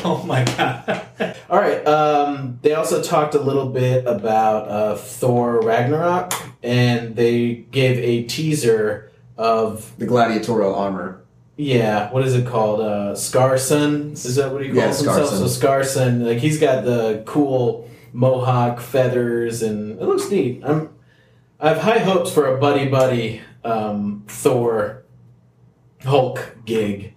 Oh 0.04 0.22
my 0.24 0.44
god. 0.44 1.06
All 1.50 1.58
right. 1.58 1.86
Um, 1.86 2.58
they 2.62 2.74
also 2.74 3.02
talked 3.02 3.34
a 3.34 3.40
little 3.40 3.68
bit 3.68 4.06
about 4.06 4.68
uh, 4.68 4.96
Thor 4.96 5.60
Ragnarok, 5.60 6.32
and 6.62 7.14
they 7.16 7.54
gave 7.70 7.98
a 7.98 8.22
teaser 8.24 9.10
of 9.36 9.96
The 9.98 10.06
gladiatorial 10.06 10.74
armor. 10.74 11.22
yeah, 11.56 12.10
what 12.12 12.24
is 12.26 12.34
it 12.34 12.46
called? 12.46 12.80
Uh, 12.80 13.14
Scarson 13.14 14.12
is 14.12 14.36
that 14.36 14.52
what 14.52 14.62
he 14.62 14.68
calls 14.68 15.04
Yeah, 15.04 15.14
himself? 15.14 15.38
So 15.38 15.46
Scarson, 15.48 16.24
like 16.26 16.38
he's 16.38 16.58
got 16.58 16.84
the 16.84 17.22
cool 17.26 17.88
mohawk 18.12 18.80
feathers, 18.80 19.62
and 19.62 19.98
it 20.00 20.04
looks 20.04 20.30
neat. 20.30 20.62
I'm 20.64 20.90
I 21.58 21.68
have 21.68 21.78
high 21.78 21.98
hopes 21.98 22.32
for 22.32 22.46
a 22.46 22.58
buddy 22.58 22.88
buddy 22.88 23.42
um, 23.64 24.24
Thor 24.28 25.04
Hulk 26.04 26.56
gig. 26.64 27.10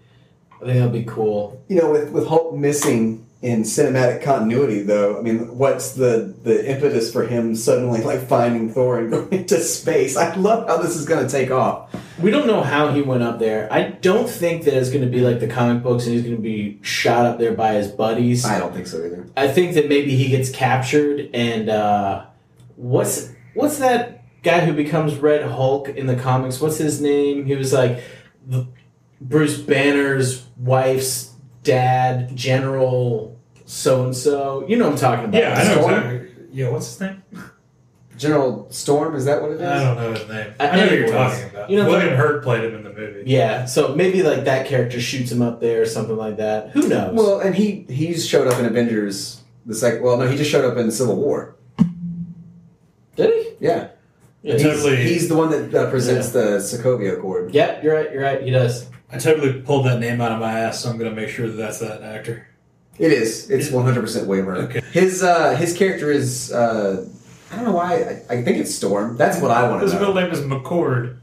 I 0.63 0.67
think 0.67 0.77
that'll 0.77 0.89
be 0.89 1.03
cool. 1.03 1.63
You 1.67 1.77
know, 1.77 1.91
with 1.91 2.11
with 2.11 2.27
Hulk 2.27 2.55
missing 2.55 3.27
in 3.41 3.63
cinematic 3.63 4.23
continuity, 4.23 4.83
though, 4.83 5.19
I 5.19 5.21
mean, 5.21 5.57
what's 5.57 5.91
the 5.91 6.33
the 6.43 6.69
impetus 6.69 7.11
for 7.11 7.27
him 7.27 7.55
suddenly 7.55 8.01
like 8.01 8.27
finding 8.27 8.71
Thor 8.71 8.99
and 8.99 9.09
going 9.11 9.31
into 9.31 9.59
space? 9.59 10.15
I 10.15 10.33
love 10.35 10.67
how 10.67 10.77
this 10.77 10.95
is 10.95 11.05
going 11.05 11.25
to 11.25 11.31
take 11.31 11.51
off. 11.51 11.93
We 12.21 12.31
don't 12.31 12.47
know 12.47 12.61
how 12.61 12.93
he 12.93 13.01
went 13.01 13.23
up 13.23 13.39
there. 13.39 13.71
I 13.71 13.83
don't 13.83 14.29
think 14.29 14.63
that 14.63 14.73
it's 14.73 14.89
going 14.89 15.03
to 15.03 15.09
be 15.09 15.19
like 15.19 15.39
the 15.39 15.47
comic 15.47 15.83
books 15.83 16.05
and 16.05 16.13
he's 16.13 16.23
going 16.23 16.35
to 16.35 16.41
be 16.41 16.79
shot 16.81 17.25
up 17.25 17.39
there 17.39 17.53
by 17.53 17.73
his 17.73 17.89
buddies. 17.89 18.45
I 18.45 18.59
don't 18.59 18.73
think 18.73 18.87
so 18.87 19.03
either. 19.03 19.27
I 19.35 19.49
think 19.49 19.73
that 19.73 19.89
maybe 19.89 20.15
he 20.15 20.29
gets 20.29 20.49
captured 20.49 21.29
and 21.33 21.69
uh, 21.69 22.25
what's 22.77 23.29
what's 23.55 23.79
that 23.79 24.23
guy 24.43 24.59
who 24.59 24.73
becomes 24.73 25.15
Red 25.15 25.43
Hulk 25.49 25.89
in 25.89 26.05
the 26.05 26.15
comics? 26.15 26.61
What's 26.61 26.77
his 26.77 27.01
name? 27.01 27.45
He 27.45 27.55
was 27.55 27.73
like 27.73 28.03
the, 28.45 28.67
Bruce 29.23 29.57
Banner's 29.57 30.45
wife's 30.57 31.31
dad, 31.63 32.35
General 32.35 33.39
so 33.65 34.03
and 34.03 34.15
so. 34.15 34.65
You 34.67 34.75
know 34.77 34.85
what 34.85 34.93
I'm 34.93 34.99
talking 34.99 35.25
about? 35.25 35.41
Yeah, 35.41 35.53
I 35.53 35.63
know 35.63 35.81
Storm? 35.81 35.93
exactly. 35.93 36.29
Yeah, 36.51 36.69
what's 36.69 36.87
his 36.87 36.99
name? 37.01 37.23
General 38.17 38.67
Storm, 38.69 39.15
is 39.15 39.25
that 39.25 39.41
what 39.41 39.51
it 39.51 39.55
is? 39.55 39.61
I 39.61 39.83
don't 39.83 39.95
know 39.97 40.11
his 40.13 40.27
name. 40.29 40.53
Uh, 40.59 40.63
I 40.63 40.75
know 40.75 40.87
who 40.87 40.95
you're 40.97 41.07
talking 41.07 41.49
about. 41.49 41.69
you 41.69 41.77
know- 41.77 41.87
William 41.89 42.15
Hurt 42.15 42.43
played 42.43 42.63
him 42.63 42.75
in 42.75 42.83
the 42.83 42.93
movie. 42.93 43.23
Yeah, 43.25 43.65
so 43.65 43.95
maybe 43.95 44.21
like 44.21 44.43
that 44.43 44.67
character 44.67 44.99
shoots 45.01 45.31
him 45.31 45.41
up 45.41 45.59
there 45.61 45.81
or 45.81 45.85
something 45.85 46.15
like 46.17 46.37
that. 46.37 46.69
Who 46.71 46.87
knows? 46.87 47.13
Well, 47.15 47.39
and 47.39 47.55
he 47.55 47.85
he's 47.89 48.25
showed 48.27 48.47
up 48.47 48.59
in 48.59 48.65
Avengers. 48.65 49.41
The 49.65 49.73
sec- 49.73 50.03
well, 50.03 50.17
no, 50.17 50.27
he 50.27 50.35
just 50.37 50.51
showed 50.51 50.69
up 50.69 50.77
in 50.77 50.91
Civil 50.91 51.15
War. 51.15 51.55
Did 53.15 53.33
he? 53.33 53.49
Yeah, 53.65 53.89
Yeah, 54.41 54.53
he's, 54.53 54.63
totally- 54.63 54.97
he's 54.97 55.29
the 55.29 55.35
one 55.35 55.49
that 55.51 55.73
uh, 55.73 55.89
presents 55.89 56.29
the 56.31 56.57
Sokovia 56.59 57.17
Accord. 57.17 57.53
Yep, 57.53 57.83
you're 57.83 57.95
right. 57.95 58.11
You're 58.11 58.21
right. 58.23 58.41
He 58.43 58.51
does. 58.51 58.89
I 59.13 59.17
totally 59.17 59.61
pulled 59.61 59.85
that 59.85 59.99
name 59.99 60.19
out 60.21 60.31
of 60.31 60.39
my 60.39 60.59
ass, 60.59 60.81
so 60.81 60.89
I'm 60.89 60.97
going 60.97 61.09
to 61.13 61.15
make 61.15 61.29
sure 61.29 61.47
that 61.47 61.53
that's 61.53 61.79
that 61.79 62.01
actor. 62.01 62.47
It 62.97 63.11
is. 63.11 63.49
It's 63.49 63.69
one 63.71 63.85
hundred 63.85 64.01
percent 64.01 64.27
Waymer. 64.27 64.55
Okay. 64.65 64.81
His 64.91 65.21
uh, 65.23 65.55
his 65.55 65.75
character 65.77 66.11
is 66.11 66.51
uh, 66.51 67.07
I 67.51 67.55
don't 67.55 67.65
know 67.65 67.71
why. 67.73 67.93
I, 68.29 68.33
I 68.35 68.43
think 68.43 68.57
it's 68.57 68.73
Storm. 68.73 69.17
That's 69.17 69.39
what 69.39 69.51
I 69.51 69.69
want 69.69 69.81
to 69.81 69.83
His 69.85 69.93
to 69.93 69.99
middle 69.99 70.15
name 70.15 70.31
is 70.31 70.41
McChord. 70.41 71.17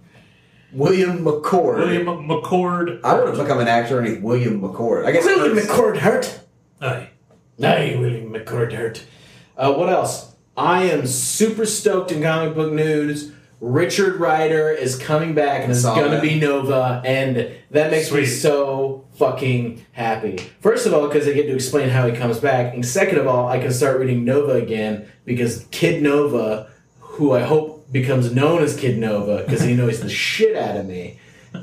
William 0.73 1.19
McChord. 1.25 1.79
William 1.79 2.07
McChord. 2.29 3.01
I 3.03 3.15
want 3.15 3.35
to 3.35 3.43
become 3.43 3.59
an 3.59 3.67
actor 3.69 4.01
named 4.01 4.23
William 4.23 4.61
McChord. 4.61 5.05
I 5.07 5.11
guess. 5.13 5.25
William 5.25 5.57
first- 5.57 5.69
McChord 5.69 5.99
Hurt. 5.99 6.41
Aye. 6.81 7.11
Hey, 7.59 7.97
William 7.99 8.33
McChord 8.33 8.73
Hurt. 8.73 9.05
Uh, 9.57 9.73
what 9.75 9.89
else? 9.89 10.35
I 10.57 10.85
am 10.85 11.07
super 11.07 11.67
stoked 11.67 12.13
in 12.13 12.23
comic 12.23 12.55
book 12.55 12.73
news. 12.73 13.33
Richard 13.61 14.17
Rider 14.17 14.71
is 14.71 14.99
coming 14.99 15.35
back 15.35 15.63
and 15.63 15.71
is 15.71 15.85
going 15.85 16.11
to 16.13 16.21
be 16.21 16.41
Nova, 16.41 17.03
and 17.05 17.53
that 17.71 17.91
makes 17.91 18.11
me 18.11 18.25
so 18.25 19.07
fucking 19.17 19.85
happy. 19.93 20.39
First 20.61 20.87
of 20.87 20.95
all, 20.95 21.07
because 21.07 21.29
I 21.29 21.33
get 21.33 21.47
to 21.47 21.55
explain 21.55 21.91
how 21.91 22.07
he 22.07 22.17
comes 22.17 22.39
back, 22.39 22.73
and 22.73 22.85
second 22.85 23.19
of 23.19 23.27
all, 23.27 23.49
I 23.49 23.59
can 23.59 23.71
start 23.71 24.01
reading 24.01 24.25
Nova 24.25 24.53
again 24.53 25.11
because 25.27 25.67
Kid 25.71 26.03
Nova, 26.03 26.71
who 27.01 27.33
I 27.33 27.43
hope 27.43 27.93
becomes 27.93 28.33
known 28.33 28.63
as 28.63 28.79
Kid 28.79 28.99
Nova 28.99 29.45
because 29.45 29.61
he 29.61 29.75
knows 29.75 30.01
the 30.01 30.09
shit 30.09 30.57
out 30.57 30.77
of 30.77 30.87
me. 30.87 31.19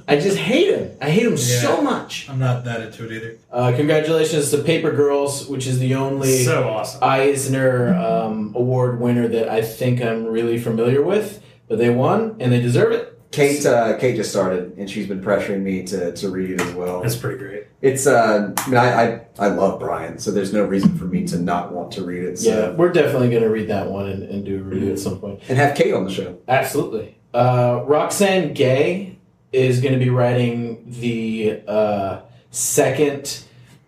I 0.08 0.18
just 0.18 0.38
hate 0.38 0.74
him. 0.74 0.98
I 1.02 1.10
hate 1.10 1.26
him 1.26 1.38
so 1.38 1.82
much. 1.82 2.30
I'm 2.30 2.40
not 2.40 2.66
that 2.66 2.82
into 2.82 3.06
it 3.06 3.12
either. 3.12 3.38
Uh, 3.50 3.72
congratulations 3.74 4.52
to 4.52 4.58
Paper 4.58 4.92
Girls, 4.92 5.48
which 5.48 5.66
is 5.66 5.80
the 5.80 5.96
only 5.96 6.44
So 6.44 6.68
awesome. 6.68 7.00
Eisner 7.02 7.96
um, 7.96 8.54
Award 8.54 9.00
winner 9.00 9.30
that 9.30 9.48
I 9.48 9.62
think 9.62 10.02
I'm 10.02 10.26
really 10.26 10.60
familiar 10.60 11.02
with. 11.02 11.42
But 11.68 11.78
they 11.80 11.90
won, 11.90 12.38
and 12.40 12.52
they 12.52 12.62
deserve 12.62 12.92
it. 12.94 13.14
Kate 13.32 13.66
uh, 13.66 13.98
Kate 13.98 14.16
just 14.16 14.32
started, 14.32 14.78
and 14.78 14.90
she's 14.90 15.08
been 15.08 15.22
pressuring 15.22 15.62
me 15.62 15.84
to, 15.84 16.14
to 16.14 16.30
read 16.30 16.52
it 16.52 16.62
as 16.62 16.74
well. 16.74 17.02
That's 17.02 17.16
pretty 17.16 17.38
great. 17.38 17.68
It's 17.82 18.08
uh, 18.08 18.54
I 18.58 18.70
mean, 18.70 18.78
I, 18.78 19.04
I 19.04 19.22
I 19.38 19.48
love 19.50 19.80
Brian, 19.80 20.18
so 20.18 20.32
there's 20.32 20.54
no 20.54 20.64
reason 20.64 20.98
for 20.98 21.06
me 21.06 21.28
to 21.28 21.38
not 21.38 21.74
want 21.74 21.92
to 21.94 22.06
read 22.06 22.24
it. 22.24 22.40
So. 22.40 22.50
Yeah, 22.50 22.70
we're 22.72 22.92
definitely 22.92 23.30
going 23.30 23.44
to 23.44 23.50
read 23.50 23.68
that 23.68 23.90
one 23.90 24.08
and, 24.08 24.24
and 24.24 24.46
do 24.46 24.60
a 24.60 24.64
review 24.64 24.94
at 24.94 25.00
some 25.00 25.22
and 25.24 25.58
have 25.58 25.76
Kate 25.76 25.94
on 25.94 26.06
the 26.06 26.12
show. 26.12 26.38
Absolutely. 26.48 27.18
Uh, 27.34 27.84
Roxane 27.86 28.54
Gay 28.54 29.18
is 29.52 29.82
going 29.82 29.94
to 29.94 30.04
be 30.04 30.10
writing 30.10 30.86
the 30.88 31.62
uh, 31.68 32.22
second 32.52 33.44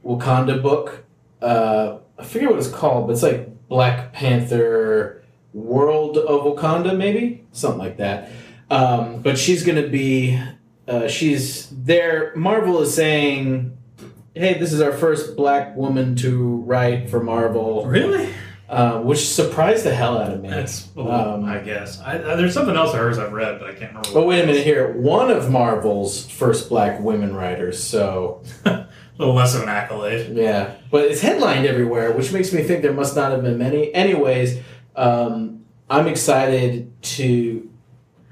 Wakanda 0.06 0.62
book. 0.62 1.06
Uh, 1.42 2.00
I 2.18 2.26
forget 2.26 2.50
what 2.50 2.60
it's 2.60 2.70
called, 2.70 3.08
but 3.08 3.14
it's 3.14 3.24
like 3.24 3.68
Black 3.70 4.12
Panther 4.12 5.19
World 5.54 6.18
of 6.18 6.42
Wakanda, 6.46 6.96
maybe? 6.96 7.44
Something 7.52 7.80
like 7.80 7.98
that. 7.98 8.30
Um, 8.70 9.22
but 9.22 9.38
she's 9.38 9.64
going 9.64 9.82
to 9.82 9.90
be. 9.90 10.40
Uh, 10.88 11.08
she's 11.08 11.70
there. 11.70 12.34
Marvel 12.36 12.82
is 12.82 12.94
saying, 12.96 13.78
hey, 14.36 14.58
this 14.58 14.74
is 14.74 14.82
our 14.82 14.92
first 14.94 15.36
black 15.36 15.76
woman 15.76 16.16
to 16.18 16.58
write 16.66 17.10
for 17.12 17.22
Marvel, 17.22 17.86
Really? 17.86 18.34
uh, 18.68 19.00
which 19.02 19.20
surprised 19.28 19.84
the 19.86 19.94
hell 19.94 20.18
out 20.18 20.32
of 20.34 20.42
me. 20.42 20.50
That's, 20.50 20.88
well, 20.96 21.36
Um, 21.36 21.46
I 21.46 21.60
guess. 21.60 22.00
I, 22.02 22.14
I, 22.16 22.36
there's 22.36 22.56
something 22.56 22.76
else 22.76 22.92
of 22.94 23.00
hers 23.00 23.20
I've 23.20 23.34
read, 23.34 23.60
but 23.60 23.70
I 23.70 23.74
can't 23.74 23.90
remember. 23.92 24.14
But 24.14 24.26
wait 24.26 24.44
a 24.44 24.48
minute 24.48 24.64
here. 24.64 24.94
One 24.94 25.30
of 25.30 25.52
Marvel's 25.52 26.26
first 26.26 26.70
black 26.70 27.00
women 27.00 27.36
writers, 27.36 27.82
so 27.84 28.42
A 28.66 28.88
little 29.20 29.36
less 29.36 29.54
of 29.54 29.62
an 29.64 29.70
accolade. 29.70 30.36
yeah. 30.36 30.76
But 30.90 31.06
it's 31.06 31.22
headlined 31.22 31.68
everywhere, 31.68 32.14
which 32.14 32.32
makes 32.32 32.52
me 32.54 32.64
think 32.64 32.82
there 32.82 32.94
must 32.94 33.16
not 33.16 33.32
have 33.32 33.44
been 33.44 33.58
many. 33.60 33.94
Anyways, 33.94 34.60
um, 35.00 35.64
I'm 35.90 36.08
excited 36.08 37.02
to 37.02 37.72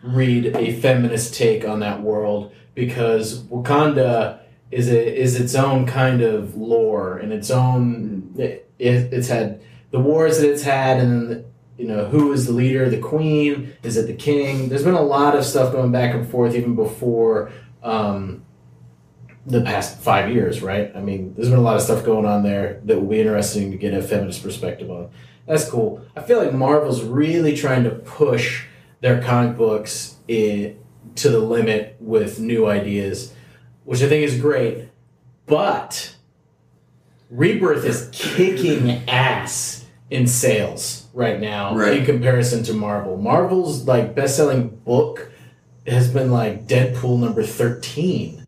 read 0.03 0.47
a 0.55 0.73
feminist 0.79 1.33
take 1.33 1.65
on 1.65 1.79
that 1.79 2.01
world 2.01 2.53
because 2.75 3.43
Wakanda 3.43 4.41
is 4.69 4.89
a, 4.89 5.19
is 5.19 5.39
its 5.39 5.55
own 5.55 5.87
kind 5.87 6.21
of 6.21 6.55
lore 6.55 7.17
and 7.17 7.31
its 7.31 7.49
own. 7.49 8.35
It, 8.37 8.69
it's 8.79 9.29
had 9.29 9.61
the 9.91 9.99
wars 9.99 10.39
that 10.39 10.51
it's 10.51 10.61
had, 10.61 10.99
and 10.99 11.45
you 11.77 11.87
know 11.87 12.05
who 12.05 12.33
is 12.33 12.45
the 12.45 12.51
leader, 12.51 12.89
the 12.89 12.99
queen, 12.99 13.73
is 13.81 13.95
it 13.95 14.05
the 14.05 14.13
king? 14.13 14.67
There's 14.67 14.83
been 14.83 14.93
a 14.93 15.01
lot 15.01 15.35
of 15.35 15.45
stuff 15.45 15.71
going 15.71 15.93
back 15.93 16.13
and 16.13 16.29
forth 16.29 16.53
even 16.53 16.75
before. 16.75 17.51
Um, 17.81 18.43
the 19.45 19.61
past 19.61 19.97
five 19.99 20.29
years, 20.29 20.61
right? 20.61 20.91
I 20.93 20.99
mean, 20.99 21.33
there's 21.33 21.49
been 21.49 21.57
a 21.57 21.61
lot 21.61 21.77
of 21.77 21.81
stuff 21.81 22.03
going 22.03 22.25
on 22.25 22.43
there 22.43 22.81
that 22.83 22.99
will 22.99 23.07
be 23.07 23.21
interesting 23.21 23.71
to 23.71 23.77
get 23.77 23.93
a 23.93 24.01
feminist 24.01 24.43
perspective 24.43 24.91
on. 24.91 25.09
That's 25.47 25.67
cool. 25.69 26.01
I 26.15 26.21
feel 26.21 26.37
like 26.43 26.53
Marvel's 26.53 27.03
really 27.03 27.55
trying 27.55 27.83
to 27.85 27.91
push 27.91 28.65
their 29.01 29.21
comic 29.21 29.57
books 29.57 30.17
in, 30.27 30.77
to 31.15 31.29
the 31.29 31.39
limit 31.39 31.95
with 31.99 32.39
new 32.39 32.67
ideas, 32.67 33.33
which 33.85 34.01
I 34.01 34.09
think 34.09 34.23
is 34.25 34.39
great. 34.39 34.89
But 35.45 36.15
Rebirth 37.29 37.85
is 37.85 38.09
kicking 38.11 39.07
ass 39.09 39.85
in 40.09 40.27
sales 40.27 41.07
right 41.13 41.39
now 41.39 41.75
Right. 41.75 41.97
in 41.99 42.05
comparison 42.05 42.63
to 42.63 42.73
Marvel. 42.73 43.17
Marvel's 43.17 43.85
like 43.87 44.15
best-selling 44.15 44.69
book 44.69 45.31
has 45.85 46.11
been 46.11 46.31
like 46.31 46.67
Deadpool 46.67 47.19
number 47.19 47.43
13 47.43 48.45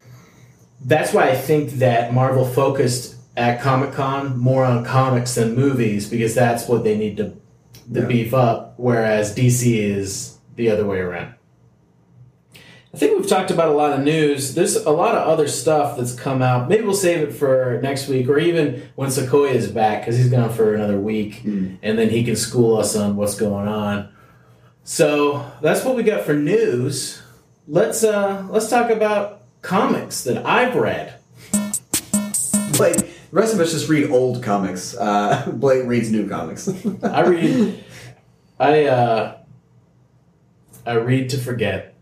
that's 0.85 1.13
why 1.13 1.29
I 1.29 1.35
think 1.35 1.71
that 1.71 2.13
Marvel 2.13 2.45
focused 2.45 3.15
at 3.39 3.61
Comic 3.61 3.93
Con 3.93 4.37
more 4.37 4.65
on 4.65 4.83
comics 4.83 5.35
than 5.35 5.55
movies 5.55 6.09
because 6.09 6.35
that's 6.35 6.67
what 6.67 6.83
they 6.83 6.97
need 6.97 7.17
to, 7.17 7.23
to 7.93 8.01
Yeah. 8.01 8.05
beef 8.05 8.33
up, 8.33 8.73
whereas 8.77 9.33
DC 9.33 9.79
is 9.79 10.37
the 10.57 10.69
other 10.69 10.85
way 10.85 10.97
around. 10.99 11.33
I 12.93 12.97
think 12.97 13.17
we've 13.17 13.29
talked 13.29 13.51
about 13.51 13.69
a 13.69 13.73
lot 13.73 13.93
of 13.97 14.03
news. 14.03 14.55
There's 14.55 14.75
a 14.75 14.89
lot 14.89 15.13
of 15.15 15.27
other 15.27 15.47
stuff 15.47 15.95
that's 15.95 16.13
come 16.15 16.41
out. 16.41 16.67
Maybe 16.67 16.83
we'll 16.83 16.95
save 16.95 17.19
it 17.19 17.31
for 17.33 17.79
next 17.83 18.07
week 18.07 18.27
or 18.27 18.39
even 18.39 18.81
when 18.95 19.11
Sequoia 19.11 19.51
is 19.51 19.67
back 19.71 20.01
because 20.01 20.17
he's 20.17 20.29
gone 20.29 20.49
for 20.49 20.73
another 20.73 20.99
week 20.99 21.43
Mm. 21.45 21.77
and 21.83 21.97
then 21.99 22.09
he 22.09 22.23
can 22.23 22.35
school 22.35 22.77
us 22.77 22.95
on 22.95 23.15
what's 23.15 23.35
going 23.35 23.67
on. 23.67 24.09
So 24.83 25.45
that's 25.61 25.85
what 25.85 25.95
we 25.95 26.01
got 26.03 26.25
for 26.25 26.33
news. 26.33 27.21
Let's 27.67 28.03
uh 28.03 28.47
let's 28.49 28.69
talk 28.69 28.89
about 28.89 29.41
comics 29.61 30.23
that 30.23 30.43
I've 30.45 30.75
read. 30.75 31.13
Like 32.79 33.08
the 33.31 33.35
rest 33.35 33.53
of 33.53 33.59
us 33.59 33.71
just 33.71 33.89
read 33.89 34.09
old 34.09 34.41
comics. 34.43 34.95
Uh, 34.95 35.51
Blake 35.53 35.85
reads 35.85 36.11
new 36.11 36.27
comics. 36.27 36.67
I 37.03 37.21
read 37.21 37.83
I 38.59 38.85
uh, 38.85 39.37
I 40.85 40.93
read 40.93 41.29
to 41.29 41.37
forget. 41.37 41.95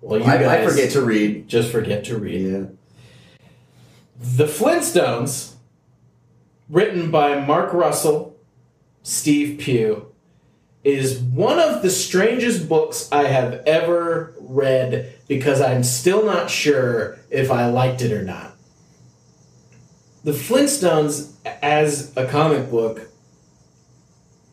Well, 0.00 0.20
you 0.20 0.26
I, 0.26 0.38
guys 0.38 0.66
I 0.66 0.70
forget 0.70 0.90
to 0.92 1.02
read. 1.02 1.48
just 1.48 1.72
forget 1.72 2.04
to 2.04 2.18
read. 2.18 2.52
Yeah. 2.52 2.64
The 4.20 4.44
Flintstones, 4.44 5.54
written 6.68 7.10
by 7.10 7.40
Mark 7.40 7.72
Russell, 7.72 8.36
Steve 9.02 9.58
Pugh, 9.58 10.12
is 10.84 11.18
one 11.18 11.58
of 11.58 11.82
the 11.82 11.90
strangest 11.90 12.68
books 12.68 13.08
I 13.10 13.24
have 13.24 13.54
ever 13.66 14.34
read 14.40 15.14
because 15.28 15.60
I'm 15.60 15.82
still 15.82 16.24
not 16.24 16.50
sure 16.50 17.18
if 17.30 17.50
I 17.50 17.66
liked 17.66 18.02
it 18.02 18.12
or 18.12 18.22
not. 18.22 18.56
The 20.28 20.34
Flintstones, 20.34 21.30
as 21.62 22.12
a 22.14 22.26
comic 22.26 22.70
book, 22.70 23.00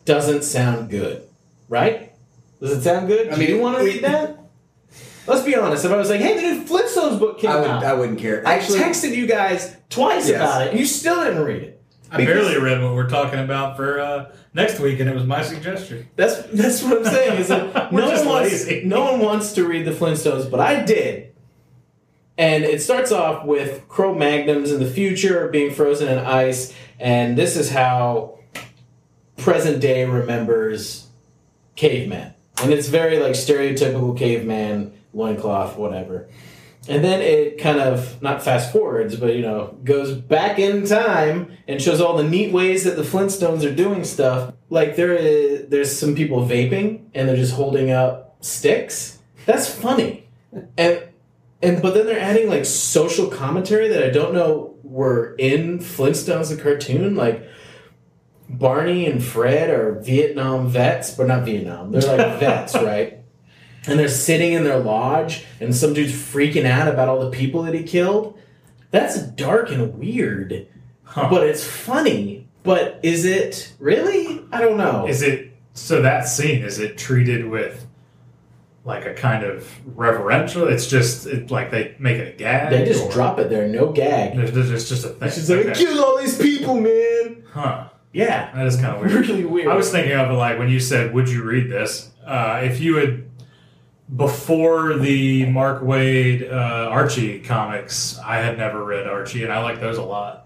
doesn't 0.06 0.42
sound 0.42 0.88
good, 0.88 1.28
right? 1.68 2.12
Does 2.62 2.78
it 2.78 2.80
sound 2.80 3.08
good? 3.08 3.28
I 3.28 3.34
Do 3.34 3.40
mean, 3.40 3.50
you 3.50 3.60
want 3.60 3.76
to 3.76 3.84
read 3.84 4.02
that? 4.02 4.38
Let's 5.26 5.42
be 5.44 5.54
honest. 5.54 5.84
If 5.84 5.92
I 5.92 5.96
was 5.98 6.08
like, 6.08 6.22
"Hey, 6.22 6.34
the 6.34 6.40
new 6.40 6.64
Flintstones 6.64 7.18
book 7.18 7.38
came 7.40 7.50
I, 7.50 7.60
would, 7.60 7.68
out," 7.68 7.84
I 7.84 7.92
wouldn't 7.92 8.18
care. 8.18 8.42
I 8.48 8.54
Actually, 8.54 8.78
texted 8.78 9.14
you 9.14 9.26
guys 9.26 9.76
twice 9.90 10.30
Yes. 10.30 10.36
about 10.40 10.62
it, 10.66 10.70
and 10.70 10.80
you 10.80 10.86
still 10.86 11.22
didn't 11.22 11.44
read 11.44 11.62
it. 11.62 11.82
I 12.10 12.16
Because- 12.16 12.34
barely 12.48 12.58
read 12.58 12.82
what 12.82 12.94
we're 12.94 13.10
talking 13.10 13.40
about 13.40 13.76
for 13.76 14.00
uh, 14.00 14.30
next 14.54 14.80
week, 14.80 14.98
and 15.00 15.10
it 15.10 15.14
was 15.14 15.24
my 15.26 15.42
suggestion. 15.42 16.08
That's 16.16 16.36
that's 16.54 16.82
what 16.84 16.96
I'm 16.96 17.04
saying. 17.04 17.38
Is 17.38 17.48
that 17.48 17.92
We're 17.92 18.00
no 18.00 18.08
just 18.12 18.24
one 18.24 18.36
wants 18.36 18.64
lazy. 18.64 18.86
no 18.86 19.12
one 19.12 19.20
wants 19.20 19.52
to 19.52 19.68
read 19.68 19.84
the 19.84 19.90
Flintstones, 19.92 20.50
but 20.50 20.58
I 20.58 20.82
did. 20.82 21.34
And 22.38 22.64
it 22.64 22.82
starts 22.82 23.12
off 23.12 23.46
with 23.46 23.88
Cro 23.88 24.14
Magnums 24.14 24.70
in 24.70 24.78
the 24.78 24.90
future 24.90 25.48
being 25.48 25.72
frozen 25.72 26.08
in 26.08 26.18
ice, 26.18 26.74
and 27.00 27.36
this 27.36 27.56
is 27.56 27.70
how 27.70 28.38
present 29.36 29.80
day 29.80 30.04
remembers 30.04 31.06
cavemen. 31.76 32.34
And 32.62 32.72
it's 32.72 32.88
very 32.88 33.18
like 33.18 33.32
stereotypical 33.32 34.16
caveman, 34.16 34.92
loincloth, 35.12 35.76
whatever. 35.76 36.28
And 36.88 37.04
then 37.04 37.20
it 37.20 37.58
kind 37.58 37.80
of 37.80 38.22
not 38.22 38.42
fast 38.42 38.72
forwards, 38.72 39.16
but 39.16 39.34
you 39.34 39.42
know, 39.42 39.76
goes 39.82 40.14
back 40.14 40.58
in 40.58 40.86
time 40.86 41.56
and 41.66 41.82
shows 41.82 42.00
all 42.00 42.16
the 42.16 42.22
neat 42.22 42.52
ways 42.52 42.84
that 42.84 42.96
the 42.96 43.02
Flintstones 43.02 43.64
are 43.64 43.74
doing 43.74 44.04
stuff. 44.04 44.54
Like 44.70 44.96
there 44.96 45.14
is 45.14 45.68
there's 45.68 45.96
some 45.96 46.14
people 46.14 46.46
vaping 46.46 47.06
and 47.14 47.28
they're 47.28 47.36
just 47.36 47.54
holding 47.54 47.90
up 47.90 48.36
sticks. 48.40 49.18
That's 49.46 49.72
funny. 49.72 50.28
And 50.78 51.02
and 51.62 51.80
but 51.82 51.94
then 51.94 52.06
they're 52.06 52.20
adding 52.20 52.48
like 52.48 52.64
social 52.64 53.28
commentary 53.28 53.88
that 53.88 54.02
I 54.04 54.10
don't 54.10 54.34
know 54.34 54.74
were 54.82 55.34
in 55.38 55.78
Flintstones 55.78 56.54
the 56.54 56.62
cartoon. 56.62 57.14
Like 57.16 57.46
Barney 58.48 59.06
and 59.06 59.22
Fred 59.22 59.70
are 59.70 60.00
Vietnam 60.00 60.68
vets, 60.68 61.10
but 61.12 61.26
not 61.26 61.44
Vietnam. 61.44 61.90
They're 61.92 62.16
like 62.16 62.40
vets, 62.40 62.74
right? 62.74 63.18
And 63.88 63.98
they're 63.98 64.08
sitting 64.08 64.52
in 64.52 64.64
their 64.64 64.78
lodge, 64.78 65.44
and 65.60 65.74
some 65.74 65.94
dude's 65.94 66.12
freaking 66.12 66.64
out 66.66 66.88
about 66.88 67.08
all 67.08 67.20
the 67.20 67.30
people 67.30 67.62
that 67.62 67.74
he 67.74 67.84
killed. 67.84 68.38
That's 68.90 69.20
dark 69.22 69.70
and 69.70 69.98
weird, 69.98 70.66
Huh. 71.04 71.28
but 71.30 71.46
it's 71.46 71.64
funny. 71.64 72.48
But 72.62 72.98
is 73.04 73.24
it 73.24 73.72
really? 73.78 74.44
I 74.50 74.60
don't 74.60 74.76
know. 74.76 75.06
Is 75.06 75.22
it 75.22 75.52
so 75.74 76.02
that 76.02 76.26
scene 76.26 76.62
is 76.62 76.78
it 76.80 76.98
treated 76.98 77.48
with 77.48 77.85
like 78.86 79.04
a 79.04 79.12
kind 79.14 79.44
of 79.44 79.68
reverential? 79.96 80.66
It's 80.68 80.86
just 80.86 81.26
it, 81.26 81.50
like 81.50 81.70
they 81.70 81.94
make 81.98 82.16
it 82.16 82.34
a 82.34 82.36
gag. 82.36 82.70
they 82.70 82.84
just 82.86 83.04
or- 83.04 83.10
drop 83.12 83.38
it 83.38 83.50
there, 83.50 83.66
no 83.68 83.90
gag. 83.92 84.36
There's, 84.36 84.52
there's 84.68 84.88
just 84.88 85.04
a 85.04 85.08
thing. 85.08 85.28
She's 85.30 85.50
like, 85.50 85.66
Okay. 85.66 85.74
kill 85.74 86.02
all 86.04 86.16
these 86.18 86.38
people, 86.38 86.80
man. 86.80 87.42
huh? 87.52 87.88
Yeah, 88.12 88.50
That 88.54 88.64
is 88.66 88.76
kind 88.76 88.94
of 88.96 89.00
weird. 89.02 89.26
really 89.28 89.44
weird. 89.44 89.68
I 89.68 89.74
was 89.76 89.90
thinking 89.90 90.12
of 90.12 90.30
it 90.30 90.34
like 90.34 90.58
when 90.58 90.70
you 90.70 90.80
said, 90.80 91.12
"Would 91.12 91.28
you 91.28 91.42
read 91.44 91.68
this?" 91.70 92.12
Uh, 92.24 92.60
if 92.64 92.80
you 92.80 92.96
had 92.96 93.24
before 94.14 94.94
the 94.94 95.44
Mark 95.46 95.82
Waid 95.82 96.50
uh, 96.50 96.54
Archie 96.90 97.40
comics, 97.40 98.18
I 98.24 98.36
had 98.36 98.56
never 98.56 98.82
read 98.84 99.06
Archie, 99.06 99.42
and 99.42 99.52
I 99.52 99.62
like 99.62 99.80
those 99.80 99.98
a 99.98 100.02
lot. 100.02 100.45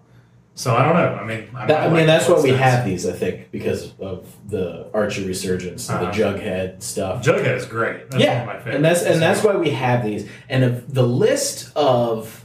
So 0.55 0.75
I 0.77 0.85
don't 0.85 0.95
know. 0.95 1.15
I 1.15 1.25
mean, 1.25 1.49
I, 1.55 1.67
That- 1.67 1.81
I 1.81 1.85
like 1.87 1.95
mean, 1.97 2.07
that's 2.07 2.29
why 2.29 2.41
we 2.41 2.51
Flintstones. 2.51 2.57
have 2.59 2.85
these, 2.85 3.07
I 3.09 3.13
think, 3.13 3.51
because 3.51 3.95
of 3.99 4.27
the 4.49 4.89
Archie 4.93 5.25
resurgence, 5.27 5.89
Uh-huh. 5.89 6.05
the 6.05 6.11
Jughead 6.11 6.83
stuff. 6.83 7.25
Jughead 7.25 7.57
is 7.57 7.65
great. 7.65 8.11
That's 8.11 8.23
yeah, 8.23 8.41
one 8.41 8.41
of 8.41 8.47
my 8.47 8.55
favorites. 8.59 8.77
and 8.77 8.85
that's 8.85 9.03
and 9.05 9.23
that's 9.23 9.43
why 9.43 9.57
we 9.57 9.71
have 9.71 10.05
these. 10.05 10.29
And 10.51 10.65
of 10.65 10.93
the 10.93 11.03
list 11.07 11.75
of 11.77 12.45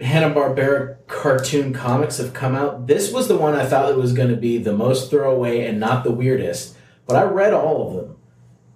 Hanna 0.00 0.32
Barbera 0.34 0.96
cartoon 1.06 1.72
comics 1.72 2.18
have 2.18 2.32
come 2.32 2.54
out, 2.54 2.86
this 2.86 3.12
was 3.12 3.26
the 3.28 3.36
one 3.36 3.54
I 3.54 3.64
thought 3.64 3.90
it 3.90 3.96
was 3.96 4.12
going 4.12 4.28
to 4.28 4.36
be 4.36 4.58
the 4.58 4.72
most 4.72 5.10
throwaway 5.10 5.66
and 5.66 5.80
not 5.80 6.04
the 6.04 6.12
weirdest. 6.12 6.76
But 7.06 7.16
I 7.16 7.22
read 7.22 7.54
all 7.54 7.88
of 7.88 7.94
them, 7.96 8.16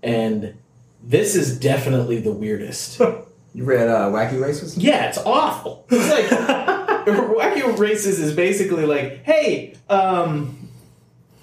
and 0.02 0.54
this 1.02 1.36
is 1.36 1.58
definitely 1.58 2.18
the 2.20 2.32
weirdest. 2.32 2.98
you 3.54 3.64
read 3.64 3.88
uh, 3.88 4.08
Wacky 4.08 4.40
Races? 4.40 4.76
Yeah, 4.78 5.06
it's 5.08 5.18
awful. 5.18 5.84
It's 5.90 6.08
like 6.32 6.66
Wacky 7.06 7.78
Races 7.78 8.18
is 8.20 8.32
basically 8.34 8.86
like, 8.86 9.24
hey, 9.24 9.74
um, 9.88 10.68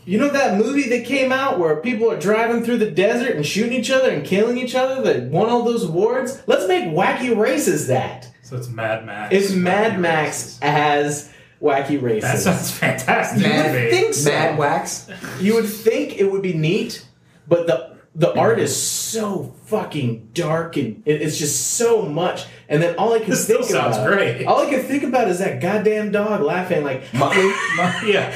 you 0.05 0.17
know 0.17 0.29
that 0.29 0.57
movie 0.57 0.89
that 0.89 1.05
came 1.05 1.31
out 1.31 1.59
where 1.59 1.75
people 1.77 2.09
are 2.11 2.19
driving 2.19 2.63
through 2.63 2.77
the 2.77 2.89
desert 2.89 3.35
and 3.35 3.45
shooting 3.45 3.73
each 3.73 3.91
other 3.91 4.09
and 4.09 4.25
killing 4.25 4.57
each 4.57 4.73
other 4.75 5.01
that 5.03 5.23
won 5.29 5.49
all 5.49 5.63
those 5.63 5.83
awards? 5.85 6.41
Let's 6.47 6.67
make 6.67 6.85
Wacky 6.85 7.35
Races 7.37 7.87
that. 7.87 8.27
so 8.41 8.57
it's 8.57 8.69
Mad 8.69 9.05
Max. 9.05 9.33
It's 9.35 9.51
Mad 9.53 9.93
Wacky 9.93 9.99
Max 9.99 10.27
Races. 10.27 10.59
as 10.61 11.33
Wacky 11.61 12.01
Races. 12.01 12.23
That 12.23 12.39
sounds 12.39 12.71
fantastic. 12.71 13.43
You 13.43 13.49
Mad- 13.49 13.71
would 13.75 13.91
think 13.91 14.13
so. 14.15 14.29
Mad 14.31 14.57
Wax? 14.57 15.09
You 15.39 15.55
would 15.55 15.67
think 15.67 16.17
it 16.17 16.31
would 16.31 16.41
be 16.41 16.53
neat, 16.53 17.05
but 17.47 17.67
the 17.67 17.88
the 18.15 18.37
art 18.37 18.59
is 18.59 18.75
so 18.75 19.55
fucking 19.65 20.29
dark 20.33 20.77
and 20.77 21.03
it, 21.05 21.21
it's 21.21 21.37
just 21.37 21.75
so 21.75 22.03
much. 22.03 22.45
And 22.67 22.81
then 22.81 22.95
all 22.97 23.13
I 23.13 23.19
can 23.19 23.29
This 23.31 23.43
still 23.43 23.59
think 23.59 23.71
sounds 23.71 23.97
about, 23.97 24.07
great. 24.07 24.45
All 24.45 24.65
I 24.65 24.69
can 24.69 24.81
think 24.83 25.03
about 25.03 25.27
is 25.27 25.39
that 25.39 25.61
goddamn 25.61 26.11
dog 26.11 26.41
laughing 26.41 26.83
like, 26.83 27.03
yeah. 27.13 28.33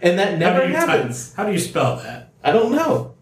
and 0.00 0.18
that 0.18 0.38
never 0.38 0.62
do 0.62 0.68
you 0.68 0.74
type- 0.74 0.88
happens. 0.88 1.34
how 1.34 1.44
do 1.44 1.52
you 1.52 1.58
spell 1.58 1.96
that? 1.96 2.32
I 2.42 2.52
don't 2.52 2.72
know. 2.72 3.14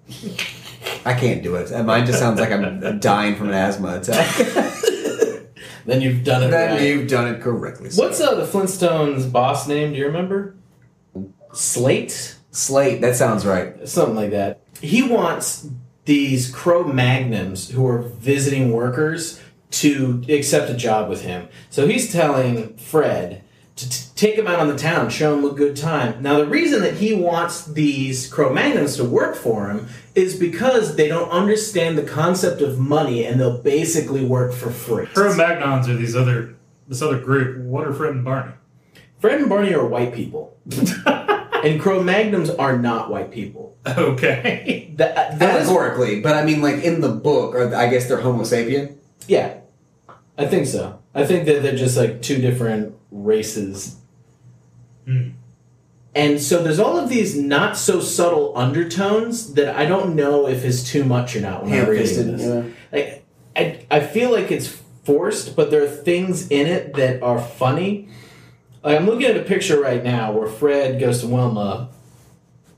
I 1.05 1.15
can't 1.15 1.43
do 1.43 1.57
it. 1.57 1.71
Mine 1.85 2.07
just 2.07 2.19
sounds 2.19 2.41
like 2.41 2.51
I'm 2.51 2.99
dying 3.01 3.37
from 3.37 3.49
an 3.49 3.55
asthma 3.55 3.99
attack. 3.99 4.71
Then 5.87 6.01
you've 6.01 6.25
done 6.25 6.43
it 6.43 6.51
then 6.51 6.71
right. 6.77 6.83
you've 6.83 7.09
done 7.09 7.29
it 7.29 7.43
correctly. 7.43 7.91
sir. 7.91 8.03
What's 8.03 8.21
uh, 8.21 8.35
the 8.37 8.47
Flintstones 8.47 9.31
boss 9.31 9.69
name? 9.69 9.93
Do 9.93 9.99
you 9.99 10.07
remember? 10.07 10.55
Slate. 11.53 12.37
Slate? 12.51 13.01
That 13.01 13.17
sounds 13.17 13.45
right. 13.45 13.87
something 13.87 14.17
like 14.17 14.31
that. 14.31 14.63
He 14.81 15.03
wants 15.03 15.69
these 16.05 16.51
Cro 16.51 16.85
Magnums 16.85 17.71
who 17.71 17.87
are 17.87 18.03
visiting 18.03 18.73
workers 18.73 19.41
to 19.71 20.25
accept 20.29 20.71
a 20.71 20.75
job 20.75 21.09
with 21.09 21.23
him. 21.23 21.49
So 21.71 21.87
he's 21.87 22.13
telling 22.13 22.77
Fred 22.77 23.43
to 23.77 23.91
t- 23.91 24.05
take 24.15 24.37
him 24.37 24.47
out 24.47 24.61
on 24.61 24.69
the 24.69 24.77
town, 24.77 25.11
show 25.11 25.37
him 25.37 25.45
a 25.45 25.53
good 25.53 25.77
time. 25.77 26.23
Now, 26.23 26.39
the 26.39 26.47
reason 26.47 26.81
that 26.83 26.95
he 26.95 27.13
wants 27.13 27.65
these 27.67 28.29
Cro 28.33 28.53
Magnums 28.53 28.97
to 28.97 29.05
work 29.05 29.35
for 29.35 29.69
him 29.69 29.89
is 30.15 30.39
because 30.39 30.95
they 30.95 31.09
don't 31.09 31.29
understand 31.31 31.99
the 31.99 32.05
concept 32.05 32.61
of 32.61 32.79
money 32.79 33.25
and 33.25 33.41
they'll 33.41 33.59
basically 33.59 34.25
work 34.25 34.53
for 34.53 34.71
free. 34.71 35.07
Cro 35.07 35.33
Magnons 35.35 35.89
are 35.89 35.97
these 35.97 36.15
other 36.15 36.55
this 36.87 37.03
other 37.03 37.19
group. 37.19 37.65
What 37.65 37.87
are 37.87 37.93
Fred 37.93 38.13
and 38.13 38.25
Barney? 38.25 38.53
Fred 39.19 39.41
and 39.41 39.49
Barney 39.49 39.75
are 39.75 39.87
white 39.87 40.13
people, 40.13 40.57
and 41.65 41.81
Cro 41.81 42.03
Magnums 42.03 42.51
are 42.51 42.79
not 42.79 43.11
white 43.11 43.31
people. 43.31 43.77
Okay. 43.87 44.81
That, 44.95 45.41
that 45.41 45.61
is 45.61 45.69
Allegorically, 45.69 46.21
but 46.21 46.37
I 46.37 46.45
mean, 46.45 46.63
like 46.63 46.85
in 46.85 47.01
the 47.01 47.09
book, 47.09 47.53
or 47.53 47.75
I 47.75 47.89
guess 47.89 48.07
they're 48.07 48.21
Homo 48.21 48.45
sapien. 48.45 48.97
Yeah, 49.27 49.59
I 50.39 50.47
think 50.47 50.69
so. 50.69 51.01
I 51.13 51.27
think 51.27 51.47
that 51.47 51.65
they're 51.65 51.75
just 51.75 51.97
like 51.97 52.23
two 52.23 52.41
different 52.41 52.95
races. 53.11 53.97
Hmm. 55.05 55.31
And 56.15 56.41
so 56.41 56.63
there's 56.63 56.79
all 56.79 56.97
of 56.97 57.09
these 57.09 57.37
not 57.37 57.77
so 57.77 57.99
subtle 57.99 58.57
undertones 58.57 59.55
that 59.55 59.75
I 59.77 59.85
don't 59.85 60.15
know 60.15 60.47
if 60.47 60.65
is 60.65 60.85
too 60.85 61.05
much 61.05 61.35
or 61.35 61.41
not 61.41 61.65
when 61.65 61.73
I'm 61.73 61.89
reading 61.89 62.07
Ham-fisted. 62.07 62.39
this. 62.39 62.43
Yeah. 62.43 62.73
Like, 62.93 63.25
I, 63.57 63.87
I 63.91 64.01
feel 64.01 64.31
like 64.31 64.53
it's 64.53 64.69
forced, 65.05 65.57
but 65.57 65.73
there 65.73 65.83
are 65.83 65.89
things 65.89 66.49
in 66.49 66.69
it 66.69 66.95
that 66.95 67.21
are 67.23 67.41
funny. 67.41 68.09
Like 68.85 69.01
I'm 69.01 69.07
looking 69.07 69.27
at 69.27 69.37
a 69.37 69.43
picture 69.43 69.81
right 69.81 70.05
now 70.05 70.31
where 70.33 70.47
Fred 70.47 71.01
goes 71.01 71.21
to 71.23 71.27
Wilma 71.27 71.89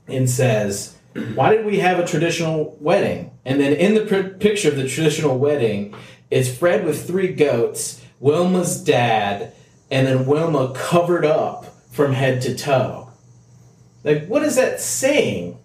and 0.07 0.29
says, 0.29 0.95
"Why 1.35 1.53
did 1.53 1.65
we 1.65 1.79
have 1.79 1.99
a 1.99 2.07
traditional 2.07 2.77
wedding?" 2.79 3.31
And 3.43 3.59
then 3.59 3.73
in 3.73 3.93
the 3.93 4.05
pr- 4.05 4.37
picture 4.37 4.69
of 4.69 4.77
the 4.77 4.87
traditional 4.87 5.37
wedding, 5.37 5.93
it's 6.31 6.49
Fred 6.49 6.85
with 6.85 7.05
three 7.05 7.33
goats, 7.33 8.01
Wilma's 8.21 8.81
dad, 8.81 9.51
and 9.91 10.07
then 10.07 10.25
Wilma 10.25 10.73
covered 10.73 11.25
up 11.25 11.65
from 11.91 12.13
head 12.13 12.41
to 12.43 12.55
toe. 12.55 13.09
Like, 14.05 14.27
what 14.27 14.43
is 14.43 14.55
that 14.55 14.79
saying? 14.79 15.59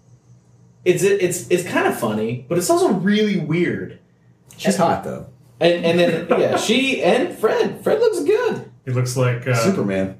It's 0.83 1.03
it's 1.03 1.47
it's 1.49 1.63
kind 1.63 1.87
of 1.87 1.97
funny, 1.97 2.45
but 2.49 2.57
it's 2.57 2.69
also 2.69 2.91
really 2.91 3.39
weird. 3.39 3.99
She's 4.57 4.75
hot 4.75 5.05
though. 5.05 5.27
And 5.59 5.85
and 5.85 5.99
then 5.99 6.27
yeah, 6.39 6.57
she 6.57 7.01
and 7.03 7.37
Fred. 7.37 7.83
Fred 7.83 7.99
looks 7.99 8.23
good. 8.23 8.71
He 8.85 8.91
looks 8.91 9.15
like 9.15 9.47
uh, 9.47 9.55
Superman. 9.55 10.17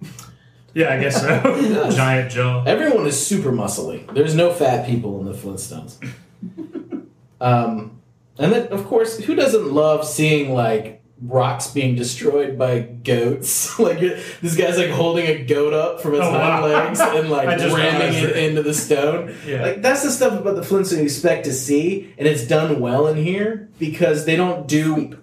Yeah, 0.74 0.94
I 0.94 1.00
guess 1.00 1.22
so. 1.22 1.90
Giant 1.92 2.32
jaw. 2.32 2.64
Everyone 2.64 3.06
is 3.06 3.24
super 3.26 3.52
muscly. 3.52 4.12
There's 4.14 4.36
no 4.36 4.52
fat 4.54 4.88
people 4.88 5.20
in 5.20 5.26
the 5.26 5.34
Flintstones. 5.34 5.98
um, 7.42 8.02
and 8.40 8.52
then, 8.52 8.68
of 8.68 8.86
course, 8.86 9.18
who 9.20 9.36
doesn't 9.36 9.72
love 9.72 10.06
seeing 10.06 10.54
like 10.54 11.02
rocks 11.22 11.68
being 11.68 11.96
destroyed 11.96 12.58
by 12.58 12.80
goats? 12.80 13.78
like 13.80 14.00
this 14.00 14.56
guy's 14.58 14.78
like 14.78 14.90
holding 14.90 15.28
a 15.28 15.44
goat 15.44 15.74
up 15.74 16.02
from 16.02 16.16
its 16.16 16.24
Oh, 16.24 16.32
hind 16.32 16.64
wow. 16.64 16.68
legs 16.68 17.00
and 17.00 17.30
like 17.30 17.48
ramming 17.48 18.14
it 18.16 18.30
it. 18.32 18.38
into 18.38 18.64
the 18.64 18.74
stone. 18.74 19.36
Yeah. 19.46 19.62
Like 19.62 19.82
that's 19.82 20.04
the 20.04 20.10
stuff 20.12 20.40
about 20.40 20.56
the 20.56 20.62
Flintstones 20.62 20.98
you 20.98 21.04
expect 21.04 21.46
to 21.46 21.54
see, 21.54 22.14
and 22.18 22.28
it's 22.28 22.48
done 22.48 22.80
well 22.80 23.06
in 23.08 23.18
here 23.18 23.70
because 23.78 24.26
they 24.26 24.36
don't 24.36 24.68
do. 24.68 25.20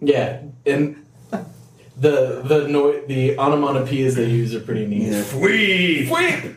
Yeah, 0.00 0.42
and 0.64 1.04
the 1.98 2.42
the 2.44 2.66
no, 2.68 3.00
the 3.06 3.36
onomatopoeias 3.36 4.14
they 4.14 4.26
use 4.28 4.54
are 4.54 4.60
pretty 4.60 4.86
neat. 4.86 5.12
Yeah. 5.12 5.22
Sweet. 5.22 6.08
Sweep. 6.08 6.56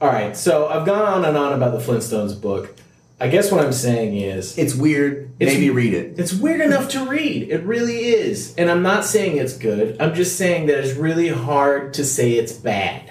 All 0.00 0.08
right, 0.08 0.36
so 0.36 0.68
I've 0.68 0.84
gone 0.86 1.02
on 1.06 1.24
and 1.24 1.36
on 1.36 1.52
about 1.54 1.72
the 1.72 1.78
Flintstones 1.84 2.38
book. 2.40 2.74
I 3.18 3.28
guess 3.28 3.50
what 3.50 3.64
I'm 3.64 3.72
saying 3.72 4.14
is 4.14 4.58
It's 4.58 4.74
weird. 4.74 5.30
It's- 5.40 5.54
Maybe 5.56 5.70
read 5.70 5.94
it. 5.94 6.18
it's 6.18 6.34
weird 6.34 6.60
enough 6.60 6.90
to 6.90 7.06
read. 7.06 7.48
It 7.50 7.62
really 7.64 8.04
is. 8.08 8.54
And 8.56 8.70
I'm 8.70 8.82
not 8.82 9.06
saying 9.06 9.38
it's 9.38 9.56
good. 9.56 9.96
I'm 10.00 10.12
just 10.14 10.36
saying 10.36 10.66
that 10.66 10.78
it's 10.80 10.94
really 10.98 11.28
hard 11.28 11.94
to 11.94 12.04
say 12.04 12.32
it's 12.32 12.52
bad. 12.52 13.10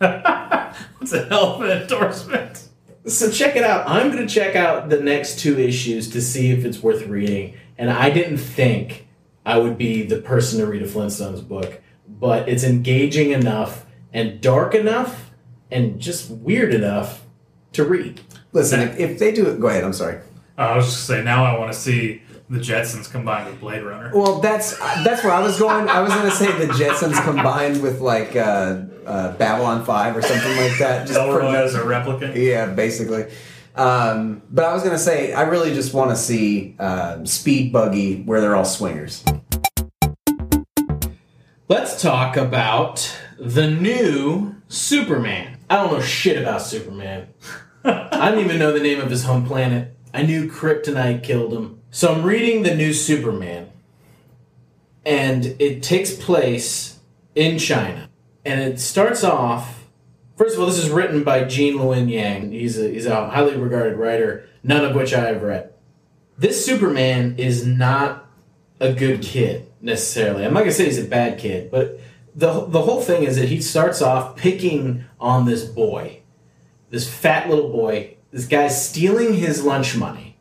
It's 1.00 1.12
a 1.12 1.26
hell 1.26 1.56
of 1.56 1.60
an 1.62 1.82
endorsement. 1.82 2.66
So 3.06 3.30
check 3.30 3.56
it 3.56 3.62
out. 3.64 3.86
I'm 3.86 4.10
going 4.10 4.26
to 4.26 4.32
check 4.32 4.56
out 4.56 4.88
the 4.88 5.00
next 5.00 5.38
two 5.38 5.58
issues 5.58 6.08
to 6.12 6.22
see 6.22 6.50
if 6.50 6.64
it's 6.64 6.82
worth 6.82 7.06
reading. 7.06 7.54
And 7.76 7.90
I 7.90 8.10
didn't 8.10 8.38
think 8.38 9.06
I 9.44 9.58
would 9.58 9.76
be 9.76 10.02
the 10.02 10.18
person 10.18 10.60
to 10.60 10.66
read 10.66 10.82
a 10.82 10.86
Flintstones 10.86 11.46
book, 11.46 11.82
but 12.08 12.48
it's 12.48 12.64
engaging 12.64 13.30
enough 13.32 13.84
and 14.12 14.40
dark 14.40 14.74
enough 14.74 15.30
and 15.70 16.00
just 16.00 16.30
weird 16.30 16.72
enough 16.72 17.24
to 17.72 17.84
read. 17.84 18.20
Listen, 18.52 18.80
if, 18.80 18.98
if 18.98 19.18
they 19.18 19.32
do 19.32 19.46
it, 19.46 19.60
go 19.60 19.66
ahead. 19.66 19.84
I'm 19.84 19.92
sorry. 19.92 20.20
Uh, 20.56 20.60
I 20.60 20.76
was 20.76 20.86
just 20.86 21.08
gonna 21.08 21.20
say 21.20 21.24
now 21.24 21.44
I 21.44 21.58
want 21.58 21.72
to 21.72 21.78
see 21.78 22.22
the 22.48 22.58
Jetsons 22.58 23.10
combined 23.10 23.50
with 23.50 23.60
Blade 23.60 23.82
Runner. 23.82 24.12
Well, 24.14 24.40
that's 24.40 24.78
that's 24.78 25.24
where 25.24 25.32
I 25.32 25.40
was 25.40 25.58
going. 25.58 25.88
I 25.88 26.00
was 26.00 26.12
going 26.12 26.30
to 26.30 26.36
say 26.36 26.52
the 26.66 26.72
Jetsons 26.72 27.22
combined 27.24 27.82
with 27.82 28.00
like 28.00 28.36
uh, 28.36 28.82
uh, 29.06 29.32
Babylon 29.36 29.84
Five 29.84 30.16
or 30.16 30.22
something 30.22 30.56
like 30.56 30.78
that. 30.78 31.06
Just 31.06 31.18
for 31.18 31.40
Elroy 31.40 31.54
as 31.54 31.74
a 31.74 31.80
replicant. 31.80 32.36
yeah, 32.36 32.66
basically. 32.66 33.26
Um, 33.76 34.42
but 34.50 34.64
I 34.64 34.72
was 34.72 34.82
to 34.84 34.98
say 34.98 35.32
I 35.32 35.42
really 35.42 35.74
just 35.74 35.94
want 35.94 36.10
to 36.10 36.16
see 36.16 36.76
uh, 36.78 37.24
Speed 37.24 37.72
Buggy 37.72 38.22
where 38.22 38.40
they're 38.40 38.54
all 38.54 38.64
swingers. 38.64 39.24
Let's 41.68 42.00
talk 42.00 42.36
about 42.36 43.18
the 43.38 43.68
new 43.70 44.56
Superman. 44.68 45.58
I 45.68 45.76
don't 45.76 45.92
know 45.92 46.00
shit 46.00 46.40
about 46.40 46.62
Superman. 46.62 47.28
I 47.84 48.30
don't 48.30 48.44
even 48.44 48.58
know 48.58 48.72
the 48.72 48.80
name 48.80 49.00
of 49.00 49.10
his 49.10 49.24
home 49.24 49.46
planet. 49.46 49.96
I 50.12 50.22
knew 50.22 50.48
Kryptonite 50.48 51.22
killed 51.22 51.52
him. 51.52 51.80
So 51.90 52.12
I'm 52.12 52.22
reading 52.22 52.62
the 52.62 52.74
new 52.74 52.92
Superman, 52.92 53.70
and 55.04 55.56
it 55.58 55.82
takes 55.82 56.14
place 56.14 57.00
in 57.34 57.58
China. 57.58 58.08
And 58.44 58.60
it 58.60 58.78
starts 58.78 59.24
off. 59.24 59.83
First 60.36 60.54
of 60.54 60.60
all, 60.60 60.66
this 60.66 60.82
is 60.82 60.90
written 60.90 61.22
by 61.22 61.44
Gene 61.44 61.78
Luen 61.78 62.10
Yang. 62.10 62.52
He's 62.52 62.78
a, 62.78 62.88
he's 62.88 63.06
a 63.06 63.30
highly 63.30 63.56
regarded 63.56 63.96
writer, 63.96 64.48
none 64.62 64.84
of 64.84 64.96
which 64.96 65.14
I 65.14 65.26
have 65.28 65.42
read. 65.42 65.72
This 66.36 66.64
Superman 66.64 67.36
is 67.38 67.64
not 67.64 68.28
a 68.80 68.92
good 68.92 69.22
kid 69.22 69.70
necessarily. 69.80 70.44
I'm 70.44 70.52
not 70.52 70.60
gonna 70.60 70.72
say 70.72 70.86
he's 70.86 70.98
a 70.98 71.04
bad 71.04 71.38
kid, 71.38 71.70
but 71.70 72.00
the 72.34 72.66
the 72.66 72.82
whole 72.82 73.00
thing 73.00 73.22
is 73.22 73.36
that 73.36 73.48
he 73.48 73.60
starts 73.62 74.02
off 74.02 74.36
picking 74.36 75.04
on 75.20 75.46
this 75.46 75.64
boy, 75.64 76.22
this 76.90 77.08
fat 77.08 77.48
little 77.48 77.70
boy. 77.70 78.16
This 78.32 78.46
guy's 78.46 78.84
stealing 78.84 79.34
his 79.34 79.64
lunch 79.64 79.96
money, 79.96 80.36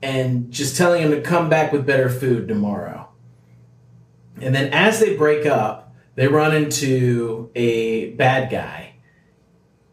and 0.00 0.52
just 0.52 0.76
telling 0.76 1.02
him 1.02 1.10
to 1.10 1.20
come 1.20 1.48
back 1.48 1.72
with 1.72 1.84
better 1.84 2.08
food 2.08 2.46
tomorrow. 2.46 3.08
And 4.40 4.54
then 4.54 4.72
as 4.72 5.00
they 5.00 5.16
break 5.16 5.44
up, 5.44 5.87
they 6.18 6.26
run 6.26 6.52
into 6.52 7.48
a 7.54 8.10
bad 8.14 8.50
guy, 8.50 8.94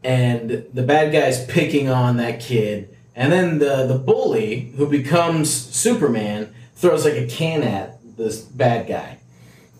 and 0.03 0.65
the 0.73 0.81
bad 0.81 1.13
guy's 1.13 1.45
picking 1.45 1.87
on 1.87 2.17
that 2.17 2.39
kid. 2.39 2.97
And 3.15 3.31
then 3.31 3.59
the 3.59 3.85
the 3.85 3.99
bully 3.99 4.71
who 4.75 4.89
becomes 4.89 5.51
Superman 5.51 6.51
throws 6.73 7.05
like 7.05 7.13
a 7.13 7.27
can 7.27 7.61
at 7.61 7.99
this 8.17 8.41
bad 8.41 8.87
guy. 8.87 9.19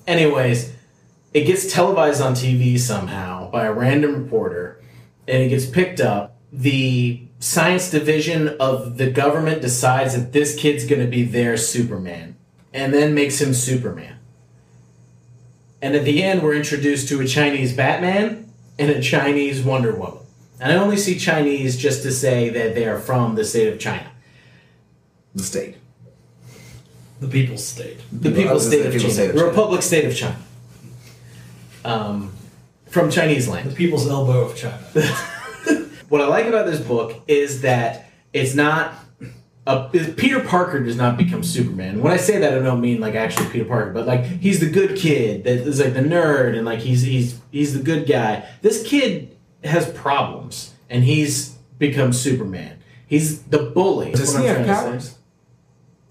Anyways, 0.05 0.71
it 1.33 1.45
gets 1.45 1.73
televised 1.73 2.21
on 2.21 2.33
TV 2.33 2.77
somehow 2.77 3.49
by 3.49 3.65
a 3.65 3.73
random 3.73 4.23
reporter, 4.23 4.79
and 5.27 5.41
it 5.41 5.49
gets 5.49 5.65
picked 5.65 5.99
up. 5.99 6.37
The 6.53 7.23
science 7.39 7.89
division 7.89 8.49
of 8.59 8.99
the 8.99 9.09
government 9.09 9.63
decides 9.63 10.15
that 10.15 10.31
this 10.31 10.55
kid's 10.55 10.85
going 10.85 11.01
to 11.01 11.09
be 11.09 11.23
their 11.23 11.57
Superman, 11.57 12.35
and 12.71 12.93
then 12.93 13.15
makes 13.15 13.41
him 13.41 13.55
Superman. 13.55 14.14
And 15.85 15.95
at 15.95 16.03
the 16.03 16.23
end, 16.23 16.41
we're 16.41 16.55
introduced 16.55 17.09
to 17.09 17.21
a 17.21 17.27
Chinese 17.27 17.71
Batman 17.71 18.51
and 18.79 18.89
a 18.89 18.99
Chinese 18.99 19.61
Wonder 19.61 19.93
Woman. 19.93 20.17
And 20.59 20.73
I 20.73 20.77
only 20.77 20.97
see 20.97 21.19
Chinese 21.19 21.77
just 21.77 22.01
to 22.01 22.11
say 22.11 22.49
that 22.49 22.73
they 22.73 22.87
are 22.87 22.97
from 22.97 23.35
the 23.35 23.45
state 23.45 23.71
of 23.71 23.79
China. 23.79 24.09
The 25.35 25.43
state. 25.43 25.75
The 27.19 27.27
People's 27.27 27.63
State. 27.63 27.99
The 28.11 28.29
Well, 28.29 28.37
People's 28.39 28.65
was 28.65 28.67
State 28.67 28.81
say 28.81 28.87
of 28.87 28.93
People's 28.93 29.01
China. 29.03 29.13
State 29.13 29.29
of 29.29 29.35
the 29.35 29.39
China. 29.41 29.49
Republic 29.51 29.81
State 29.83 30.05
of 30.05 30.15
China. 30.15 30.37
Um, 31.85 32.33
from 32.87 33.11
Chinese 33.11 33.47
land. 33.47 33.69
The 33.69 33.75
People's 33.75 34.09
Elbow 34.09 34.41
of 34.41 34.55
China. 34.55 34.79
What 36.09 36.21
I 36.21 36.27
like 36.27 36.45
about 36.45 36.65
this 36.65 36.79
book 36.79 37.21
is 37.27 37.61
that 37.61 38.09
it's 38.33 38.55
not. 38.55 38.93
A, 39.67 39.89
Peter 40.15 40.41
Parker 40.41 40.83
does 40.83 40.95
not 40.95 41.17
become 41.17 41.43
Superman. 41.43 42.01
When 42.01 42.13
I 42.13 42.17
say 42.17 42.37
that, 42.37 42.53
I 42.53 42.59
don't 42.59 42.81
mean 42.81 42.99
like 42.99 43.15
actually 43.15 43.49
Peter 43.49 43.65
Parker, 43.65 43.91
but 43.91 44.05
like 44.05 44.23
he's 44.23 44.59
the 44.59 44.69
good 44.69 44.95
kid 44.95 45.43
that 45.43 45.57
is 45.57 45.79
like 45.79 45.93
the 45.93 46.01
nerd 46.01 46.55
and 46.55 46.65
like 46.65 46.79
he's 46.79 47.01
he's 47.01 47.39
he's 47.51 47.73
the 47.73 47.81
good 47.81 48.07
guy. 48.07 48.47
This 48.61 48.85
kid 48.87 49.35
has 49.63 49.89
problems 49.91 50.73
and 50.89 51.03
he's 51.03 51.55
become 51.79 52.13
Superman. 52.13 52.77
He's 53.07 53.41
the 53.43 53.59
bully. 53.59 54.11
Does 54.11 54.37
he 54.37 54.45
have 54.45 54.65
powers? 54.67 55.17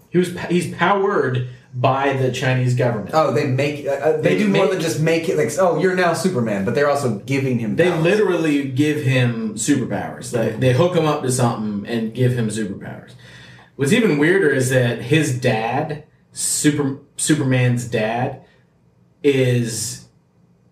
He 0.09 0.17
was 0.17 0.37
he's 0.49 0.73
powered 0.75 1.49
by 1.73 2.13
the 2.13 2.31
Chinese 2.31 2.73
government. 2.73 3.11
Oh, 3.13 3.33
they 3.33 3.47
make 3.47 3.85
uh, 3.85 3.91
uh, 3.91 4.17
they, 4.17 4.35
They 4.35 4.37
do 4.37 4.47
more 4.47 4.67
than 4.67 4.79
just 4.79 5.01
make 5.01 5.27
it 5.27 5.37
like 5.37 5.51
oh 5.59 5.79
you're 5.79 5.95
now 5.95 6.13
Superman, 6.13 6.63
but 6.65 6.73
they're 6.73 6.89
also 6.89 7.19
giving 7.19 7.59
him. 7.59 7.75
They 7.75 7.89
powers. 7.89 8.03
literally 8.03 8.69
give 8.69 9.01
him 9.01 9.55
superpowers. 9.55 10.31
They, 10.31 10.51
they 10.51 10.73
hook 10.73 10.95
him 10.95 11.05
up 11.05 11.21
to 11.23 11.31
something 11.31 11.89
and 11.89 12.13
give 12.13 12.33
him 12.33 12.47
superpowers. 12.47 13.11
What's 13.75 13.93
even 13.93 14.17
weirder 14.17 14.49
is 14.49 14.69
that 14.69 15.01
his 15.01 15.39
dad, 15.39 16.05
Super 16.31 16.99
Superman's 17.17 17.85
dad, 17.87 18.45
is 19.23 20.07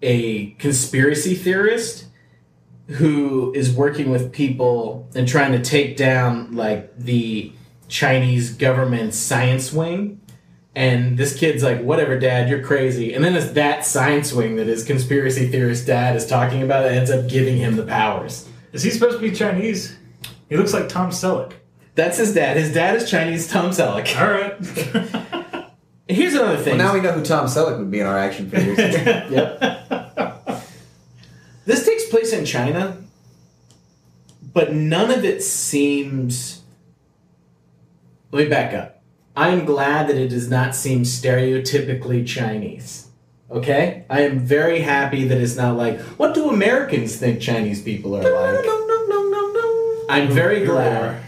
a 0.01 0.51
conspiracy 0.51 1.35
theorist 1.35 2.05
who 2.87 3.53
is 3.53 3.73
working 3.73 4.09
with 4.09 4.31
people 4.31 5.09
and 5.15 5.27
trying 5.27 5.51
to 5.53 5.61
take 5.61 5.97
down 5.97 6.55
like 6.55 6.97
the 6.97 7.51
Chinese 7.87 8.53
government 8.53 9.13
science 9.13 9.71
wing. 9.73 10.19
And 10.75 11.17
this 11.17 11.37
kid's 11.37 11.61
like, 11.61 11.81
whatever, 11.81 12.17
dad, 12.17 12.49
you're 12.49 12.63
crazy. 12.63 13.13
And 13.13 13.23
then 13.23 13.35
it's 13.35 13.51
that 13.51 13.85
science 13.85 14.33
wing 14.33 14.55
that 14.55 14.67
his 14.67 14.83
conspiracy 14.83 15.47
theorist 15.47 15.85
dad 15.85 16.15
is 16.15 16.25
talking 16.25 16.63
about 16.63 16.83
that 16.83 16.93
ends 16.93 17.11
up 17.11 17.29
giving 17.29 17.57
him 17.57 17.75
the 17.75 17.85
powers. 17.85 18.49
Is 18.71 18.81
he 18.81 18.89
supposed 18.89 19.17
to 19.17 19.21
be 19.21 19.31
Chinese? 19.31 19.97
He 20.49 20.57
looks 20.57 20.73
like 20.73 20.89
Tom 20.89 21.11
Selleck. 21.11 21.53
That's 21.95 22.17
his 22.17 22.33
dad. 22.33 22.57
His 22.57 22.73
dad 22.73 22.95
is 22.95 23.09
Chinese 23.09 23.47
Tom 23.47 23.69
Selleck. 23.71 24.19
All 24.19 24.31
right. 24.31 25.69
Here's 26.07 26.33
another 26.33 26.57
thing. 26.57 26.77
Well, 26.77 26.87
now 26.87 26.93
we 26.93 27.01
know 27.01 27.13
who 27.13 27.23
Tom 27.23 27.45
Selleck 27.45 27.77
would 27.77 27.91
be 27.91 27.99
in 27.99 28.05
our 28.07 28.17
action 28.17 28.49
figures. 28.49 28.77
Yep. 29.31 29.59
this 31.65 31.85
takes 31.85 32.07
place 32.09 32.33
in 32.33 32.45
China, 32.45 32.97
but 34.53 34.73
none 34.73 35.11
of 35.11 35.23
it 35.23 35.43
seems. 35.43 36.61
Let 38.31 38.43
me 38.43 38.49
back 38.49 38.73
up. 38.73 39.01
I 39.35 39.49
am 39.49 39.65
glad 39.65 40.07
that 40.09 40.17
it 40.17 40.29
does 40.29 40.49
not 40.49 40.75
seem 40.75 41.03
stereotypically 41.03 42.25
Chinese. 42.27 43.07
Okay? 43.49 44.05
I 44.09 44.21
am 44.21 44.39
very 44.39 44.81
happy 44.81 45.27
that 45.27 45.39
it's 45.39 45.55
not 45.55 45.77
like, 45.77 45.99
what 46.17 46.33
do 46.33 46.49
Americans 46.49 47.15
think 47.15 47.39
Chinese 47.39 47.81
people 47.81 48.15
are 48.15 48.23
like? 48.23 48.65
I'm 50.09 50.29
very 50.31 50.65
glad. 50.65 51.23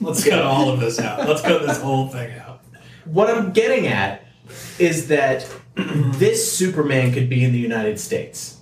Let's 0.00 0.24
cut 0.26 0.42
all 0.42 0.70
of 0.70 0.80
this 0.80 0.98
out. 0.98 1.28
Let's 1.28 1.42
cut 1.42 1.66
this 1.66 1.80
whole 1.80 2.08
thing 2.08 2.38
out. 2.38 2.62
What 3.04 3.30
I'm 3.30 3.52
getting 3.52 3.86
at 3.86 4.24
is 4.78 5.08
that 5.08 5.46
this 5.74 6.50
Superman 6.52 7.12
could 7.12 7.28
be 7.28 7.44
in 7.44 7.52
the 7.52 7.58
United 7.58 8.00
States. 8.00 8.60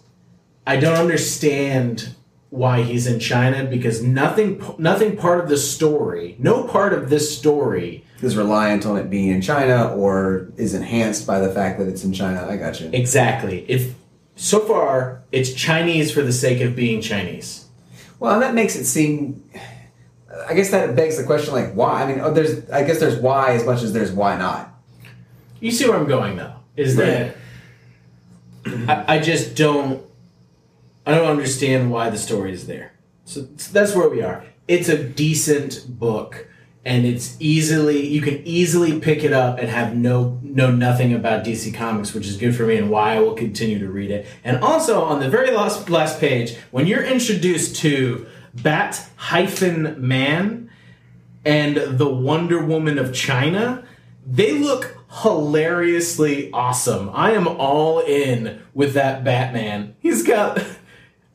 I 0.66 0.76
don't 0.76 0.97
understand 0.97 2.14
why 2.51 2.82
he's 2.82 3.07
in 3.07 3.20
China 3.20 3.64
because 3.64 4.03
nothing 4.03 4.62
nothing 4.78 5.16
part 5.16 5.41
of 5.41 5.49
the 5.49 5.57
story, 5.57 6.36
no 6.39 6.64
part 6.64 6.93
of 6.93 7.11
this 7.11 7.36
story 7.36 8.05
is 8.22 8.36
reliant 8.36 8.84
on 8.86 8.97
it 8.97 9.11
being 9.11 9.28
in 9.28 9.41
China 9.41 9.95
or 9.95 10.49
is 10.57 10.74
enhanced 10.74 11.26
by 11.26 11.39
the 11.39 11.53
fact 11.53 11.78
that 11.78 11.89
it's 11.89 12.05
in 12.05 12.12
China. 12.12 12.47
I 12.49 12.57
got 12.57 12.80
you. 12.80 12.91
exactly. 12.93 13.64
If 13.68 13.95
so 14.36 14.61
far 14.61 15.22
it's 15.30 15.53
Chinese 15.53 16.11
for 16.11 16.22
the 16.22 16.32
sake 16.32 16.61
of 16.61 16.74
being 16.74 17.01
Chinese. 17.01 17.66
Well, 18.18 18.34
and 18.34 18.43
that 18.43 18.55
makes 18.55 18.76
it 18.76 18.84
seem. 18.84 19.45
I 20.47 20.55
guess 20.55 20.70
that 20.70 20.95
begs 20.95 21.16
the 21.16 21.24
question, 21.24 21.55
like, 21.55 21.72
why? 21.72 22.03
I 22.03 22.07
mean, 22.07 22.20
oh, 22.20 22.32
there's. 22.32 22.68
I 22.70 22.84
guess 22.84 23.01
there's 23.01 23.18
why 23.18 23.53
as 23.53 23.64
much 23.64 23.82
as 23.82 23.93
there's 23.93 24.12
why 24.12 24.36
not. 24.36 24.74
You 25.61 25.70
see 25.70 25.89
where 25.89 25.99
I'm 25.99 26.07
going 26.07 26.36
though? 26.36 26.55
Is 26.76 26.97
that 26.97 27.36
I, 28.66 29.16
I 29.16 29.18
just 29.18 29.57
don't 29.57 30.03
I 31.07 31.12
don't 31.12 31.26
understand 31.26 31.91
why 31.91 32.11
the 32.11 32.18
story 32.18 32.53
is 32.53 32.66
there. 32.66 32.93
So, 33.24 33.49
so 33.57 33.72
that's 33.72 33.95
where 33.95 34.09
we 34.09 34.22
are. 34.22 34.45
It's 34.68 34.89
a 34.89 35.03
decent 35.03 35.86
book 35.89 36.47
and 36.84 37.05
it's 37.05 37.36
easily 37.41 38.07
you 38.07 38.20
can 38.20 38.47
easily 38.47 39.01
pick 39.01 39.24
it 39.24 39.32
up 39.32 39.59
and 39.59 39.68
have 39.68 39.97
no 39.97 40.39
know 40.43 40.70
nothing 40.70 41.12
about 41.12 41.45
DC 41.45 41.74
Comics, 41.74 42.14
which 42.14 42.26
is 42.26 42.36
good 42.36 42.55
for 42.55 42.64
me 42.64 42.76
and 42.76 42.91
why 42.91 43.16
I 43.16 43.20
will 43.20 43.34
continue 43.34 43.78
to 43.78 43.89
read 43.89 44.11
it. 44.11 44.26
And 44.45 44.62
also 44.62 45.03
on 45.03 45.20
the 45.20 45.28
very 45.28 45.51
last 45.51 45.91
last 45.91 46.20
page, 46.20 46.57
when 46.70 46.86
you're 46.86 47.05
introduced 47.05 47.76
to 47.76 48.26
Bat 48.62 49.09
hyphen 49.16 49.96
Man 50.06 50.70
and 51.44 51.76
the 51.98 52.09
Wonder 52.09 52.64
Woman 52.64 52.98
of 52.98 53.14
China, 53.14 53.84
they 54.26 54.52
look 54.59 54.96
hilariously 55.22 56.50
awesome. 56.52 57.11
I 57.12 57.32
am 57.32 57.46
all 57.48 58.00
in 58.00 58.61
with 58.74 58.94
that 58.94 59.24
Batman. 59.24 59.94
He's 60.00 60.22
got 60.22 60.62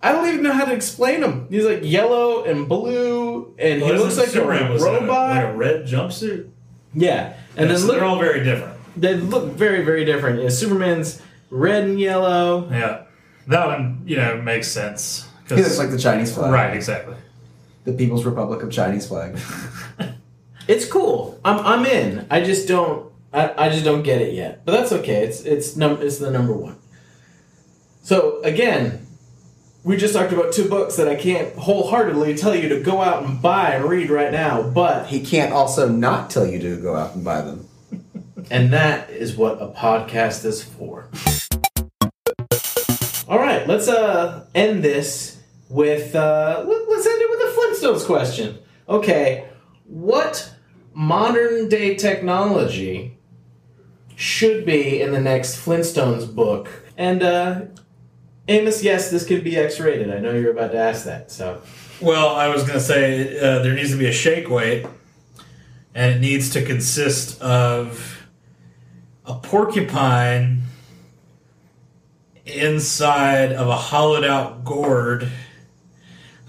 I 0.02 0.12
don't 0.12 0.28
even 0.28 0.44
know 0.44 0.52
how 0.52 0.66
to 0.66 0.74
explain 0.74 1.24
him. 1.24 1.48
He's 1.50 1.64
like 1.66 1.80
yellow 1.84 2.44
and 2.44 2.68
blue, 2.68 3.56
and 3.58 3.82
he 3.82 3.92
looks 3.94 4.18
like 4.18 4.28
Superman 4.30 4.72
a 4.72 4.76
in 4.76 4.82
a- 4.82 4.84
robot. 4.84 5.30
like 5.30 5.46
a 5.46 5.54
red 5.56 5.86
jumpsuit. 5.86 6.50
yeah, 6.94 7.34
and 7.56 7.66
Yeah, 7.66 7.66
then 7.68 7.78
so 7.78 7.88
look, 7.88 7.96
they're 7.96 8.06
all 8.06 8.20
very 8.20 8.44
different. 8.44 8.74
they 8.98 9.16
look 9.16 9.54
very, 9.54 9.84
very 9.86 10.04
different. 10.04 10.42
Yeah, 10.44 10.50
Superman's 10.50 11.22
red 11.50 11.86
and 11.86 12.00
yellow. 12.00 12.68
Yeah, 12.70 13.04
that 13.48 13.66
one 13.66 14.02
you 14.06 14.18
know 14.18 14.42
makes 14.42 14.68
sense. 14.68 15.26
'Cause- 15.56 15.58
He 15.58 15.64
looks 15.64 15.78
like 15.80 15.92
the 15.92 15.98
Chinese 16.00 16.34
flag. 16.34 16.52
right, 16.52 16.74
exactly. 16.76 17.16
The 17.86 17.94
People's 17.94 18.26
Republic 18.26 18.64
of 18.64 18.72
Chinese 18.72 19.08
flag. 19.08 19.38
It's 20.66 20.86
cool. 20.86 21.42
I'm, 21.44 21.60
I'm 21.60 21.86
in. 21.86 22.26
I 22.32 22.40
just 22.42 22.70
don't. 22.70 23.12
I, 23.34 23.66
I 23.66 23.70
just 23.70 23.84
don't 23.84 24.02
get 24.02 24.22
it 24.22 24.34
yet. 24.34 24.64
But 24.64 24.72
that's 24.72 24.94
okay. 24.94 25.26
It's 25.26 25.42
it's 25.42 25.76
num 25.76 25.98
it's 26.02 26.20
the 26.20 26.32
number 26.32 26.54
one. 26.54 26.78
So 28.02 28.42
again, 28.44 29.06
we 29.84 29.98
just 29.98 30.14
talked 30.14 30.32
about 30.32 30.54
two 30.54 30.70
books 30.70 30.96
that 30.96 31.10
I 31.10 31.16
can't 31.16 31.54
wholeheartedly 31.58 32.36
tell 32.38 32.56
you 32.56 32.70
to 32.70 32.80
go 32.80 33.02
out 33.02 33.24
and 33.26 33.42
buy 33.42 33.72
and 33.72 33.84
read 33.84 34.10
right 34.10 34.32
now. 34.32 34.64
But 34.64 35.08
He 35.08 35.20
can't 35.20 35.52
also 35.52 35.90
not 35.90 36.30
tell 36.30 36.48
you 36.48 36.60
to 36.60 36.82
go 36.82 36.96
out 36.96 37.14
and 37.14 37.26
buy 37.26 37.42
them. 37.42 37.68
and 38.50 38.72
that 38.72 39.10
is 39.10 39.36
what 39.36 39.62
a 39.62 39.68
podcast 39.68 40.46
is 40.46 40.64
for. 40.64 41.10
All 43.28 43.40
right, 43.40 43.68
let's 43.68 43.90
uh 43.90 44.46
end 44.56 44.82
this 44.82 45.40
with 45.74 46.16
uh 46.16 46.64
let- 46.68 46.90
let's 46.90 47.06
end 47.08 47.22
it 47.22 47.30
with 47.30 47.40
a 47.40 47.52
Flintstones 47.58 48.06
question. 48.06 48.58
Okay, 48.88 49.46
what 49.86 50.54
modern 50.94 51.68
day 51.68 51.96
technology 51.96 53.18
should 54.16 54.66
be 54.66 55.02
in 55.02 55.12
the 55.12 55.20
next 55.20 55.58
Flintstones 55.58 56.34
book? 56.34 56.70
And 56.98 57.24
uh 57.24 57.62
Amos, 58.48 58.84
yes, 58.84 59.10
this 59.10 59.26
could 59.26 59.42
be 59.44 59.56
X-rated. 59.56 60.12
I 60.12 60.20
know 60.20 60.34
you're 60.34 60.52
about 60.52 60.74
to 60.74 60.78
ask 60.78 61.06
that. 61.06 61.32
So, 61.32 61.62
Well, 62.02 62.36
I 62.36 62.50
was 62.50 62.64
going 62.64 62.74
to 62.74 62.82
say 62.82 63.40
uh, 63.40 63.60
there 63.60 63.74
needs 63.74 63.92
to 63.92 63.98
be 63.98 64.08
a 64.08 64.12
shake 64.12 64.50
weight, 64.50 64.86
and 65.96 66.12
it 66.14 66.20
needs 66.20 66.50
to 66.50 66.62
consist 66.62 67.42
of 67.42 68.28
a 69.26 69.36
porcupine 69.36 70.64
inside 72.46 73.54
of 73.54 73.70
a 73.70 73.78
hollowed 73.78 74.26
out 74.26 74.66
gourd. 74.66 75.30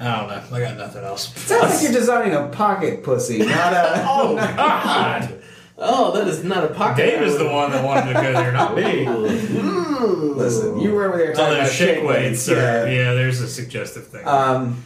I 0.00 0.16
don't 0.16 0.28
know. 0.50 0.56
I 0.56 0.60
got 0.60 0.76
nothing 0.76 1.04
else. 1.04 1.32
Sounds 1.36 1.72
like 1.74 1.82
you're 1.82 1.92
designing 1.92 2.34
a 2.34 2.48
pocket 2.48 3.02
pussy, 3.04 3.38
not 3.38 3.72
a. 3.72 4.04
oh 4.08 4.34
God! 4.56 5.42
oh, 5.78 6.12
that 6.12 6.26
is 6.28 6.42
not 6.44 6.64
a 6.64 6.68
pocket. 6.74 7.04
Dave 7.06 7.22
is 7.22 7.38
the 7.38 7.48
one 7.48 7.70
that 7.70 7.84
wanted 7.84 8.08
to 8.08 8.14
go 8.14 8.32
there, 8.32 8.52
not 8.52 8.74
me. 8.76 9.06
Listen, 9.08 10.80
you 10.80 10.92
were 10.92 11.06
over 11.08 11.16
there 11.16 11.32
talking 11.32 11.54
those 11.58 11.58
about 11.68 11.72
shake 11.72 12.04
weights. 12.04 12.48
Or, 12.48 12.54
Yeah. 12.56 12.84
yeah, 12.86 13.14
there's 13.14 13.40
a 13.40 13.48
suggestive 13.48 14.08
thing. 14.08 14.26
Um, 14.26 14.82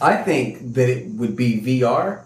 I 0.00 0.16
think 0.16 0.74
that 0.74 0.88
it 0.88 1.06
would 1.08 1.36
be 1.36 1.60
VR, 1.60 2.22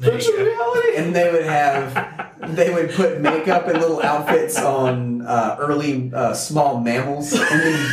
There 0.00 0.18
you 0.18 0.36
go. 0.36 0.44
reality. 0.44 0.96
and 0.96 1.14
they 1.14 1.30
would 1.30 1.44
have 1.44 2.30
they 2.56 2.72
would 2.72 2.90
put 2.92 3.20
makeup 3.20 3.66
and 3.68 3.80
little 3.80 4.02
outfits 4.02 4.58
on 4.58 5.22
uh, 5.22 5.56
early 5.58 6.10
uh, 6.14 6.34
small 6.34 6.80
mammals, 6.80 7.32
and 7.32 7.60
then 7.60 7.90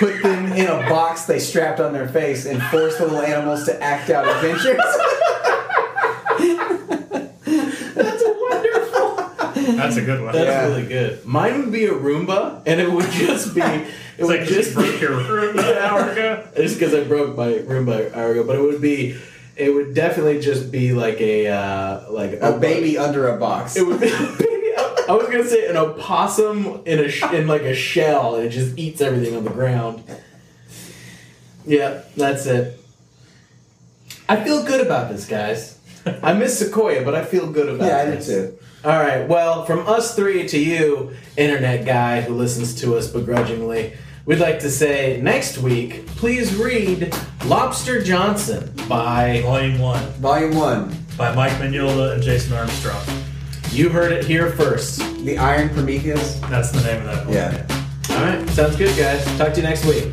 put 0.00 0.22
them 0.22 0.52
in 0.52 0.66
a 0.66 0.88
box 0.88 1.26
they 1.26 1.38
strapped 1.38 1.78
on 1.78 1.92
their 1.92 2.08
face 2.08 2.46
and 2.46 2.60
force 2.64 2.96
the 2.98 3.04
little 3.04 3.20
animals 3.20 3.64
to 3.66 3.80
act 3.82 4.10
out 4.10 4.26
adventures. 4.26 4.80
That's 7.94 8.22
wonderful. 8.24 9.76
That's 9.76 9.96
a 9.96 10.02
good 10.02 10.22
one. 10.24 10.32
That's 10.32 10.46
Yeah. 10.46 10.66
really 10.66 10.86
good. 10.86 11.24
Mine 11.26 11.60
would 11.60 11.72
be 11.72 11.84
a 11.86 11.92
Roomba, 11.92 12.62
and 12.66 12.80
it 12.80 12.90
would 12.90 13.10
just 13.10 13.54
be. 13.54 13.60
It 14.20 14.24
It's 14.24 14.28
would 14.28 14.38
like 14.40 14.48
just 14.48 14.60
just 14.74 14.74
broke 14.74 15.00
your 15.00 15.12
room 15.16 15.58
an 15.58 15.64
hour 15.78 16.10
ago. 16.10 16.44
just 16.54 16.78
because 16.78 16.92
I 16.94 17.04
broke 17.04 17.38
my 17.38 17.52
Roomba 17.52 18.08
an 18.08 18.14
hour 18.20 18.32
ago, 18.32 18.44
but 18.44 18.56
it 18.56 18.60
would 18.62 18.80
be. 18.82 19.16
It 19.56 19.70
would 19.74 19.94
definitely 19.94 20.40
just 20.40 20.70
be 20.70 20.92
like 20.92 21.18
a 21.22 21.46
uh, 21.48 22.10
like 22.12 22.32
a 22.42 22.58
baby 22.58 22.98
under 22.98 23.28
a 23.28 23.38
box. 23.38 23.76
It 23.76 23.86
would 23.86 23.98
be 24.00 24.08
a 24.10 24.18
baby. 24.38 24.49
I 25.10 25.14
was 25.14 25.26
gonna 25.26 25.42
say 25.48 25.66
an 25.66 25.76
opossum 25.76 26.82
in 26.86 27.00
a 27.00 27.08
sh- 27.08 27.24
in 27.32 27.48
like 27.48 27.62
a 27.62 27.74
shell, 27.74 28.36
and 28.36 28.46
it 28.46 28.50
just 28.50 28.78
eats 28.78 29.00
everything 29.00 29.36
on 29.36 29.42
the 29.42 29.50
ground. 29.50 30.04
Yeah, 31.66 32.02
that's 32.16 32.46
it. 32.46 32.78
I 34.28 34.36
feel 34.44 34.62
good 34.64 34.80
about 34.86 35.10
this, 35.10 35.26
guys. 35.26 35.78
I 36.22 36.32
miss 36.34 36.60
Sequoia, 36.60 37.04
but 37.04 37.16
I 37.16 37.24
feel 37.24 37.50
good 37.50 37.68
about 37.68 37.86
it. 37.86 37.88
yeah, 37.88 38.12
I 38.12 38.16
do 38.16 38.22
too. 38.22 38.58
All 38.84 38.98
right. 38.98 39.28
Well, 39.28 39.64
from 39.64 39.80
us 39.88 40.14
three 40.14 40.46
to 40.46 40.58
you, 40.58 41.10
internet 41.36 41.84
guy 41.84 42.20
who 42.20 42.34
listens 42.34 42.76
to 42.76 42.94
us 42.96 43.08
begrudgingly, 43.08 43.92
we'd 44.26 44.38
like 44.38 44.60
to 44.60 44.70
say 44.70 45.20
next 45.20 45.58
week, 45.58 46.06
please 46.06 46.54
read 46.54 47.12
Lobster 47.46 48.00
Johnson 48.00 48.72
by. 48.88 49.40
Volume 49.42 49.80
one 49.80 50.04
Volume 50.20 50.54
one, 50.54 50.96
by 51.18 51.34
Mike 51.34 51.54
Mignola 51.54 52.14
and 52.14 52.22
Jason 52.22 52.52
Armstrong. 52.56 53.02
You 53.72 53.88
heard 53.88 54.10
it 54.12 54.24
here 54.24 54.50
first. 54.52 54.98
the 55.24 55.38
Iron 55.38 55.68
Prometheus. 55.70 56.40
That's 56.40 56.70
the 56.72 56.82
name 56.82 57.06
of 57.06 57.06
that 57.06 57.24
book. 57.24 57.34
Yeah. 57.34 58.16
All 58.16 58.24
right. 58.24 58.48
Sounds 58.50 58.76
good, 58.76 58.96
guys. 58.98 59.24
Talk 59.38 59.52
to 59.54 59.60
you 59.60 59.66
next 59.66 59.84
week. 59.86 60.12